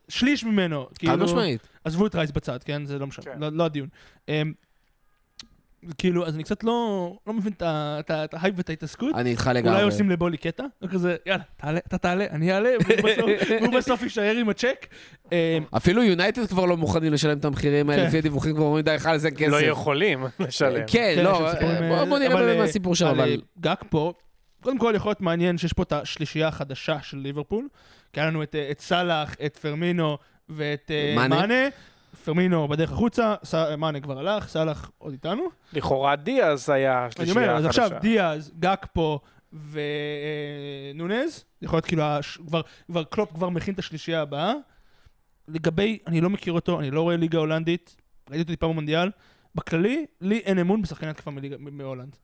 [0.10, 0.86] שליש ממנו.
[0.92, 1.68] חד כאילו, משמעית.
[1.84, 2.86] עזבו את רייס בצד, כן?
[2.86, 3.40] זה לא משנה, כן.
[3.40, 3.88] לא, לא הדיון.
[4.30, 4.54] אמ,
[5.98, 9.16] כאילו, אז אני קצת לא, לא מבין את ההייפ ואת ההתעסקות.
[9.16, 9.72] אני איתך לגמרי.
[9.74, 12.70] אולי עושים לבולי קטע, כזה, יאללה, תעלה, אתה תעלה, אני אעלה,
[13.62, 14.88] והוא בסוף- יישאר עם הצ'ק.
[15.32, 15.36] אמ,
[15.78, 18.08] אפילו יונייטד כבר לא מוכנים לשלם את המחירים האלה, כן.
[18.08, 19.52] לפי הדיווחים כבר אומרים די חלאס כסף.
[19.52, 20.84] לא יכולים לשלם.
[20.88, 23.30] כן, כן, לא, סיפורים, בוא- אה, נראה באמת מה אה, הסיפור שם, על, אבל...
[23.32, 24.14] אה, גג פה,
[24.62, 27.68] קודם כל יכול להיות מעניין שיש פה את השלישייה החדשה של ליברפול.
[28.16, 30.18] כי היה לנו את, אה, את סאלח, את פרמינו
[30.50, 31.36] ואת אה, מאנה.
[31.36, 31.68] מאנה.
[32.26, 35.44] פרמינו בדרך החוצה, ס- מאנה כבר הלך, סאלח עוד איתנו.
[35.74, 37.86] לכאורה דיאז היה אני השלישייה אומר, אז החדשה.
[37.86, 39.20] עכשיו דיאז, גג פה
[40.94, 44.54] ונונז, יכול להיות כאילו, הש- כבר, כבר קלופ כבר מכין את השלישייה הבאה.
[45.48, 47.96] לגבי, אני לא מכיר אותו, אני לא רואה ליגה הולנדית,
[48.30, 49.10] ראיתי אותו טיפה במונדיאל.
[49.56, 52.16] בכללי, לי אין אמון בשחקני התקפה מהולנד.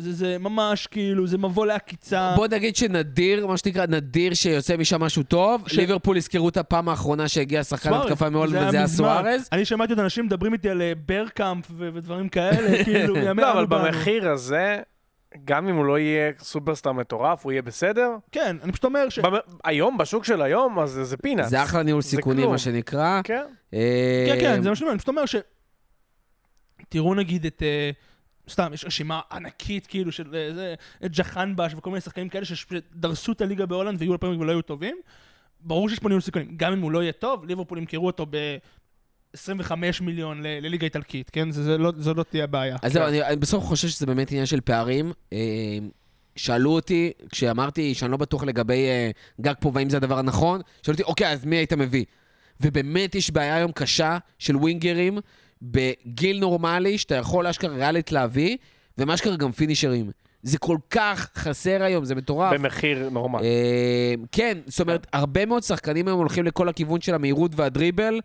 [0.00, 2.32] זה, זה ממש כאילו, זה מבוא לעקיצה.
[2.36, 5.68] בוא נגיד שנדיר, מה שנקרא, נדיר שיוצא משם משהו טוב.
[5.68, 8.86] ש- ליברפול יזכרו את הפעם האחרונה שהגיע שחקן התקפה מהולנד, היה וזה היה.
[8.86, 9.48] סוארז.
[9.52, 13.52] אני שמעתי עוד אנשים מדברים איתי על אה, ברקאמפ ו- ודברים כאלה, כאילו, מימי לא,
[13.52, 13.84] אבל באנו.
[13.84, 14.78] במחיר הזה,
[15.44, 18.10] גם אם הוא לא יהיה סופרסטאר מטורף, הוא יהיה בסדר.
[18.32, 19.18] כן, אני פשוט אומר ש...
[19.64, 21.46] היום, בשוק של היום, אז זה- peanuts.
[21.48, 22.50] זה אחלה ניהול סיכונים.
[22.50, 23.20] מה שנקרא.
[23.24, 23.42] כן.
[23.74, 25.36] אה, כן, כן, זה מה שאני אומר, אני פשוט אומר ש...
[26.88, 27.62] תראו נגיד את...
[27.62, 27.90] אה,
[28.48, 30.74] סתם, יש רשימה ענקית כאילו של אה, זה,
[31.04, 34.96] ג'חנבש וכל מיני שחקנים כאלה שדרסו את הליגה בהולנד והגיעו לפרמייר ולא היו טובים.
[35.60, 36.54] ברור שיש פה ניהול סיכונים.
[36.56, 41.50] גם אם הוא לא יהיה טוב, ליברפול ימכרו אותו ב-25 מיליון ל- לליגה איטלקית, כן?
[41.50, 42.76] זה, זה לא, זו לא תהיה הבעיה.
[42.82, 45.12] אז זהו, אני אני בסוף חושב שזה באמת עניין של פערים.
[45.32, 45.38] אה,
[46.36, 50.92] שאלו אותי, כשאמרתי שאני לא בטוח לגבי אה, גג פה והאם זה הדבר הנכון, שאלו
[50.94, 52.04] אותי, אוקיי, אז מי היית מביא?
[52.60, 55.18] ובאמת יש בעיה היום קשה של ווינגרים
[55.62, 58.56] בגיל נורמלי, שאתה יכול אשכרה ריאלית להביא,
[58.98, 60.10] ומה אשכרה גם פינישרים.
[60.42, 62.52] זה כל כך חסר היום, זה מטורף.
[62.52, 63.46] במחיר נורמלי.
[63.46, 68.20] אה, כן, זאת אומרת, הרבה מאוד שחקנים היום הולכים לכל הכיוון של המהירות והדריבל,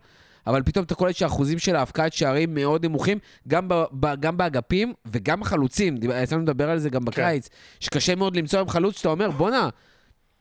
[0.46, 3.18] אבל פתאום אתה קולט שהאחוזים של ההפקעת שערים מאוד נמוכים,
[3.48, 5.96] גם, ב, ב, גם באגפים וגם בחלוצים.
[5.96, 7.48] דיבר- יצא לנו לדבר על זה גם בקיץ,
[7.80, 9.68] שקשה מאוד למצוא היום חלוץ שאתה אומר, בואנה,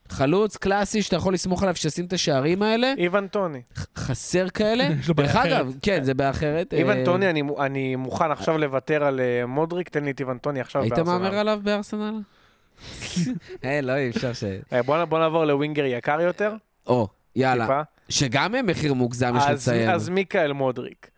[0.09, 3.61] חלוץ קלאסי שאתה יכול לסמוך עליו שישים את השערים האלה, איוון טוני.
[3.97, 4.83] חסר כאלה.
[4.99, 5.51] יש לו בעיה דרך אחרת.
[5.61, 6.73] אגב, כן, זה בעיה אחרת.
[6.73, 10.37] איוון אה, טוני, אני- אני מוכן עכשיו לוותר על אה, מודריק, תן לי את איוון
[10.37, 11.13] טוני עכשיו היית בארסנל.
[11.17, 12.21] מהמר עליו בארסנל?
[13.65, 14.43] אה, לא, אי אפשר ש...
[14.73, 16.55] אה, בוא נעבור לווינגר יקר יותר.
[16.87, 17.63] או, יאללה.
[17.65, 17.81] טיפה.
[18.09, 19.89] שגם הם מחיר מוגזם, יש לציין.
[19.89, 21.09] אז מיקאל מודריק.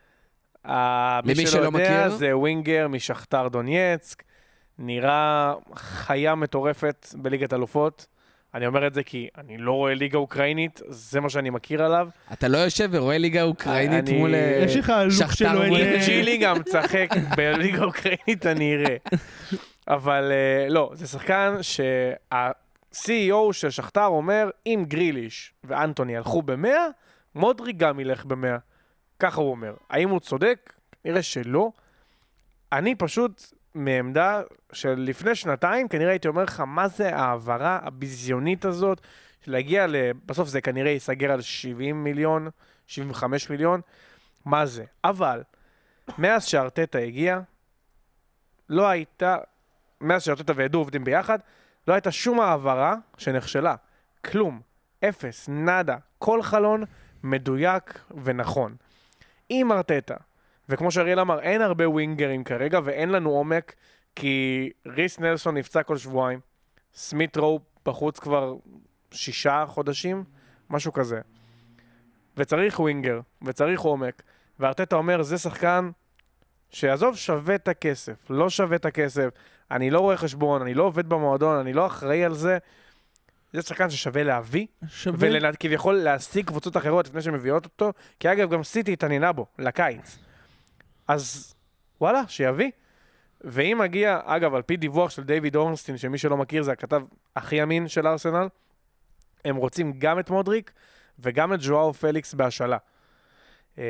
[0.66, 0.72] מי
[1.26, 2.10] למי שלא שלא יודע, מכיר?
[2.10, 4.24] זה ווינגר משכתר דונייצק.
[4.80, 8.06] נראה חיה מטורפת בליגת אלופות.
[8.56, 12.08] אני אומר את זה כי אני לא רואה ליגה אוקראינית, זה מה שאני מכיר עליו.
[12.34, 14.36] אתה לא יושב ורואה ליגה אוקראינית אני- מול...
[14.36, 15.58] אה, יש לך לוק שכתר של אוהד...
[15.72, 15.96] ווינגר.
[15.96, 18.96] אם ג'ילי גם משחק בליגה אוקראינית, אני אראה.
[19.88, 26.68] אבל אה, לא, זה שחקן שה-CEO של שכתר אומר, אם גריליש ואנטוני הלכו ב-100,
[27.36, 28.60] מודריק גם ילך ב-100.
[29.20, 29.74] ככה הוא אומר.
[29.90, 30.74] האם הוא צודק?
[31.06, 31.72] נראה שלא.
[32.72, 33.42] אני פשוט
[33.76, 34.42] מעמדה
[34.74, 39.02] של לפני שנתיים, כנראה הייתי אומר לך, מה זה ההעברה הביזיונית הזאת,
[39.48, 39.96] להגיע ל...
[40.26, 42.50] בסוף זה כנראה ייסגר על 70 מיליון,
[42.88, 43.82] 75 מיליון,
[44.46, 44.86] מה זה?
[45.04, 45.44] אבל,
[46.18, 47.40] מאז שארטטה הגיע,
[48.70, 49.38] לא הייתה,
[50.02, 51.40] מאז שארטטה ועדו עובדים ביחד,
[51.88, 53.76] לא הייתה שום העברה שנכשלה.
[54.26, 54.62] כלום.
[55.10, 55.98] אפס, נאדה.
[56.18, 56.84] כל חלון
[57.24, 58.76] מדויק ונכון.
[59.50, 60.16] עם ארטטה,
[60.70, 63.76] וכמו שאריאל אמר, אין הרבה ווינגרים כרגע ואין לנו עומק,
[64.16, 66.40] כי ריס נלסון נפצע כל שבועיים,
[66.94, 68.56] סמית רו בחוץ כבר
[69.12, 70.24] שישה חודשים,
[70.70, 71.22] משהו כזה.
[72.38, 74.24] וצריך ווינגר, וצריך עומק,
[74.60, 75.90] וארטטה אומר, זה שחקן
[76.70, 79.30] שיעזוב, שווה את הכסף, לא שווה את הכסף,
[79.72, 82.58] אני לא רואה חשבון, אני לא עובד במועדון, אני לא אחראי על זה.
[83.54, 85.30] זה שחקן ששווה להביא, שווה.
[85.54, 90.18] וכביכול להשיג קבוצות אחרות לפני שמביאות אותו, כי אגב, גם סיטי התעניינה בו, לקיץ.
[91.08, 91.56] אז
[92.02, 92.72] וואלה, שיביא.
[93.42, 97.02] ואם מגיע, אגב, על פי דיווח של דיוויד אורנסטין, שמי שלא מכיר זה הכתב
[97.36, 98.48] הכי אמין של ארסנל,
[99.46, 100.72] הם רוצים גם את מודריק
[101.20, 102.78] וגם את ז'ואאו פליקס בהשאלה.
[103.78, 103.84] אמ,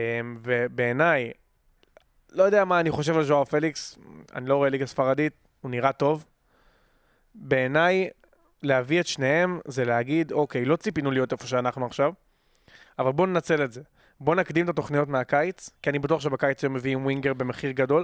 [0.43, 1.31] ובעיניי,
[2.31, 3.99] לא יודע מה אני חושב על ז'ואאו פליקס,
[4.35, 6.25] אני לא רואה ליגה ספרדית, הוא נראה טוב.
[7.35, 8.09] בעיניי,
[8.63, 12.13] להביא את שניהם זה להגיד, אוקיי, לא ציפינו להיות איפה שאנחנו עכשיו,
[12.99, 13.81] אבל בואו ננצל את זה.
[14.19, 18.03] בואו נקדים את התוכניות מהקיץ, כי אני בטוח שבקיץ הם מביאים winger במחיר גדול,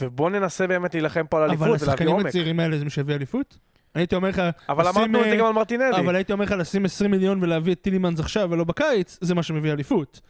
[0.00, 2.26] ובואו ננסה באמת להילחם פה על אליפות אבל ולהביא השחקנים עומק.
[2.26, 3.58] הצעירים האלה זה מי שהביא אליפות?
[3.94, 5.96] הייתי אומר לך, אבל לשים, אמרנו את זה אה, גם על מרטינלי.
[5.96, 9.42] אבל הייתי אומר לך לשים 20 מיליון ולהביא את טילמנס עכשיו ולא בקיץ, זה מה
[9.42, 10.20] שמביא אליפות.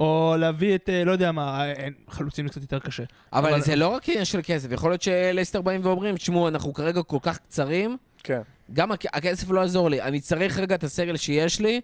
[0.00, 3.02] או להביא את, אה, לא יודע מה, אה, חלוצים קצת יותר קשה.
[3.32, 6.72] אבל אבל- זה לא רק עניין של כסף, יכול להיות שלסטר באים ואומרים, תשמעו, אנחנו
[6.74, 8.40] כרגע כל כך קצרים, כן.
[8.72, 11.80] גם הכ- הכסף לא יעזור לי, אני צריך רגע את הסגל שיש לי,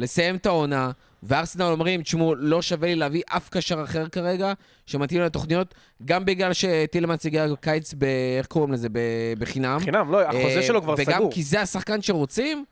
[0.00, 0.90] לסיים את העונה,
[1.22, 4.52] וארסנל אומרים, תשמעו, לא שווה לי להביא אף קשר אחר כרגע,
[4.86, 5.74] שמתאים לתוכניות,
[6.04, 8.04] גם בגלל שטילמנס הגיע בקיץ, ב...
[8.38, 8.88] איך קוראים לזה?
[8.88, 8.98] ב...
[9.38, 9.78] בחינם.
[9.80, 11.32] חינם, לא, החוזה אה, שלו כבר וגם סגור.
[11.32, 12.64] כי זה השחקן שרוצים,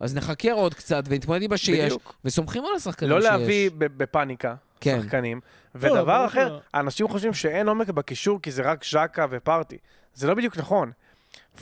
[0.00, 2.14] אז נחכה עוד קצת ונתמודד עם מה שיש, בדיוק.
[2.24, 3.30] וסומכים על השחקנים לא שיש.
[3.30, 5.00] להביא ב- בפאניקה כן.
[5.02, 5.40] שחקנים.
[5.74, 6.80] לא, ודבר ברור אחר, שלא.
[6.80, 9.78] אנשים חושבים שאין עומק בקישור כי זה רק ז'קה ופרטי.
[10.14, 10.90] זה לא בדיוק נכון.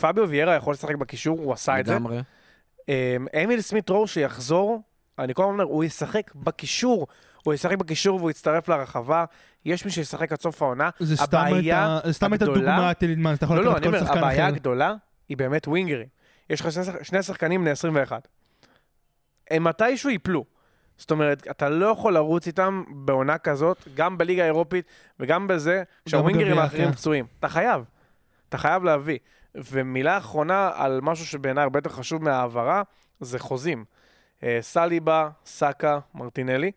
[0.01, 1.93] פביו ויירה יכול לשחק בקישור, הוא עשה את זה.
[1.93, 2.21] לגמרי.
[2.89, 4.83] אמ, אמיל סמית רו שיחזור,
[5.19, 7.07] אני כל הזמן אומר, הוא ישחק בקישור.
[7.45, 9.25] הוא ישחק בקישור והוא יצטרף לרחבה.
[9.65, 10.91] יש מי שישחק עד סוף העונה.
[10.99, 11.99] זה סתם הייתה,
[12.45, 14.55] דוגמה טילינמנס, אתה יכול לא, לא, לקחת אני כל אומר, שחקן הבעיה אחר.
[14.55, 14.95] הגדולה
[15.29, 16.07] היא באמת ווינגרים.
[16.51, 18.29] יש לך שני שח- שני שחקנים בני 21.
[19.51, 20.45] הם מתישהו ייפלו.
[20.99, 24.85] זאת אומרת, אתה לא יכול לרוץ איתם בעונה כזאת, גם בליגה האירופית
[25.21, 26.93] וגם בזה, כשהווינגרים בגביע, האחרים כן.
[26.93, 27.27] פצועים.
[27.41, 27.85] אתה חייב.
[28.49, 29.19] אתה חייב להביא.
[29.55, 32.83] ומילה אחרונה על משהו שבעיניי הרבה יותר חשוב מההעברה,
[33.21, 33.85] זה חוזים.
[34.47, 36.71] אה, סליבה, סאקה, מרטינלי.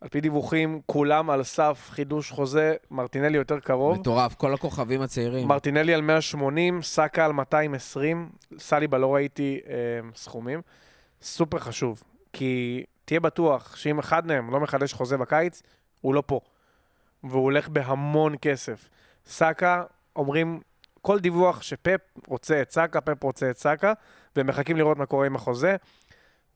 [0.00, 3.98] על פי דיווחים, כולם על סף חידוש חוזה, מרטינלי יותר קרוב.
[3.98, 5.48] מטורף, כל הכוכבים הצעירים.
[5.48, 9.74] מרטינלי על 180, סאקה על 220, סליבה לא ראיתי אה,
[10.14, 10.60] סכומים.
[11.22, 12.02] סופר חשוב,
[12.32, 15.62] כי תהיה בטוח שאם אחד מהם לא מחדש חוזה בקיץ,
[16.00, 16.40] הוא לא פה.
[17.24, 18.88] והוא הולך בהמון כסף.
[19.26, 19.84] סאקה,
[20.16, 20.60] אומרים,
[21.00, 23.92] כל דיווח שפפ רוצה את סאקה, פפ רוצה את סאקה,
[24.36, 25.76] והם מחכים לראות מה קורה עם החוזה.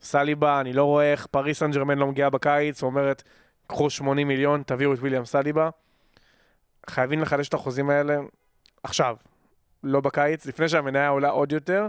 [0.05, 3.23] סליבה, אני לא רואה איך פריס סן ג'רמן לא מגיעה בקיץ, ואומרת,
[3.67, 5.71] קחו 80 מיליון, תביאו את ויליאם סליבה.
[6.91, 8.17] חייבים לחדש את החוזים האלה
[8.83, 9.17] עכשיו.
[9.83, 11.89] לא בקיץ, לפני שהמניה עולה עוד יותר.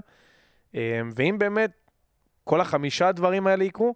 [0.75, 1.71] אה, ואם באמת
[2.43, 3.95] כל החמישה דברים האלה יקרו,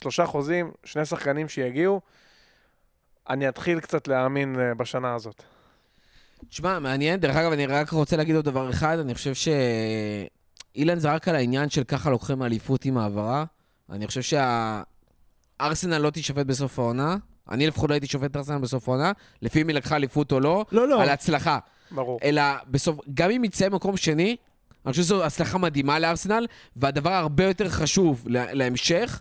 [0.00, 2.00] שלושה חוזים, שני שחקנים שיגיעו,
[3.30, 5.42] אני אתחיל קצת להאמין אה, בשנה הזאת.
[6.48, 7.20] תשמע, מעניין.
[7.20, 8.98] דרך אגב, אני רק רוצה להגיד עוד דבר אחד.
[8.98, 13.44] אני חושב שאילן זרק על העניין של ככה לוקחים אליפות עם העברה.
[13.90, 14.22] אני חושב
[15.60, 17.16] שהארסנל לא תישפט בסוף העונה.
[17.50, 19.12] אני לפחות לא הייתי שופט את ארסנל בסוף העונה,
[19.42, 21.02] לפי אם היא לקחה אליפות או לא, לא, לא.
[21.02, 21.58] על ההצלחה.
[21.90, 22.18] ברור.
[22.22, 24.36] אלא בסוף, גם אם יצא מקום שני,
[24.86, 29.20] אני חושב שזו הצלחה מדהימה לארסנל, והדבר הרבה יותר חשוב לה, להמשך,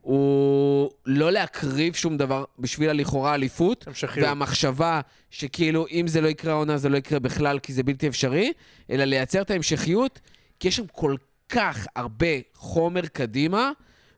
[0.00, 4.26] הוא לא להקריב שום דבר בשביל הלכאורה אליפות, המשכיות.
[4.26, 5.00] והמחשבה
[5.30, 8.52] שכאילו אם זה לא יקרה העונה זה לא יקרה בכלל כי זה בלתי אפשרי,
[8.90, 10.20] אלא לייצר את ההמשכיות,
[10.60, 11.16] כי יש שם כל
[11.48, 13.70] כך הרבה חומר קדימה,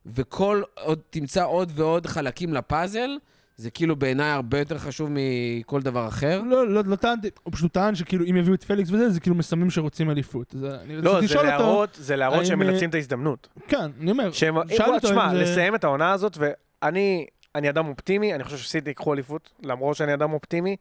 [0.06, 3.10] וכל עוד תמצא עוד ועוד חלקים לפאזל,
[3.56, 6.42] זה כאילו בעיניי הרבה יותר חשוב מכל דבר אחר.
[6.42, 9.36] לא, לא, לא טענתי, הוא פשוט טען שכאילו אם יביאו את פליקס וזה, זה כאילו
[9.36, 10.54] מסמנים שרוצים אליפות.
[10.54, 13.48] אז אני לא, זה לשאול אותו, להראות, זה להראות שהם האם, מנצלים את ההזדמנות.
[13.68, 15.42] כן, אני אומר, שהם, שאל אותו תשמע, אם זה...
[15.42, 20.14] לסיים את העונה הזאת, ואני אני אדם אופטימי, אני חושב שסיטי ייקחו אליפות, למרות שאני
[20.14, 20.76] אדם אופטימי.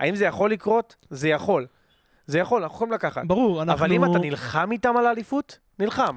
[0.00, 0.96] האם זה יכול לקרות?
[1.10, 1.66] זה יכול.
[2.26, 3.22] זה יכול, אנחנו יכולים לקחת.
[3.26, 3.78] ברור, אנחנו...
[3.78, 6.16] אבל אם אתה נלחם איתם על האליפות, נלחם.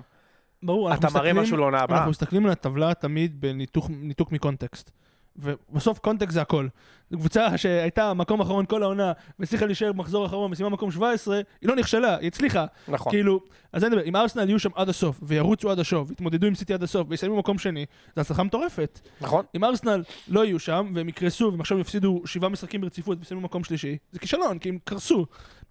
[0.63, 1.97] ברור, אתה מראה משהו לעונה הבאה.
[1.97, 4.91] אנחנו מסתכלים על הטבלה תמיד בניתוק מקונטקסט.
[5.35, 6.67] ובסוף קונטקסט זה הכל.
[7.11, 11.69] זו קבוצה שהייתה מקום אחרון כל העונה, והצליחה להישאר במחזור האחרון, משימה מקום 17, היא
[11.69, 12.65] לא נכשלה, היא הצליחה.
[12.87, 13.11] נכון.
[13.11, 13.39] כאילו,
[13.73, 16.73] אז אני מדבר, אם ארסנל יהיו שם עד הסוף, וירוצו עד הסוף, ויתמודדו עם סיטי
[16.73, 17.85] עד הסוף, ויסיימו במקום שני,
[18.15, 18.99] זו הצלחה מטורפת.
[19.21, 19.45] נכון.
[19.55, 23.63] אם ארסנל לא יהיו שם, והם יקרסו, והם עכשיו יפסידו שבעה משחקים ברציפות, ויסיימו במקום
[23.63, 25.25] שלישי, זה כישלון, כי הם קרסו.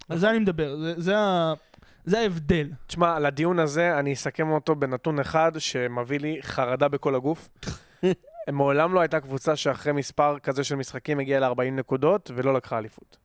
[0.09, 1.53] על זה אני מדבר, זה- זה ה-
[2.05, 2.69] זה ההבדל.
[2.87, 7.49] תשמע, על הדיון הזה, אני אסכם אותו בנתון אחד שמביא לי חרדה בכל הגוף.
[8.51, 13.17] מעולם לא הייתה קבוצה שאחרי מספר כזה של משחקים הגיעה ל-40 נקודות ולא לקחה אליפות.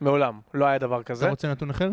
[0.00, 0.40] מעולם.
[0.54, 1.28] לא היה דבר אתה כזה.
[1.28, 1.90] רוצה נתון אחר?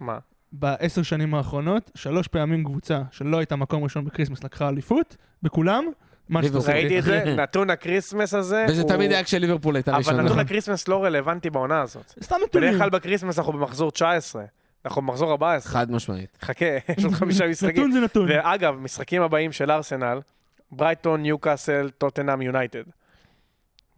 [0.00, 0.18] מה?
[0.52, 5.84] בעשר שנים האחרונות, שלוש פעמים קבוצה שלא הייתה מקום ראשון בקריסמס לקחה אליפות, בכולם.
[6.68, 8.66] ראיתי את זה, נתון הקריסמס הזה.
[8.68, 10.22] וזה תמיד היה כשליברפול הייתה אבל ראשונה.
[10.22, 12.14] נתון הקריסמס לא רלוונטי בעונה הזאת.
[12.22, 12.68] סתם נתונים.
[12.68, 14.44] בדרך כלל בקריסמס אנחנו במחזור 19.
[14.84, 15.72] אנחנו במחזור 14.
[15.72, 16.38] חד משמעית.
[16.42, 16.64] חכה,
[16.98, 17.70] יש עוד חמישה משחקים.
[17.70, 18.26] נתון זה נתון.
[18.28, 20.20] ואגב, משחקים הבאים של ארסנל,
[20.72, 22.82] ברייטון, ניוקאסל, טוטנאם, יונייטד.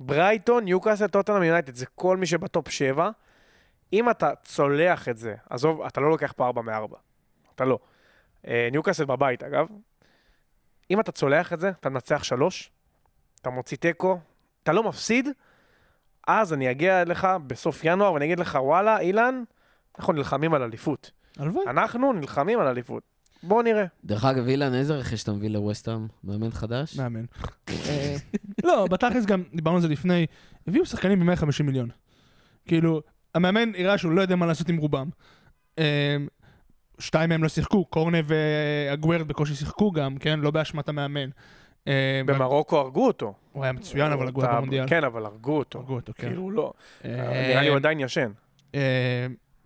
[0.00, 3.10] ברייטון, ניוקאסל, טוטנאם, יונייטד, זה כל מי שב top 7.
[3.92, 6.96] אם אתה צולח את זה, עזוב, אתה לא לוקח פה 4 מ-4.
[7.54, 7.78] אתה לא.
[8.46, 9.66] אה, ניוקאסל בבית, אגב.
[10.90, 12.70] אם אתה צולח את זה, אתה מנצח 3,
[13.40, 14.18] אתה מוציא תיקו,
[14.62, 15.28] אתה לא מפסיד,
[16.28, 19.42] אז אני אגיע אליך בסוף ינואר ואני אגיד לך, וואלה, אילן,
[19.98, 21.10] אנחנו נלחמים על אליפות.
[21.38, 21.64] הלוואי.
[21.66, 23.02] אנחנו נלחמים על אליפות.
[23.42, 23.84] בואו נראה.
[24.04, 26.06] דרך אגב, אילן, איזה רכש אתה מביא לווסטהאם?
[26.24, 26.98] מאמן חדש?
[26.98, 27.24] מאמן.
[27.68, 28.16] אה,
[28.64, 30.26] לא, בתכלס גם, דיברנו על זה לפני,
[30.66, 31.88] הביאו שחקנים ב-150 מיליון.
[32.66, 33.02] כאילו,
[33.34, 35.08] המאמן הראה שהוא לא יודע מה לעשות עם רובם.
[35.78, 36.16] אה,
[36.98, 40.40] שתיים מהם לא שיחקו, קורנה והגוורד בקושי שיחקו גם, כן?
[40.40, 41.28] לא באשמת המאמן.
[41.88, 43.34] אה, במרוקו הרגו אותו.
[43.52, 44.88] הוא היה מצוין, אבל הגוורד במונדיאל.
[44.88, 45.78] כן, אבל הרגו אותו.
[45.78, 46.28] הרגו אותו, כן.
[46.28, 46.72] כאילו לא.
[47.04, 48.30] אה, נראה לי הוא עדיין ישן.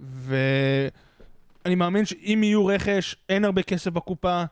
[0.01, 4.44] ואני מאמין שאם יהיו רכש, אין הרבה כסף בקופה.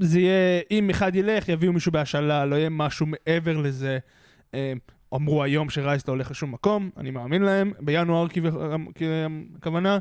[0.00, 3.98] זה יהיה, אם אחד ילך, יביאו מישהו בהשאלה, לא יהיה משהו מעבר לזה.
[4.54, 4.72] אה,
[5.14, 7.72] אמרו היום שרייס לא הולך לשום מקום, אני מאמין להם.
[7.80, 8.26] בינואר
[9.62, 9.98] כוונה,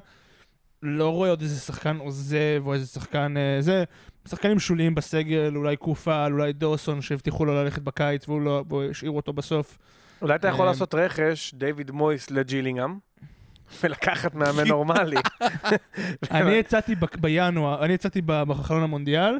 [0.84, 3.84] לא רואה עוד איזה שחקן עוזב או איזה שחקן אה, זה.
[4.28, 9.34] שחקנים שוליים בסגל, אולי קופל, אולי דורסון שהבטיחו לו ללכת בקיץ והוא לא, השאירו אותו
[9.34, 9.78] בסוף.
[10.22, 12.98] אולי אתה יכול אה, לעשות רכש, דיוויד מויס לג'ילינגהם,
[13.84, 15.16] ולקחת מאמן נורמלי.
[16.32, 19.36] אני הצעתי ב- בינואר, אני הצעתי ב- בחלון המונדיאל,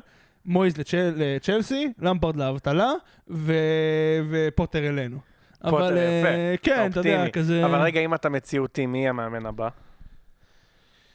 [0.46, 2.92] מויז לצ'ל- לצ'לסי, למפרד לאבטלה,
[4.30, 5.18] ופוטר אלינו.
[5.64, 6.56] אבל אה.
[6.62, 7.30] כן, אתה יודע.
[7.30, 7.66] כזה...
[7.66, 9.70] אבל רגע, אם אתה מציאותי, מי המאמן הבא?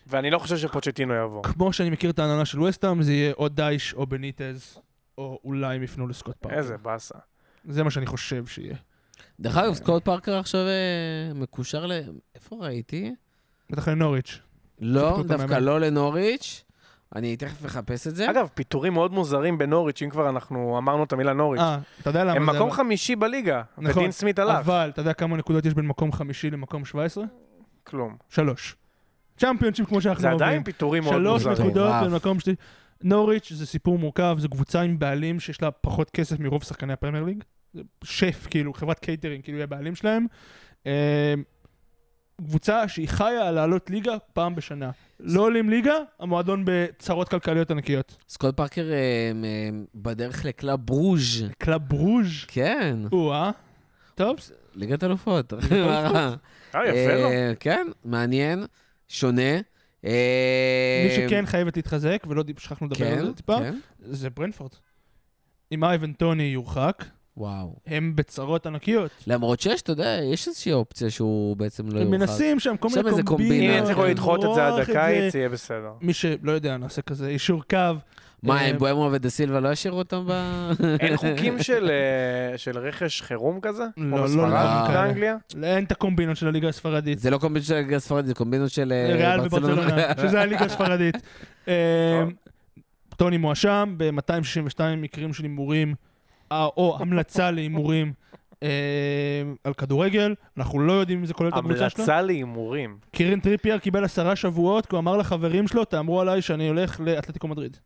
[0.07, 1.43] ואני לא חושב שפוצ'טינו יבוא.
[1.43, 4.79] כמו שאני מכיר את ההנהלה של וסטהאם, זה יהיה או דייש או בניטז,
[5.19, 6.57] או אולי הם יפנו לסקוט פארקר.
[6.59, 7.15] איזה באסה.
[7.65, 8.77] זה מה שאני חושב שיהיה.
[9.41, 11.93] דרך אגב, סקוט פארקר עכשיו אה, מקושר ל...
[12.35, 13.15] איפה ראיתי?
[13.71, 14.41] בטח לנוריץ'.
[14.81, 15.55] לא, דווקא.
[15.55, 16.65] לא לנוריץ'.
[17.17, 18.31] אני תכף אחפש את זה.
[18.31, 21.61] אגב, פיטורים מאוד מוזרים בנוריץ', אם כבר אנחנו אמרנו את המילה נוריץ'.
[21.61, 22.59] אה, אתה יודע למה הם זה...
[22.59, 24.59] מקום חמישי בליגה, נכון, ודין סמית הלך.
[24.59, 27.25] אבל, אתה יודע כמה נקודות יש בין מקום חמישי למקום 17?
[27.85, 28.17] כלום.
[28.29, 28.77] שלוש.
[29.37, 30.47] צ'מפיונשיפ כמו שאנחנו זה אוהבים.
[30.47, 31.69] עדיין פיטורים מאוד שלוש מוזרים.
[31.69, 32.13] נקודות מטורף.
[32.13, 32.55] במקום שלי.
[33.03, 37.25] נוריץ' זה סיפור מורכב, זו קבוצה עם בעלים שיש לה פחות כסף מרוב שחקני הפרמייר
[37.25, 37.45] ליג.
[38.05, 40.27] שף, כאילו, חברת קייטרינג, כאילו, היא הבעלים שלהם.
[40.87, 41.35] אה,
[42.37, 44.91] קבוצה שהיא חיה על לעלות ליגה פעם בשנה.
[45.21, 48.17] לא עולים ליגה, המועדון בצרות כלכליות ענקיות.
[48.29, 48.97] סקוט פארקר אה,
[49.45, 51.45] אה, בדרך לקלאב ברוז'.
[51.59, 53.51] קלאב ברוז', כן, או-אה.
[54.15, 54.37] טוב,
[54.75, 55.53] ליגת אלופות.
[55.55, 56.35] אה,
[56.75, 57.29] יפה לו.
[57.29, 58.65] אה, כן, מעניין,
[59.09, 59.57] שונה.
[60.05, 63.79] אה, מי שכן חייבת להתחזק, ולא שכחנו לדבר על כן, זה טיפה, כן.
[63.99, 64.71] זה ברנטפורד.
[65.73, 67.05] אם אייבן טוני יורחק,
[67.39, 67.77] וואו.
[67.87, 69.11] הם בצרות ענקיות.
[69.27, 72.21] למרות שיש, אתה יודע, יש איזושהי אופציה שהוא בעצם לא הם יורחק.
[72.21, 73.77] מנסים שם כל מיני קומבינות.
[73.79, 75.93] אם יצליחו לדחות את זה עד הקיץ, יהיה בסדר.
[76.01, 77.77] מי שלא יודע, נעשה כזה אישור קו.
[78.43, 80.33] מה, אה, הם בואמו ודה סילבה לא ישאירו אותם ב...
[81.01, 83.83] אין חוקים של, אה, של רכש חירום כזה?
[83.97, 85.07] לא, לא, בספרד, לא, כאלה.
[85.07, 85.37] באנגליה?
[85.63, 87.19] אין את הקומבינות של הליגה הספרדית.
[87.19, 91.17] זה לא קומבינות של הליגה הספרדית, זה קומבינות של אה, ריאל וברצלונה, שזה הליגה הספרדית.
[93.17, 95.95] טוני מואשם ב-262 מקרים של הימורים,
[96.51, 98.13] או המלצה להימורים
[98.63, 100.35] אה, על כדורגל.
[100.57, 102.05] אנחנו לא יודעים אם זה כולל את הקבוצה שלו.
[102.05, 102.99] המלצה להימורים.
[103.11, 107.49] קירן טריפייר קיבל עשרה שבועות, כי הוא אמר לחברים שלו, תאמרו עליי שאני הולך לאתלטיקו
[107.49, 107.77] מדריד.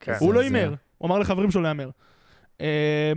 [0.00, 0.14] כן.
[0.20, 1.90] הוא לא הימר, הוא אמר לחברים שלו להמר.
[2.60, 3.12] אה,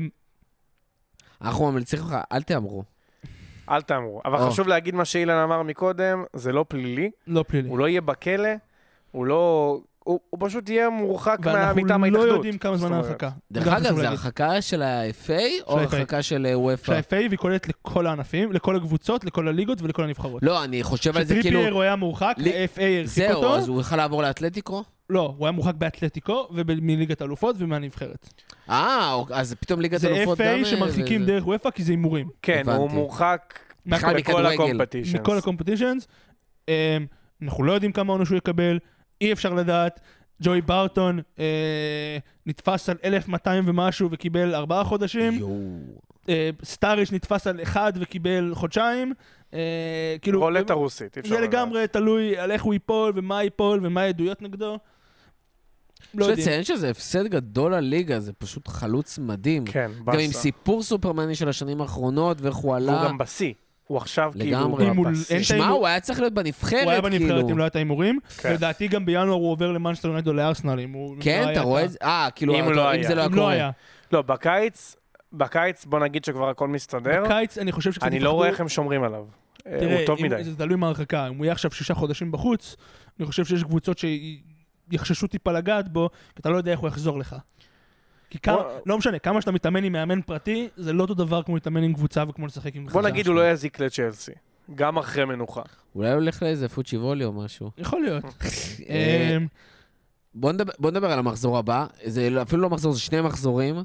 [1.41, 2.83] אנחנו ממליצים לך, אל תאמרו.
[3.69, 4.21] אל תאמרו.
[4.25, 4.49] אבל.
[4.49, 7.69] חשוב להגיד מה שאילן אמר מקודם, זה לא פלילי, לא פלילי.
[7.69, 8.49] הוא לא יהיה בכלא,
[9.11, 9.79] הוא לא...
[10.03, 12.35] הוא הוא פשוט יהיה מורחק מה- ואנחנו מטעם לא ההתאחדות.
[12.35, 12.93] יודעים כמה זמן.
[12.93, 13.29] ההרחקה.
[13.51, 14.07] דרך אגב, זה.
[14.09, 15.31] הרחקה של ה-FA
[15.67, 15.79] או.
[15.79, 16.91] הרחקה של אה, של וופא?
[16.91, 20.43] ה-FA והיא כוללת לכל הענפים, לכל הקבוצות, לכל הליגות ולכל הנבחרות.
[20.43, 21.43] לא, אני חושב על זה כאילו...
[21.43, 22.45] כשטריפייר הוא היה מורחק, ה-FA
[22.81, 23.55] הרחיק זהו, אותו.
[23.55, 24.83] אז הוא יכל לעבור לאתלטיקו?
[25.09, 28.29] לא, הוא היה מורחק באתלטיקו ומליגת האלופות ומהנבחרת.
[28.69, 30.45] אה, אוקיי, אז פתאום ליגת זה אלופות גם...
[30.45, 32.27] FA אה, שמרחיקים זה- דרך וופא כי זה הימורים.
[32.41, 32.89] כן, הוא.
[32.91, 34.53] מורחק מכדורגל.
[34.53, 35.19] הקומפטישנס.
[35.21, 36.07] מכל הקומפטישנס.
[37.43, 38.79] אנחנו לא יודעים כמה עונש הוא יקבל,
[39.23, 39.99] אי אפשר לדעת.
[40.41, 45.39] ג'וי בארטון אה, נתפס על 1200 ומשהו וקיבל ארבעה חודשים.
[46.29, 49.13] אה, סטאריש נתפס על אחד וקיבל חודשיים.
[49.53, 51.49] אה, כאילו, רולטה רוסית, אי אפשר זה לדעת.
[51.49, 54.77] לגמרי תלוי על איך הוא ייפול ומה ייפול ומה העדויות נגדו.
[56.13, 56.47] לא יש יודעים.
[56.47, 59.65] לציין שזה הפסד גדול לליגה, זה פשוט חלוץ מדהים.
[59.65, 60.39] כן, גם עם באסה.
[60.39, 63.03] סיפור סופרמני של השנים האחרונות, ואיך הוא עלה.
[63.05, 63.53] גם בשיא.
[63.87, 65.11] הוא עכשיו כאילו לגמרי.
[65.11, 65.35] בשיא.
[65.35, 67.49] אין שמע, הוא היה צריך להיות בנבחרת, הוא היה בנבחרת כאילו.
[67.49, 68.19] אם לא היה את ההימורים.
[68.37, 68.53] כן.
[68.53, 71.15] לדעתי גם בינואר הוא עובר למאנסטר יונייטד או לארסנל אם הוא...
[71.19, 71.97] כן, לא אתה היה רואה את את זה?
[72.03, 73.03] אה, כאילו, אם לא אם.
[73.03, 73.53] זה לא ה- היה אם לא קורה.
[73.53, 73.71] היה.
[74.13, 74.95] לא, בקיץ,
[75.33, 77.23] בקיץ בוא נגיד שכבר הכל מסתדר.
[77.25, 79.25] בקיץ אני חושב שקצת אני לא רואה איך הם שומרים עליו.
[79.67, 80.43] אה, תראה, הוא טוב אם- מדי.
[80.43, 81.27] זה תלוי מההרחקה.
[81.27, 82.75] אם הוא יהיה עכשיו שישה חודשים בחוץ,
[83.19, 83.97] אני חושב שיש קבוצות
[84.91, 87.35] שיחששו טיפה לגעת בו, כי אתה לא יודע איך הוא יחזור לך.
[88.33, 91.43] כי כמה, בוא- לא משנה, כמה שאתה מתאמן עם מאמן פרטי, זה לא אותו דבר
[91.43, 93.11] כמו להתאמן עם קבוצה וכמו לשחק עם בוא חדש.
[93.11, 94.31] נגיד הוא לא יזיק לצ'לסי.
[94.75, 95.61] גם אחרי מנוחה.
[95.95, 97.71] אולי הוא הולך לאיזה פוצ'יבולי או משהו.
[97.77, 98.23] יכול להיות.
[98.89, 99.47] אה, אמ,
[100.35, 101.85] בוא נדבר, בוא נדבר על המחזור הבא.
[102.05, 103.75] זה אפילו לא מחזור, זה שני מחזורים.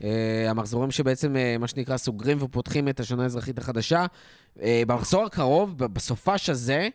[0.00, 0.04] אה,
[0.48, 4.06] המחזורים שבעצם, אה, מה שנקרא, סוגרים ופותחים את השנה האזרחית החדשה.
[4.56, 6.88] אה, במחזור הקרוב, בסופש הזה,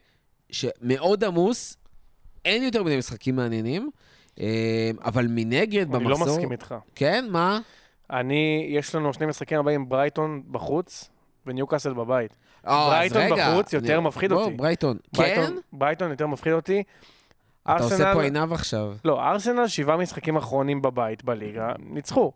[0.52, 1.78] שמאוד עמוס,
[2.46, 3.90] אין יותר מדי משחקים מעניינים.
[4.40, 4.42] אה,
[5.06, 6.28] אבל מנגד, אני במחזור...
[6.28, 6.76] לא מסכים איתך.
[6.96, 7.60] כן, מה?
[8.12, 11.10] אני, יש לנו שני משחקים הבאים, ברייטון בחוץ
[11.46, 12.36] וניוקאסל בבית.
[12.68, 14.54] אה, אז ברייטון רגע, בחוץ יותר אני- מפחיד בוא, אותי.
[14.56, 14.98] ברייטון.
[15.16, 15.22] כן?
[15.22, 16.84] ברייטון- ברייטון יותר מפחיד אותי.
[17.64, 18.94] אתה עושה ארסנל- פה עיניו עכשיו.
[19.06, 22.32] לא, ארסנל שבעה משחקים אחרונים בבית בליגה, ניצחו.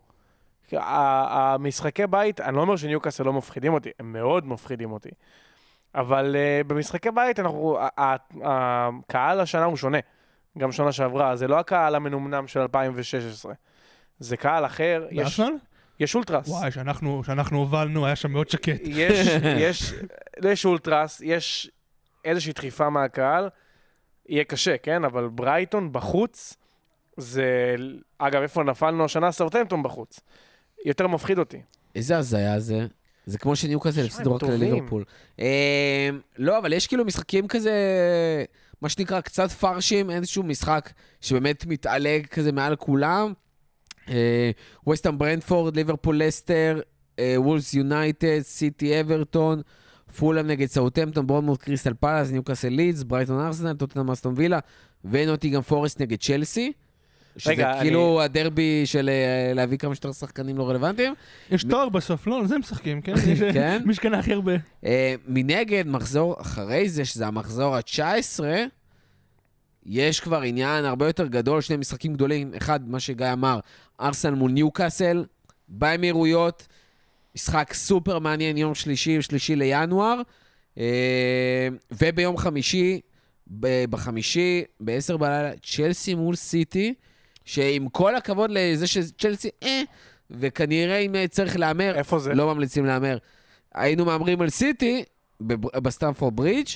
[0.71, 5.09] המשחקי בית, אני לא אומר שניוקאסל לא מפחידים אותי, הם מאוד מפחידים אותי.
[5.95, 7.77] אבל uh, במשחקי בית אנחנו,
[8.43, 9.97] הקהל השנה הוא שונה.
[10.57, 13.53] גם שנה שעברה, זה לא הקהל המנומנם של 2016.
[14.19, 15.55] זה קהל אחר, יש, בארסנל?
[15.99, 16.47] יש אולטרס.
[16.47, 18.81] וואי, שאנחנו שאנחנו הובלנו, היה שם מאוד שקט.
[18.83, 19.27] יש,
[19.69, 19.93] יש,
[20.43, 21.71] יש אולטרס, יש
[22.25, 23.49] איזושהי דחיפה מהקהל,
[24.29, 25.03] יהיה קשה, כן?
[25.03, 26.57] אבל ברייטון בחוץ,
[27.17, 27.75] זה...
[28.17, 29.31] אגב, איפה נפלנו השנה?
[29.31, 30.19] סרטנטון בחוץ.
[30.85, 31.61] יותר מפחיד אותי.
[31.95, 32.87] איזה הזיה זה.
[33.25, 34.43] זה כמו שניוקאסל שמע, הפסידו רק.
[34.43, 35.03] לליברפול.
[35.39, 37.73] אה, לא, אבל יש כאילו משחקים כזה,
[38.83, 40.91] מה שנקרא, קצת פרשים, איזשהו משחק
[41.21, 43.33] שבאמת מתעלג כזה מעל כולם.
[44.87, 46.81] ווסטהאם ברנדפורד, ליברפול לסטר,
[47.35, 49.61] וולבס יונייטד, סיטי אברטון,
[50.17, 54.59] פולאם נגד סאוטמפטון, בורנמות' קריסטל פלאס, ניוקאסל לידס, ברייטון ארסנל, טוטנאם אסטון וילה,
[55.05, 56.71] ונוטינגהאם פורסט נגד צ'לסי.
[57.37, 61.13] שזה רגע, כאילו הדרבי של אה, להביא כמה שיותר שחקנים לא רלוונטיים.
[61.51, 62.39] יש תואר בסוף, לא?
[62.39, 63.13] על זה משחקים, כן?
[63.53, 63.81] כן.
[63.85, 64.53] מי שקנה הכי הרבה.
[64.85, 68.43] אה, מנגד, מחזור אחרי זה, שזה המחזור ה-19,
[69.85, 72.51] יש כבר עניין הרבה יותר גדול, שני משחקים גדולים.
[72.57, 73.59] אחד, מה שגיא אמר,
[74.01, 75.25] ארסנל מול ניוקאסל,
[75.67, 76.67] באמירויות,
[77.35, 80.21] משחק סופר מעניין, יום שלישי, שלישי לינואר.
[80.77, 82.99] אה, וביום חמישי,
[83.47, 86.93] ב- בחמישי, ב-10 בלילה, צ'לסי מול סיטי,
[87.45, 89.81] שעם כל הכבוד לזה שצ'לסי, אה,
[90.31, 92.33] וכנראה אם צריך להמר, איפה זה?
[92.33, 93.17] לא ממליצים להמר.
[93.73, 95.03] היינו מהמרים על סיטי
[95.81, 96.67] בסטמפורד ברידג',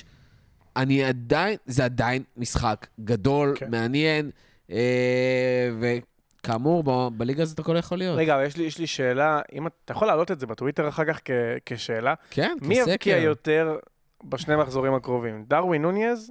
[0.76, 3.70] אני עדיין, זה עדיין משחק גדול, כן.
[3.70, 4.30] מעניין,
[4.70, 8.18] אה, וכאמור, ב- בליגה הזאת הכל יכול להיות.
[8.18, 11.04] רגע, יש לי, יש לי שאלה, אם את- אתה יכול להעלות את זה בטוויטר אחר
[11.04, 11.30] כך כ,
[11.66, 12.14] כשאלה.
[12.30, 12.90] כן, מי כסקר.
[12.90, 13.76] יבקיע יותר
[14.24, 16.30] בשני מחזורים הקרובים, דרווין נוניז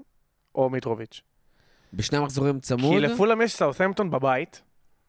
[0.56, 1.22] או מיטרוביץ'?
[1.94, 4.62] בשני המחזורים כי צמוד, לפולאם יש סאות'המפטון בבית,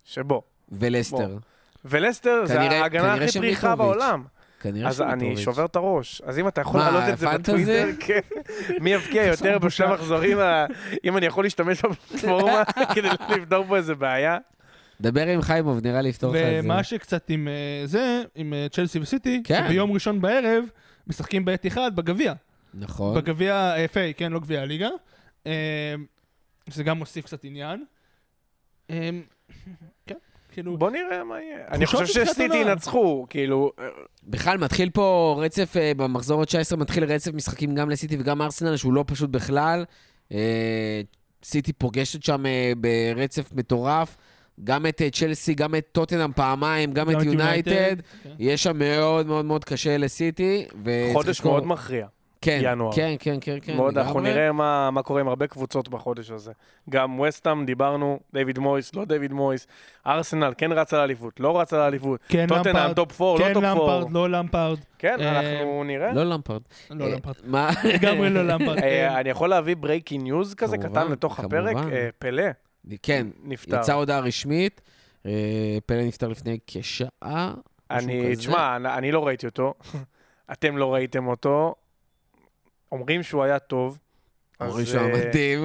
[0.05, 0.43] שבו.
[0.69, 1.37] ולסטר.
[1.85, 3.77] ולסטר זה ההגנה הכי פריחה.
[3.77, 4.25] בעולם.
[4.61, 5.37] כנראה אז אני.
[5.37, 6.23] שובר את הראש.
[6.27, 7.27] אז אם אתה יכול להעלות את זה?
[7.39, 8.19] בטוויטר, כן.
[8.81, 9.87] מי יבקיע יותר בשני בושה.
[9.95, 10.67] מחזורים, ה-
[11.05, 12.63] אם אני יכול להשתמש בפלטפורמה
[12.95, 14.39] כדי לפתור פה איזה בעיה.
[15.01, 16.61] דבר עם חיימוב, נראה לי יפתור לך את זה.
[16.65, 19.69] ומה שקצת עם אה, זה, עם אה, צ'לסי וסיטי, כן.
[19.69, 20.65] ביום ראשון בערב
[21.07, 22.33] משחקים בעת אחד בגביע.
[22.75, 23.17] נכון.
[23.17, 24.89] בגביע FA, כן, לא גביע הליגה.
[26.69, 27.85] אה, זה גם מוסיף קצת עניין.
[28.91, 29.11] אה,
[30.07, 30.15] כן,
[30.53, 30.79] כאילו...
[30.79, 31.69] בוא נראה מה יהיה.
[31.69, 32.57] אני חושב שסיטי.
[32.57, 33.73] ינצחו, כאילו,
[34.25, 38.93] בכלל, מתחיל פה רצף, אה, במחזור ה-19 מתחיל רצף משחקים גם לסיטי וגם ארסנל, שהוא
[38.93, 39.85] לא פשוט בכלל.
[40.33, 41.01] אה,
[41.45, 44.17] סיטי פוגשת שם אה, ברצף מטורף.
[44.65, 47.97] גם את אה, צ'לסי, גם את טוטנאם פעמיים, גם את יונייטד.
[48.23, 48.35] כן.
[48.39, 50.67] יש שם מאוד מאוד מאוד קשה לסיטי.
[51.13, 52.07] חודש מאוד מכריע.
[52.41, 52.93] כן, ינואר.
[52.93, 53.77] כן, כן, כן, כן.
[53.77, 54.21] מאוד, אנחנו.
[54.21, 56.53] נראה מה מה קורה עם הרבה קבוצות בחודש הזה.
[56.91, 59.67] גם וסטאם, דיברנו, דיוויד מויס, לא דיוויד מויס.
[60.07, 62.21] ארסנל כן רץ על האליפות, לא רץ על האליפות.
[62.29, 62.93] כן, טוטנאם.
[62.93, 63.99] top 4, כן, לא top 4.
[63.99, 64.79] למפרד, לא למפרד.
[64.99, 66.13] כן, אה, אנחנו נראה.
[66.13, 66.63] לא למפרד.
[66.91, 67.35] לא אה, למפרד.
[67.45, 67.71] מה?
[67.95, 68.81] לגמרי לא למפרד.
[68.81, 68.83] כן.
[68.83, 71.77] אה, אני יכול להביא breaking news כזה קטן לתוך הפרק?
[72.19, 72.45] פלא
[73.03, 73.81] כן, נפטר.
[73.81, 74.81] יצאה הודעה רשמית.
[75.87, 77.55] פלא נפטר לפני כשעה.
[77.91, 78.37] אני, כזה.
[78.37, 79.75] תשמע, אני לא ראיתי אותו.
[80.53, 81.75] אתם לא ראיתם אותו.
[82.93, 83.99] אומרים שהוא היה טוב.
[84.61, 85.65] אומרים שהוא אה, מדהים.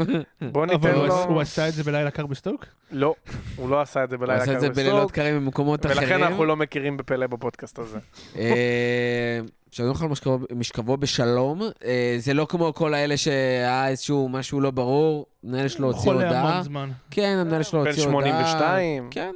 [0.52, 1.24] בוא ניתן אבל הוא לו...
[1.24, 2.66] הוא עשה את זה בלילה קר בסטוק?
[2.92, 3.16] לא,
[3.56, 5.86] הוא לא עשה את זה הוא בלילה עשה את זה קר בלילות בסטוק, קרים במקומות
[5.86, 5.98] אחרים.
[6.02, 8.00] ולכן אנחנו לא מכירים בפלא בפודקאסט הזה.
[8.38, 9.40] אה,
[9.72, 10.10] שינוח על
[10.56, 11.62] משכבו- בשלום.
[11.86, 15.26] אה, זה לא כמו כל האלה שהיה איזשהו משהו לא ברור.
[15.44, 16.50] המנהל שלו הוציא חולה הודעה.
[16.52, 16.90] המון זמן.
[17.12, 18.48] כן, המנהל שלו בן הוציא הודעה.
[18.48, 19.08] 82.
[19.12, 19.32] כן.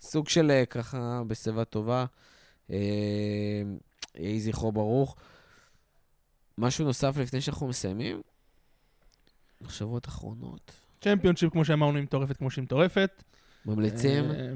[0.00, 2.04] סוג של אה, ככה בשיבה טובה.
[2.70, 2.76] אה,
[4.18, 5.16] יהי זכרו ברוך.
[6.60, 8.20] משהו נוסף לפני שאנחנו מסיימים?
[9.60, 10.72] מחשבות אחרונות.
[11.00, 13.22] צ'מפיונשיפ, כמו שאמרנו, היא מטורפת כמו שהיא מטורפת.
[13.66, 14.30] ממליצים?
[14.30, 14.52] אה,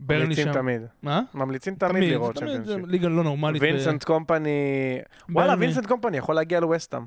[0.00, 0.52] ברנלי ממליצים שם.
[0.52, 0.82] תמיד.
[1.02, 1.20] מה?
[1.34, 2.88] ממליצים תמיד לראות תמיד, צ'מפיונשיפ.
[2.88, 3.62] ליגה לא נורמלית.
[3.62, 4.98] ו- וינסנט קומפני...
[5.28, 5.54] וואלה.
[5.58, 7.02] וינסנט קומפני יכול להגיע לווסטאם.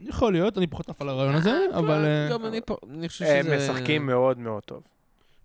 [0.00, 2.04] יכול להיות, אני פחות עף על הרעיון הזה, אבל...
[2.04, 3.56] אה, גם אני פה, אני חושב הם שזה...
[3.56, 4.82] משחקים מאוד מאוד טוב.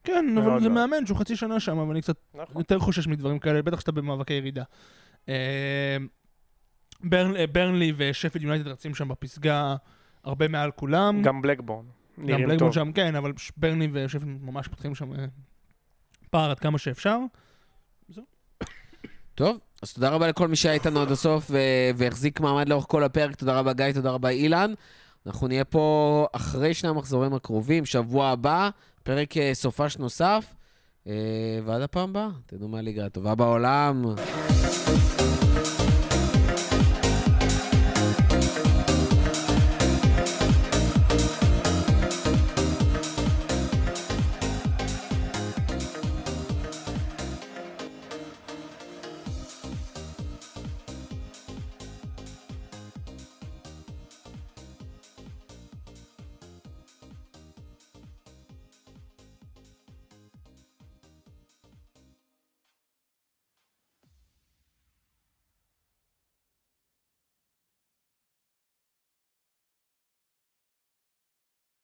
[0.04, 0.70] כן, אבל זה.
[0.70, 2.58] מאמן שהוא חצי שנה שם, אבל אני קצת נכון.
[2.58, 4.64] יותר חושש מדברים כאלה, בטח שאתה במאבקי ירידה.
[7.04, 9.76] ברן- אה, ברנלי ושפיד יונייטד רצים שם בפסגה
[10.24, 11.22] הרבה מעל כולם.
[11.22, 11.86] גם בלקבורן.
[12.28, 12.74] גם טוב.
[12.74, 15.26] שם, כן, אבל ברני ושפיד ממש פותחים שם אה,
[16.30, 17.18] פער עד כמה שאפשר.
[19.36, 21.58] טוב, אז תודה רבה לכל מי שהיה איתנו עד הסוף ו-
[21.96, 23.36] והחזיק מעמד לאורך כל הפרק.
[23.36, 24.74] תודה רבה גיא, תודה רבה אילן.
[25.26, 28.70] אנחנו נהיה פה אחרי שני המחזורים הקרובים, שבוע הבא,
[29.04, 30.54] פרק אה, סופש נוסף.
[31.66, 34.04] ועד הפעם הבאה, תדעו מה הליגה הטובה בעולם.